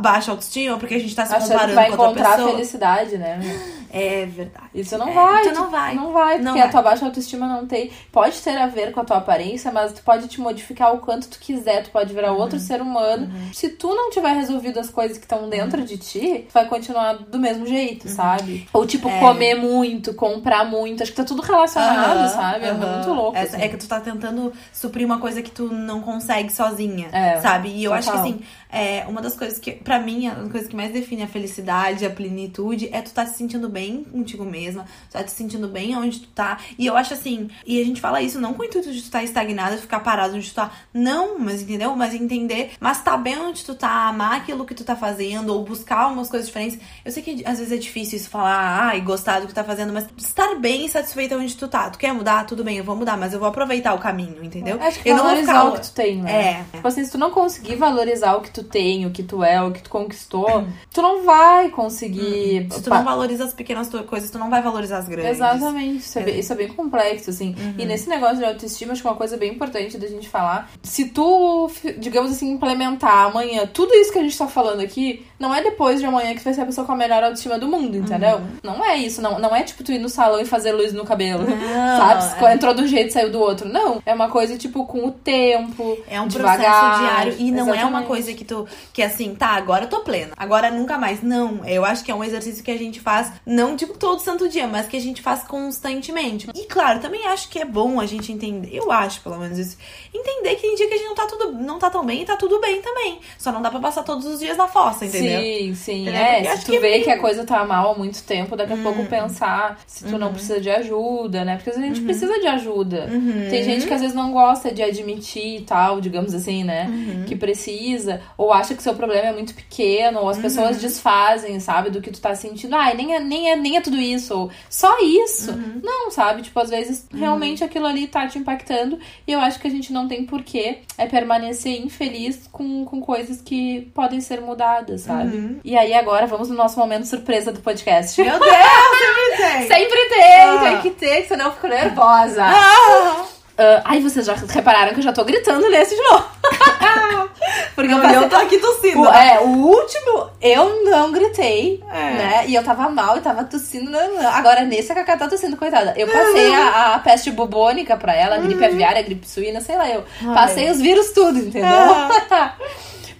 baixa 0.00 0.30
autoestima, 0.30 0.78
porque 0.78 0.94
a 0.94 1.00
gente 1.00 1.14
tá 1.14 1.26
se 1.26 1.34
Achando 1.34 1.50
comparando 1.50 1.68
que 1.70 1.74
vai 1.74 1.86
com 1.86 1.92
outra 1.92 2.10
encontrar 2.10 2.36
pessoa. 2.36 2.50
felicidade, 2.52 3.18
né? 3.18 3.40
É 3.90 4.26
verdade. 4.26 4.68
Isso 4.74 4.98
não 4.98 5.08
é, 5.08 5.14
vai. 5.14 5.42
Tu 5.44 5.54
não 5.54 5.70
vai. 5.70 5.94
Não 5.94 6.12
vai, 6.12 6.34
porque 6.34 6.44
não 6.44 6.52
a 6.52 6.60
vai. 6.60 6.70
tua 6.70 6.82
baixa 6.82 7.06
autoestima 7.06 7.46
não 7.46 7.66
tem. 7.66 7.90
Pode 8.12 8.38
ter 8.40 8.56
a 8.56 8.66
ver 8.66 8.92
com 8.92 9.00
a 9.00 9.04
tua 9.04 9.16
aparência, 9.16 9.72
mas 9.72 9.92
tu 9.92 10.02
pode 10.02 10.28
te 10.28 10.40
modificar 10.40 10.94
o 10.94 10.98
quanto 10.98 11.28
tu 11.28 11.38
quiser. 11.38 11.84
Tu 11.84 11.90
pode 11.90 12.12
virar 12.12 12.32
uhum. 12.32 12.40
outro 12.40 12.58
ser 12.58 12.82
humano. 12.82 13.24
Uhum. 13.24 13.52
Se 13.52 13.70
tu 13.70 13.88
não 13.94 14.10
tiver 14.10 14.32
resolvido 14.32 14.67
as 14.76 14.90
coisas 14.90 15.16
que 15.18 15.24
estão 15.24 15.48
dentro 15.48 15.78
uhum. 15.80 15.84
de 15.86 15.96
ti, 15.98 16.44
tu 16.48 16.52
vai 16.52 16.66
continuar 16.66 17.14
do 17.14 17.38
mesmo 17.38 17.66
jeito, 17.66 18.08
Uhum. 18.08 18.14
sabe? 18.14 18.68
Ou 18.72 18.84
tipo, 18.86 19.08
É. 19.08 19.20
comer 19.20 19.54
muito, 19.54 20.12
comprar 20.14 20.64
muito. 20.64 21.02
Acho 21.02 21.12
que 21.12 21.16
tá 21.16 21.24
tudo 21.24 21.42
relacionado, 21.42 22.18
Aham, 22.18 22.28
sabe? 22.28 22.64
É 22.66 22.72
muito 22.72 23.12
louco. 23.12 23.36
É, 23.36 23.42
assim. 23.42 23.62
é 23.62 23.68
que 23.68 23.76
tu 23.76 23.86
tá 23.86 24.00
tentando 24.00 24.52
suprir 24.72 25.06
uma 25.06 25.18
coisa 25.18 25.40
que 25.42 25.50
tu 25.50 25.72
não 25.72 26.00
consegue 26.00 26.52
sozinha, 26.52 27.08
É, 27.12 27.40
sabe? 27.40 27.68
E 27.68 27.84
eu 27.84 27.92
acho 27.94 28.10
que 28.10 28.16
total. 28.16 28.30
assim, 28.32 28.42
é 28.70 29.04
uma 29.08 29.20
das 29.20 29.34
coisas 29.34 29.58
que, 29.58 29.72
pra 29.72 29.98
mim, 29.98 30.26
a 30.26 30.34
coisa 30.48 30.68
que 30.68 30.76
mais 30.76 30.92
define 30.92 31.22
a 31.22 31.26
felicidade, 31.26 32.04
a 32.04 32.10
plenitude, 32.10 32.88
é 32.92 33.00
tu 33.00 33.12
tá 33.12 33.26
se 33.26 33.36
sentindo 33.36 33.68
bem 33.68 34.04
contigo 34.04 34.44
mesma, 34.44 34.84
tu 35.08 35.12
tá 35.12 35.24
te 35.24 35.30
sentindo 35.30 35.68
bem 35.68 35.96
onde 35.96 36.20
tu 36.20 36.28
tá. 36.28 36.58
E 36.78 36.86
eu 36.86 36.96
acho 36.96 37.14
assim, 37.14 37.48
e 37.66 37.80
a 37.80 37.84
gente 37.84 38.00
fala 38.00 38.20
isso 38.20 38.40
não 38.40 38.54
com 38.54 38.62
o 38.62 38.64
intuito 38.64 38.92
de 38.92 39.02
tu 39.02 39.10
tá 39.10 39.22
estagnado, 39.22 39.76
de 39.76 39.82
ficar 39.82 40.00
parado 40.00 40.36
onde 40.36 40.48
tu 40.48 40.54
tá. 40.54 40.70
Não, 40.92 41.38
mas 41.38 41.62
entendeu? 41.62 41.94
Mas 41.96 42.14
entender, 42.14 42.72
mas 42.80 43.02
tá 43.02 43.16
bem 43.16 43.38
onde 43.38 43.64
tu 43.64 43.74
tá, 43.74 44.08
amar 44.08 44.36
aquilo 44.38 44.64
que 44.64 44.74
tu 44.74 44.84
tá 44.84 44.96
fazendo, 44.96 45.54
ou 45.54 45.64
buscar 45.64 46.08
umas 46.08 46.28
coisas 46.28 46.48
diferentes. 46.48 46.78
Eu 47.04 47.12
sei 47.12 47.22
que 47.22 47.42
às 47.46 47.58
vezes 47.58 47.72
é 47.72 47.76
difícil 47.76 48.16
isso 48.16 48.28
falar, 48.28 48.88
ah, 48.88 48.96
e 48.96 49.00
gostar 49.00 49.40
do 49.40 49.46
que 49.46 49.54
tá 49.54 49.64
fazendo, 49.64 49.92
mas 49.92 50.06
estar 50.16 50.54
bem 50.56 50.86
e 50.86 50.88
satisfeita 50.88 51.36
onde 51.36 51.56
tu 51.56 51.68
tá. 51.68 51.90
Tu 51.90 51.98
quer 51.98 52.12
mudar? 52.12 52.44
Tudo 52.44 52.62
bem, 52.62 52.76
eu 52.76 52.84
vou 52.84 52.96
mudar, 52.96 53.16
mas 53.16 53.32
eu 53.32 53.38
vou 53.38 53.48
aproveitar 53.48 53.94
o 53.94 53.98
caminho, 53.98 54.44
entendeu? 54.44 54.78
Acho 54.80 55.02
que 55.02 55.08
eu 55.08 55.16
não 55.16 55.24
vou 55.24 55.36
ficar 55.36 55.64
o 55.64 55.72
que 55.72 55.80
tu 55.80 55.92
tem, 55.92 56.22
né? 56.22 56.32
É. 56.32 56.76
Tipo 56.76 56.88
assim, 56.88 57.04
se 57.04 57.12
tu 57.12 57.18
não 57.18 57.30
conseguir 57.30 57.76
valorizar 57.76 58.34
o 58.36 58.40
que 58.40 58.50
tu 58.50 58.57
tem, 58.64 59.06
o 59.06 59.10
que 59.10 59.22
tu 59.22 59.42
é, 59.42 59.62
o 59.62 59.70
que 59.72 59.82
tu 59.82 59.90
conquistou, 59.90 60.64
tu 60.92 61.02
não 61.02 61.24
vai 61.24 61.68
conseguir. 61.70 62.66
Se 62.70 62.82
tu 62.82 62.90
não 62.90 63.04
valoriza 63.04 63.44
as 63.44 63.52
pequenas 63.54 63.88
tu- 63.88 64.02
coisas, 64.04 64.30
tu 64.30 64.38
não 64.38 64.50
vai 64.50 64.62
valorizar 64.62 64.98
as 64.98 65.08
grandes. 65.08 65.30
Exatamente, 65.32 65.98
isso 65.98 66.18
é, 66.18 66.22
É. 66.22 66.24
bem, 66.24 66.38
isso 66.38 66.52
é 66.52 66.56
bem 66.56 66.68
complexo, 66.68 67.30
assim. 67.30 67.54
E 67.78 67.84
nesse 67.84 68.08
negócio 68.08 68.36
de 68.38 68.44
autoestima, 68.44 68.92
acho 68.92 69.02
que 69.02 69.08
uma 69.08 69.14
coisa 69.16 69.36
bem 69.36 69.52
importante 69.52 69.98
da 69.98 70.06
gente 70.06 70.28
falar. 70.28 70.70
Se 70.82 71.06
tu, 71.06 71.70
digamos 71.98 72.30
assim, 72.32 72.50
implementar 72.50 73.26
amanhã 73.26 73.66
tudo 73.72 73.94
isso 73.94 74.12
que 74.12 74.18
a 74.18 74.22
gente 74.22 74.36
tá 74.36 74.46
falando 74.46 74.80
aqui, 74.80 75.24
não 75.38 75.54
é 75.54 75.62
depois 75.62 76.00
de 76.00 76.06
amanhã 76.06 76.32
que 76.34 76.40
tu 76.40 76.44
vai 76.44 76.54
ser 76.54 76.62
a 76.62 76.66
pessoa 76.66 76.86
com 76.86 76.92
a 76.92 76.96
melhor 76.96 77.22
autoestima 77.22 77.58
do 77.58 77.68
mundo, 77.68 77.96
entendeu? 77.96 78.40
Não 78.62 78.84
é 78.84 78.96
isso, 78.96 79.20
não, 79.22 79.38
não 79.38 79.54
é 79.54 79.62
tipo 79.62 79.82
tu 79.84 79.92
ir 79.92 79.98
no 79.98 80.08
salão 80.08 80.40
e 80.40 80.44
fazer 80.44 80.72
luz 80.72 80.92
no 80.92 81.04
cabelo. 81.04 81.44
Não, 81.48 81.98
sabe? 81.98 82.44
é. 82.46 82.54
Entrou 82.54 82.74
de 82.74 82.82
um 82.82 82.86
jeito 82.86 83.08
e 83.10 83.12
saiu 83.12 83.30
do 83.30 83.38
outro. 83.40 83.68
Não. 83.68 84.02
É 84.04 84.12
uma 84.14 84.28
coisa, 84.28 84.56
tipo, 84.58 84.84
com 84.86 85.06
o 85.06 85.10
tempo. 85.12 85.96
É 86.08 86.20
um 86.20 86.26
devagar, 86.26 86.58
processo 86.58 87.00
diário 87.00 87.34
e 87.38 87.50
não 87.52 87.60
é 87.60 87.62
uma 87.64 87.74
exatamente. 87.76 88.06
coisa 88.06 88.32
que 88.34 88.44
Que 88.92 89.02
assim, 89.02 89.34
tá, 89.34 89.48
agora 89.48 89.84
eu 89.84 89.88
tô 89.88 90.00
plena. 90.00 90.32
Agora 90.36 90.70
nunca 90.70 90.96
mais. 90.98 91.22
Não. 91.22 91.64
Eu 91.66 91.84
acho 91.84 92.04
que 92.04 92.10
é 92.10 92.14
um 92.14 92.24
exercício 92.24 92.62
que 92.64 92.70
a 92.70 92.78
gente 92.78 93.00
faz, 93.00 93.32
não 93.44 93.76
tipo 93.76 93.96
todo 93.98 94.20
santo 94.20 94.48
dia, 94.48 94.66
mas 94.66 94.86
que 94.86 94.96
a 94.96 95.00
gente 95.00 95.20
faz 95.22 95.42
constantemente. 95.44 96.48
E 96.54 96.64
claro, 96.66 97.00
também 97.00 97.26
acho 97.26 97.48
que 97.48 97.58
é 97.58 97.64
bom 97.64 98.00
a 98.00 98.06
gente 98.06 98.32
entender. 98.32 98.70
Eu 98.72 98.90
acho, 98.90 99.20
pelo 99.22 99.38
menos 99.38 99.58
isso. 99.58 99.76
Entender 100.14 100.54
que 100.56 100.62
tem 100.62 100.74
dia 100.74 100.88
que 100.88 100.94
a 100.94 100.98
gente 100.98 101.06
não 101.08 101.14
tá 101.14 101.26
tudo 101.26 101.52
não 101.52 101.78
tá 101.78 101.90
tão 101.90 102.04
bem 102.04 102.22
e 102.22 102.24
tá 102.24 102.36
tudo 102.36 102.60
bem 102.60 102.80
também. 102.82 103.20
Só 103.38 103.50
não 103.52 103.62
dá 103.62 103.70
pra 103.70 103.80
passar 103.80 104.02
todos 104.02 104.26
os 104.26 104.38
dias 104.40 104.56
na 104.56 104.66
fossa, 104.68 105.06
entendeu? 105.06 105.40
Sim, 105.40 105.74
sim. 105.74 106.02
Entendeu? 106.02 106.20
É, 106.20 106.40
Porque 106.42 106.56
se 106.56 106.64
tu 106.64 106.70
que 106.70 106.76
é 106.76 106.80
vê 106.80 106.90
meio- 106.90 107.04
que 107.04 107.10
a 107.10 107.18
coisa 107.18 107.44
tá 107.44 107.64
mal 107.64 107.92
há 107.92 107.98
muito 107.98 108.22
tempo, 108.22 108.56
daqui 108.56 108.72
a 108.72 108.76
Hum. 108.76 108.82
pouco 108.82 109.04
pensar 109.06 109.80
se 109.86 110.04
tu 110.04 110.12
Uhum. 110.12 110.18
não 110.18 110.32
precisa 110.32 110.60
de 110.60 110.70
ajuda, 110.70 111.44
né? 111.44 111.56
Porque 111.56 111.70
a 111.70 111.82
gente 111.82 112.00
precisa 112.00 112.38
de 112.38 112.46
ajuda. 112.46 113.08
Tem 113.50 113.62
gente 113.64 113.86
que 113.86 113.94
às 113.94 114.00
vezes 114.00 114.14
não 114.14 114.32
gosta 114.32 114.72
de 114.72 114.82
admitir 114.82 115.58
e 115.58 115.60
tal, 115.62 116.00
digamos 116.00 116.34
assim, 116.34 116.64
né? 116.64 116.86
Uhum. 116.88 117.24
Que 117.26 117.34
precisa, 117.36 118.20
ou 118.38 118.52
acha 118.52 118.74
que 118.74 118.82
seu 118.82 118.94
problema 118.94 119.26
é 119.26 119.32
muito 119.32 119.52
pequeno, 119.52 120.20
ou 120.20 120.28
as 120.30 120.36
Uhum. 120.36 120.42
pessoas 120.44 120.80
desfazem, 120.80 121.58
sabe, 121.60 121.90
do 121.90 122.00
que 122.00 122.10
tu 122.10 122.20
tá 122.20 122.34
sentindo. 122.34 122.74
Ai, 122.76 122.94
nem 122.94 123.14
é, 123.14 123.20
nem 123.20 123.50
é, 123.50 123.56
nem 123.56 123.76
é 123.76 123.80
tudo 123.80 123.96
isso, 123.98 124.32
ou 124.38 124.50
só 124.70 124.96
isso. 125.00 125.50
Uhum. 125.50 125.80
Não, 125.82 126.10
sabe? 126.10 126.42
Tipo, 126.42 126.60
às 126.60 126.70
vezes 126.70 127.06
realmente 127.12 127.64
aquilo 127.64 127.86
ali 127.86 128.06
tá 128.06 128.26
te 128.28 128.38
impactando. 128.38 128.98
E 129.26 129.32
eu 129.32 129.40
acho 129.40 129.58
que 129.58 129.66
a 129.66 129.70
gente 129.70 129.92
não 129.92 130.06
tem 130.08 130.24
porquê 130.24 130.78
é 130.96 131.04
permanecer 131.06 131.80
infeliz 131.80 132.48
com, 132.52 132.84
com 132.84 133.00
coisas 133.00 133.42
que 133.42 133.90
podem 133.94 134.20
ser 134.20 134.40
mudadas, 134.40 135.00
sabe? 135.02 135.36
Uhum. 135.36 135.60
E 135.64 135.76
aí 135.76 135.92
agora 135.94 136.26
vamos 136.26 136.48
no 136.48 136.54
nosso 136.54 136.78
momento 136.78 137.06
surpresa 137.06 137.50
do 137.52 137.60
podcast. 137.60 138.22
Meu 138.22 138.38
Deus, 138.38 138.52
sempre 138.52 139.36
tem! 139.36 139.66
Sempre 139.68 140.08
tem, 140.08 140.40
Ah. 140.42 140.58
tem 140.62 140.80
que 140.82 140.90
ter, 140.90 141.26
senão 141.26 141.46
eu 141.46 141.52
fico 141.52 141.66
nervosa. 141.66 142.44
Ah! 142.44 143.24
Ah, 143.58 143.82
ai, 143.84 144.00
vocês 144.00 144.24
já 144.24 144.34
repararam 144.34 144.92
que 144.92 145.00
eu 145.00 145.02
já 145.04 145.12
tô 145.12 145.24
gritando 145.24 145.68
nesse 145.68 145.94
de 145.96 146.02
novo. 146.02 146.24
Porque 147.74 147.92
eu 147.92 147.96
Não, 147.98 148.04
e 148.04 148.06
passei... 148.06 148.18
eu 148.24 148.28
tô 148.28 148.36
aqui 148.36 148.58
tossindo. 148.58 149.00
O, 149.02 149.06
é, 149.06 149.40
o 149.40 149.48
último 149.48 150.30
eu 150.40 150.84
não 150.84 151.12
gritei, 151.12 151.82
É. 151.90 152.10
né? 152.14 152.44
E 152.48 152.54
eu 152.54 152.62
tava 152.62 152.88
mal 152.88 153.16
e 153.16 153.20
tava 153.20 153.44
tossindo. 153.44 153.90
não, 153.90 154.14
não. 154.14 154.28
Agora 154.30 154.64
nesse 154.64 154.90
a 154.92 154.94
Cacá 154.96 155.16
tá 155.16 155.28
tossindo, 155.28 155.56
coitada. 155.56 155.94
Eu 155.96 156.06
passei 156.08 156.54
a, 156.54 156.94
a 156.94 156.98
peste 156.98 157.30
bubônica 157.30 157.96
pra 157.96 158.14
ela, 158.14 158.36
a 158.36 158.38
gripe 158.38 158.64
aviária, 158.64 158.98
a 159.00 159.02
gripe 159.02 159.28
suína, 159.28 159.60
sei 159.60 159.76
lá 159.76 159.88
eu. 159.88 160.04
Ai. 160.22 160.34
Passei 160.34 160.70
os 160.70 160.80
vírus 160.80 161.10
tudo, 161.12 161.38
entendeu? 161.38 161.68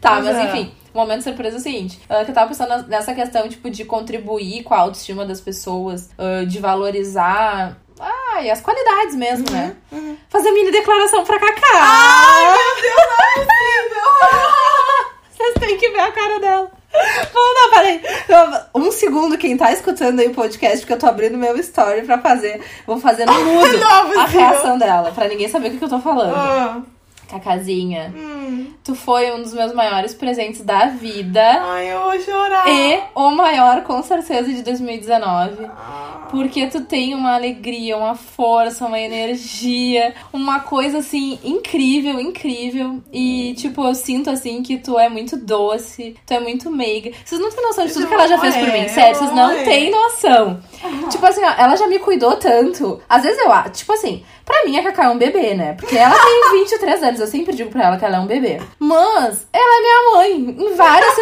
tá, 0.00 0.12
Pois 0.12 0.24
mas 0.24 0.36
é. 0.36 0.44
enfim. 0.44 0.72
O 0.92 0.98
momento 0.98 1.22
surpresa 1.22 1.56
é 1.56 1.60
o 1.60 1.62
seguinte, 1.62 2.00
ah, 2.08 2.24
que 2.24 2.30
eu 2.30 2.34
tava 2.34 2.48
pensando 2.48 2.88
nessa 2.88 3.14
questão, 3.14 3.48
tipo, 3.48 3.70
de 3.70 3.84
contribuir 3.84 4.64
com 4.64 4.74
a 4.74 4.78
autoestima 4.78 5.24
das 5.24 5.40
pessoas, 5.40 6.10
ah, 6.18 6.44
de 6.44 6.58
valorizar 6.58 7.76
e 8.42 8.50
as 8.50 8.60
qualidades 8.60 9.14
mesmo, 9.14 9.50
né? 9.50 9.74
Fazer 10.28 10.50
mini 10.50 10.70
declaração 10.70 11.24
pra 11.24 11.38
Cacá. 11.38 11.66
Ai, 11.74 12.52
meu 12.52 12.82
Deus, 12.82 12.96
não 12.96 13.42
é 13.42 13.46
possível! 13.46 14.02
Vocês 15.36 15.54
têm 15.60 15.76
que 15.78 15.90
ver 15.90 16.00
a 16.00 16.12
cara 16.12 16.40
dela. 16.40 16.70
Vamos 17.32 17.54
dar, 17.54 17.76
peraí. 17.76 18.02
Um 18.74 18.90
segundo, 18.90 19.38
quem 19.38 19.56
tá 19.56 19.70
escutando 19.72 20.20
aí 20.20 20.28
o 20.28 20.34
podcast, 20.34 20.78
porque 20.80 20.92
eu 20.94 20.98
tô 20.98 21.06
abrindo 21.06 21.36
meu 21.38 21.56
story 21.58 22.02
pra 22.02 22.18
fazer. 22.18 22.60
Vou 22.86 22.98
fazer 22.98 23.24
no 23.26 23.32
mudo 23.44 23.78
Não, 23.78 24.20
a 24.20 24.26
reação 24.26 24.78
dela, 24.78 25.12
pra 25.12 25.28
ninguém 25.28 25.48
saber 25.48 25.68
o 25.68 25.70
que, 25.72 25.78
que 25.78 25.84
eu 25.84 25.88
tô 25.88 26.00
falando. 26.00 26.34
Ah, 26.34 26.82
Cacazinha, 27.28 28.12
hum. 28.16 28.72
tu 28.82 28.94
foi 28.94 29.30
um 29.32 29.42
dos 29.42 29.52
meus 29.52 29.72
maiores 29.74 30.14
presentes 30.14 30.62
da 30.62 30.86
vida. 30.86 31.42
Ai, 31.62 31.92
eu 31.92 32.02
vou 32.02 32.20
chorar. 32.20 32.68
E 32.68 33.00
o 33.14 33.30
maior, 33.30 33.82
com 33.82 34.02
certeza, 34.02 34.52
de 34.52 34.62
2019. 34.62 35.64
Ah. 35.66 36.26
Porque 36.30 36.66
tu 36.66 36.82
tem 36.82 37.14
uma 37.14 37.34
alegria, 37.34 37.96
uma 37.96 38.14
força, 38.14 38.84
uma 38.86 38.98
energia, 38.98 40.14
uma 40.32 40.60
coisa 40.60 40.98
assim 40.98 41.38
incrível, 41.44 42.20
incrível. 42.20 43.02
E 43.12 43.54
tipo, 43.54 43.82
eu 43.84 43.94
sinto 43.94 44.28
assim 44.30 44.62
que 44.62 44.76
tu 44.78 44.98
é 44.98 45.08
muito 45.08 45.36
doce, 45.36 46.16
tu 46.26 46.32
é 46.34 46.40
muito 46.40 46.70
meiga. 46.70 47.10
Vocês 47.24 47.40
não 47.40 47.50
têm 47.50 47.62
noção 47.62 47.86
de 47.86 47.92
tudo 47.94 48.06
que 48.06 48.14
ela 48.14 48.28
já 48.28 48.38
fez 48.38 48.56
por 48.56 48.68
É, 48.68 48.80
mim, 48.82 48.88
sério, 48.88 49.16
vocês 49.18 49.32
não 49.32 49.50
é. 49.50 49.62
têm 49.64 49.90
noção. 49.90 50.60
Tipo 51.10 51.26
assim, 51.26 51.42
ó, 51.42 51.50
ela 51.58 51.76
já 51.76 51.86
me 51.86 51.98
cuidou 51.98 52.36
tanto. 52.36 53.00
Às 53.08 53.22
vezes 53.22 53.38
eu 53.38 53.50
acho, 53.52 53.70
tipo 53.70 53.92
assim, 53.92 54.22
pra 54.48 54.64
mim 54.64 54.78
a 54.78 54.82
Cacá 54.82 55.04
é 55.04 55.08
um 55.10 55.18
bebê, 55.18 55.54
né? 55.54 55.74
Porque 55.78 55.96
ela 55.96 56.14
tem 56.18 56.50
23 56.64 57.02
anos, 57.02 57.20
eu 57.20 57.26
sempre 57.26 57.54
digo 57.54 57.70
pra 57.70 57.84
ela 57.84 57.96
que 57.98 58.04
ela 58.04 58.16
é 58.16 58.20
um 58.20 58.26
bebê. 58.26 58.60
Mas 58.78 59.46
ela 59.52 59.78
é 59.78 59.80
minha 59.80 60.12
mãe. 60.12 60.56
Em 60.66 60.74
várias 60.74 61.14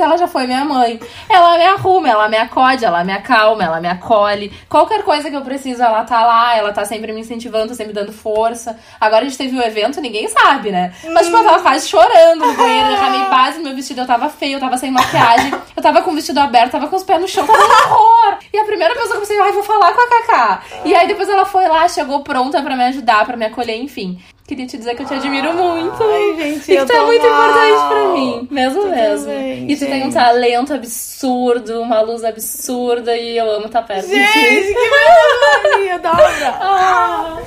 ela 0.00 0.16
já 0.16 0.26
foi 0.26 0.46
minha 0.46 0.64
mãe. 0.64 1.00
Ela 1.28 1.58
me 1.58 1.64
arruma, 1.64 2.08
ela 2.08 2.28
me 2.28 2.36
acode, 2.36 2.84
ela 2.84 3.04
me 3.04 3.12
acalma, 3.12 3.64
ela 3.64 3.80
me 3.80 3.88
acolhe. 3.88 4.52
Qualquer 4.68 5.02
coisa 5.02 5.30
que 5.30 5.36
eu 5.36 5.42
preciso, 5.42 5.82
ela 5.82 6.04
tá 6.04 6.24
lá, 6.24 6.56
ela 6.56 6.72
tá 6.72 6.84
sempre 6.84 7.12
me 7.12 7.20
incentivando, 7.20 7.74
sempre 7.74 7.92
dando 7.92 8.12
força. 8.12 8.78
Agora 9.00 9.22
a 9.22 9.28
gente 9.28 9.38
teve 9.38 9.58
o 9.58 9.62
evento, 9.62 10.00
ninguém 10.00 10.28
sabe, 10.28 10.70
né? 10.70 10.92
Mas, 11.12 11.26
tipo, 11.26 11.38
eu 11.38 11.44
tava 11.44 11.60
quase 11.60 11.88
chorando 11.88 12.46
no 12.46 12.54
banheiro, 12.54 12.88
eu 12.88 12.92
derramei 12.92 13.28
base 13.28 13.58
no 13.58 13.64
meu 13.64 13.74
vestido, 13.74 14.00
eu 14.00 14.06
tava 14.06 14.28
feio, 14.28 14.56
eu 14.56 14.60
tava 14.60 14.76
sem 14.76 14.90
maquiagem, 14.90 15.52
eu 15.76 15.82
tava 15.82 16.02
com 16.02 16.10
o 16.10 16.14
vestido 16.14 16.38
aberto, 16.38 16.72
tava 16.72 16.88
com 16.88 16.96
os 16.96 17.04
pés 17.04 17.20
no 17.20 17.28
chão, 17.28 17.46
tava 17.46 17.58
um 17.58 17.92
horror. 17.92 18.38
E 18.52 18.58
a 18.58 18.64
primeira 18.64 18.94
pessoa 18.94 19.12
que 19.12 19.16
eu 19.16 19.20
pensei, 19.20 19.40
ai, 19.40 19.52
vou 19.52 19.62
falar 19.62 19.92
com 19.92 20.00
a 20.00 20.08
Cacá. 20.08 20.62
E 20.84 20.94
aí 20.94 21.06
depois 21.06 21.28
ela 21.28 21.44
foi 21.44 21.66
lá, 21.68 21.88
chegou 21.88 22.22
pronta 22.22 22.62
pra 22.62 22.76
me 22.76 22.84
ajudar, 22.84 23.24
pra 23.24 23.36
me 23.36 23.46
acolher, 23.46 23.76
enfim. 23.76 24.20
Queria 24.46 24.66
te 24.66 24.78
dizer 24.78 24.94
que 24.94 25.02
eu 25.02 25.06
te 25.06 25.14
admiro 25.14 25.52
muito. 25.54 25.96
Ai, 26.02 26.36
gente, 26.36 26.62
E 26.62 26.76
que 26.76 26.80
eu 26.80 26.86
tu 26.86 26.92
é 26.92 27.00
muito 27.04 27.26
mal. 27.26 27.48
importante 27.50 27.88
pra 27.88 28.08
mim. 28.12 28.48
Mesmo 28.50 28.80
Tudo 28.82 28.90
mesmo. 28.94 29.26
bem, 29.26 29.70
e 29.70 29.76
tu 29.76 29.86
tem 29.86 30.00
um 30.02 30.04
gente. 30.04 30.14
talento 30.14 30.72
absurdo, 30.72 31.82
uma 31.82 32.00
luz 32.00 32.22
absurda 32.22 33.16
e 33.16 33.36
eu 33.36 33.50
amo 33.50 33.66
estar 33.66 33.82
perto 33.82 34.06
de 34.06 34.12
ti. 34.14 34.38
Gente, 34.38 34.72
que 34.74 34.90
maravilha, 34.90 35.98
dobra. 35.98 36.58
Ah, 36.60 37.38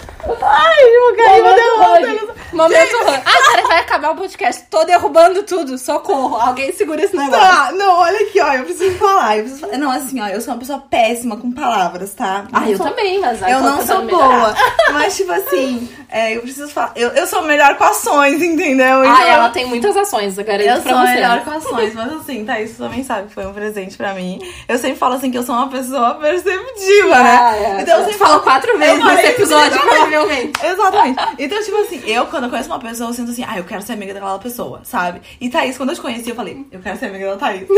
Ai, 0.41 0.83
eu 0.83 1.15
caí, 1.15 1.41
meu 1.41 2.29
momento. 2.53 2.95
Ah, 3.07 3.21
cara, 3.51 3.67
vai 3.67 3.79
acabar 3.79 4.11
o 4.11 4.15
podcast. 4.15 4.63
Tô 4.69 4.83
derrubando 4.83 5.43
tudo. 5.43 5.77
Socorro. 5.77 6.35
Alguém 6.35 6.71
segura 6.73 7.01
esse 7.03 7.15
negócio. 7.15 7.39
Tá, 7.39 7.71
não, 7.71 7.99
olha 7.99 8.19
aqui, 8.27 8.39
ó, 8.41 8.53
eu 8.53 8.63
preciso 8.65 8.97
falar. 8.97 9.37
Eu 9.37 9.43
preciso 9.43 9.61
falar. 9.65 9.77
Não, 9.77 9.89
assim, 9.91 10.19
ó, 10.21 10.27
eu 10.27 10.41
sou 10.41 10.53
uma 10.53 10.59
pessoa 10.59 10.79
péssima 10.89 11.37
com 11.37 11.51
palavras, 11.51 12.13
tá? 12.13 12.45
Ah, 12.51 12.59
Não 12.61 12.67
eu 12.67 12.77
sou- 12.77 12.87
também, 12.89 13.19
mas 13.19 13.41
Eu 13.41 13.61
não 13.61 13.77
sou 13.77 14.01
tentando 14.01 14.05
melhorar. 14.07 14.39
boa. 14.39 14.55
Mas, 14.91 15.15
tipo 15.17 15.31
assim, 15.31 15.89
é, 16.09 16.35
eu 16.35 16.41
preciso 16.41 16.67
falar. 16.69 16.88
Eu, 16.95 17.09
eu 17.09 17.27
sou 17.27 17.41
melhor 17.43 17.75
com 17.75 17.83
ações, 17.83 18.41
entendeu? 18.41 19.01
Ah, 19.01 19.05
Então, 19.07 19.21
ela 19.27 19.49
tem 19.49 19.65
muitas 19.65 19.95
ações, 19.95 20.37
eu 20.37 20.43
garanto 20.43 20.67
Eu 20.67 20.81
sou 20.81 20.91
você. 21.01 21.13
melhor 21.13 21.43
com 21.43 21.51
ações, 21.51 21.93
mas 21.93 22.13
assim, 22.13 22.45
tá, 22.45 22.59
isso 22.59 22.75
também 22.77 23.03
sabe 23.03 23.27
que 23.27 23.33
foi 23.33 23.45
um 23.45 23.53
presente 23.53 23.95
pra 23.97 24.13
mim. 24.13 24.39
Eu 24.67 24.77
sempre 24.77 24.97
falo 24.97 25.15
assim 25.15 25.31
que 25.31 25.37
eu 25.37 25.43
sou 25.43 25.55
uma 25.55 25.67
pessoa 25.69 26.15
perceptiva, 26.15 27.15
Ah, 27.15 27.23
né? 27.23 27.75
é. 27.77 27.81
Então 27.81 27.97
eu 27.97 28.03
Você 28.05 28.11
sempre 28.11 28.25
falou 28.25 28.39
quatro 28.41 28.77
vezes 28.77 29.03
nesse 29.03 29.27
episódio, 29.27 29.67
exatamente. 29.77 29.99
provavelmente. 30.09 30.65
Exatamente. 30.65 31.19
Então, 31.37 31.63
tipo 31.63 31.77
assim, 31.77 32.01
eu, 32.05 32.25
quando 32.27 32.43
eu 32.45 32.49
conheço 32.49 32.69
uma 32.69 32.79
pessoa, 32.79 33.09
eu 33.09 33.13
sinto 33.13 33.31
assim, 33.31 33.45
ah, 33.47 33.57
eu 33.57 33.63
quero 33.63 33.81
ser 33.81 33.93
amiga 33.93 34.13
daquela 34.13 34.39
pessoa, 34.39 34.81
sabe? 34.83 35.21
E 35.39 35.49
Thaís, 35.49 35.77
quando 35.77 35.89
eu 35.89 35.95
te 35.95 36.01
conheci, 36.01 36.29
eu 36.29 36.35
falei, 36.35 36.65
eu 36.71 36.79
quero 36.79 36.97
ser 36.97 37.05
amiga 37.07 37.31
da 37.31 37.37
Thaís. 37.37 37.67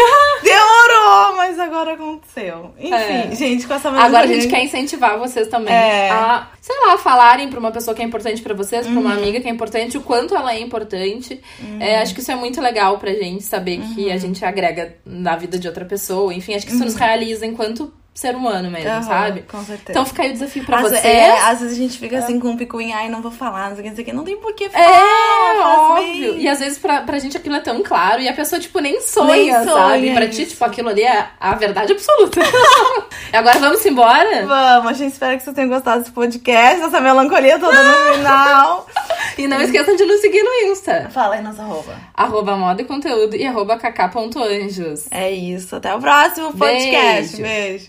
Demorou, 0.43 0.60
mas 1.41 1.59
agora 1.59 1.93
aconteceu. 1.93 2.71
Enfim, 2.79 2.93
É. 2.93 3.35
gente, 3.35 3.65
com 3.67 3.73
essa 3.73 3.89
Agora 3.89 4.23
a 4.23 4.27
gente 4.27 4.47
quer 4.47 4.63
incentivar 4.63 5.17
vocês 5.17 5.47
também 5.47 5.73
É. 5.73 6.09
a, 6.11 6.47
sei 6.61 6.75
lá, 6.85 6.97
falarem 6.97 7.49
pra 7.49 7.59
uma 7.59 7.71
pessoa 7.71 7.95
que 7.95 8.01
é 8.01 8.05
importante 8.05 8.41
pra 8.41 8.53
vocês, 8.53 8.85
pra 8.85 8.95
Uhum. 8.95 9.01
uma 9.01 9.13
amiga 9.13 9.39
que 9.41 9.47
é 9.47 9.51
importante, 9.51 9.97
o 9.97 10.01
quanto 10.01 10.35
ela 10.35 10.53
é 10.53 10.59
importante. 10.59 11.41
É, 11.79 11.99
acho 11.99 12.13
que 12.13 12.21
isso 12.21 12.31
é 12.31 12.35
muito 12.35 12.61
legal 12.61 12.97
pra 12.99 13.11
gente 13.13 13.43
saber 13.43 13.79
que 13.95 14.05
Uhum. 14.07 14.13
a 14.13 14.17
gente 14.17 14.43
agrega 14.45 14.95
na 15.05 15.35
vida 15.35 15.57
de 15.57 15.67
outra 15.67 15.83
pessoa. 15.85 16.33
Enfim, 16.33 16.53
acho 16.53 16.65
que 16.65 16.73
isso 16.73 16.83
nos 16.83 16.95
realiza 16.95 17.45
enquanto 17.45 17.91
ser 18.13 18.35
humano 18.35 18.69
mesmo, 18.69 18.89
Aham, 18.89 19.01
sabe? 19.03 19.41
Com 19.43 19.63
certeza. 19.63 19.91
Então 19.91 20.05
fica 20.05 20.23
aí 20.23 20.29
o 20.29 20.33
desafio 20.33 20.65
pra 20.65 20.77
às, 20.79 20.83
vocês. 20.83 21.05
é, 21.05 21.31
às 21.39 21.59
vezes 21.61 21.77
a 21.77 21.81
gente 21.81 21.97
fica 21.97 22.17
assim 22.19 22.39
com 22.39 22.49
um 22.49 22.57
picuinha, 22.57 22.97
ai, 22.97 23.09
não 23.09 23.21
vou 23.21 23.31
falar, 23.31 23.69
não 23.69 23.75
sei 23.77 23.81
o 23.81 23.83
que, 23.83 23.89
não 23.89 23.95
sei 23.95 24.03
o 24.03 24.05
que. 24.07 24.13
Não 24.13 24.23
tem 24.23 24.37
por 24.37 24.53
que 24.53 24.69
falar. 24.69 24.85
É, 24.85 25.59
óbvio. 25.59 26.33
bem. 26.33 26.41
E 26.41 26.47
às 26.47 26.59
vezes 26.59 26.77
pra, 26.77 27.01
pra 27.01 27.17
gente 27.19 27.37
aquilo 27.37 27.55
é 27.55 27.61
tão 27.61 27.81
claro 27.81 28.21
e 28.21 28.27
a 28.27 28.33
pessoa, 28.33 28.59
tipo, 28.59 28.79
nem 28.79 28.99
sonha, 29.01 29.33
Nem 29.35 29.51
sabe? 29.51 29.69
sonha 30.01 30.13
Pra 30.13 30.27
ti, 30.27 30.45
tipo, 30.45 30.63
aquilo 30.65 30.89
ali 30.89 31.03
é 31.03 31.27
a 31.39 31.55
verdade 31.55 31.93
absoluta. 31.93 32.41
e 33.31 33.35
agora 33.35 33.59
vamos 33.59 33.85
embora? 33.85 34.45
Vamos, 34.45 34.91
a 34.91 34.93
gente 34.93 35.13
espera 35.13 35.37
que 35.37 35.43
vocês 35.43 35.55
tenham 35.55 35.69
gostado 35.69 35.99
desse 36.01 36.11
podcast, 36.11 36.81
dessa 36.81 36.99
melancolia 36.99 37.57
toda 37.59 37.81
no 37.81 38.13
final. 38.13 38.85
E 39.37 39.47
não 39.47 39.61
esqueçam 39.61 39.95
de 39.95 40.03
nos 40.03 40.19
seguir 40.19 40.43
no 40.43 40.69
Insta. 40.71 41.09
Fala 41.09 41.35
aí 41.35 41.41
nossa 41.41 41.63
roupa. 41.63 41.93
Arroba 42.13 42.57
moda 42.57 42.81
e 42.81 42.85
conteúdo 42.85 43.33
e 43.35 43.45
arroba 43.47 43.77
cacá.anjos. 43.77 45.07
É 45.09 45.31
isso, 45.31 45.77
até 45.77 45.95
o 45.95 45.99
próximo 45.99 46.53
podcast. 46.53 47.37
Beijo. 47.37 47.41
Beijo. 47.41 47.79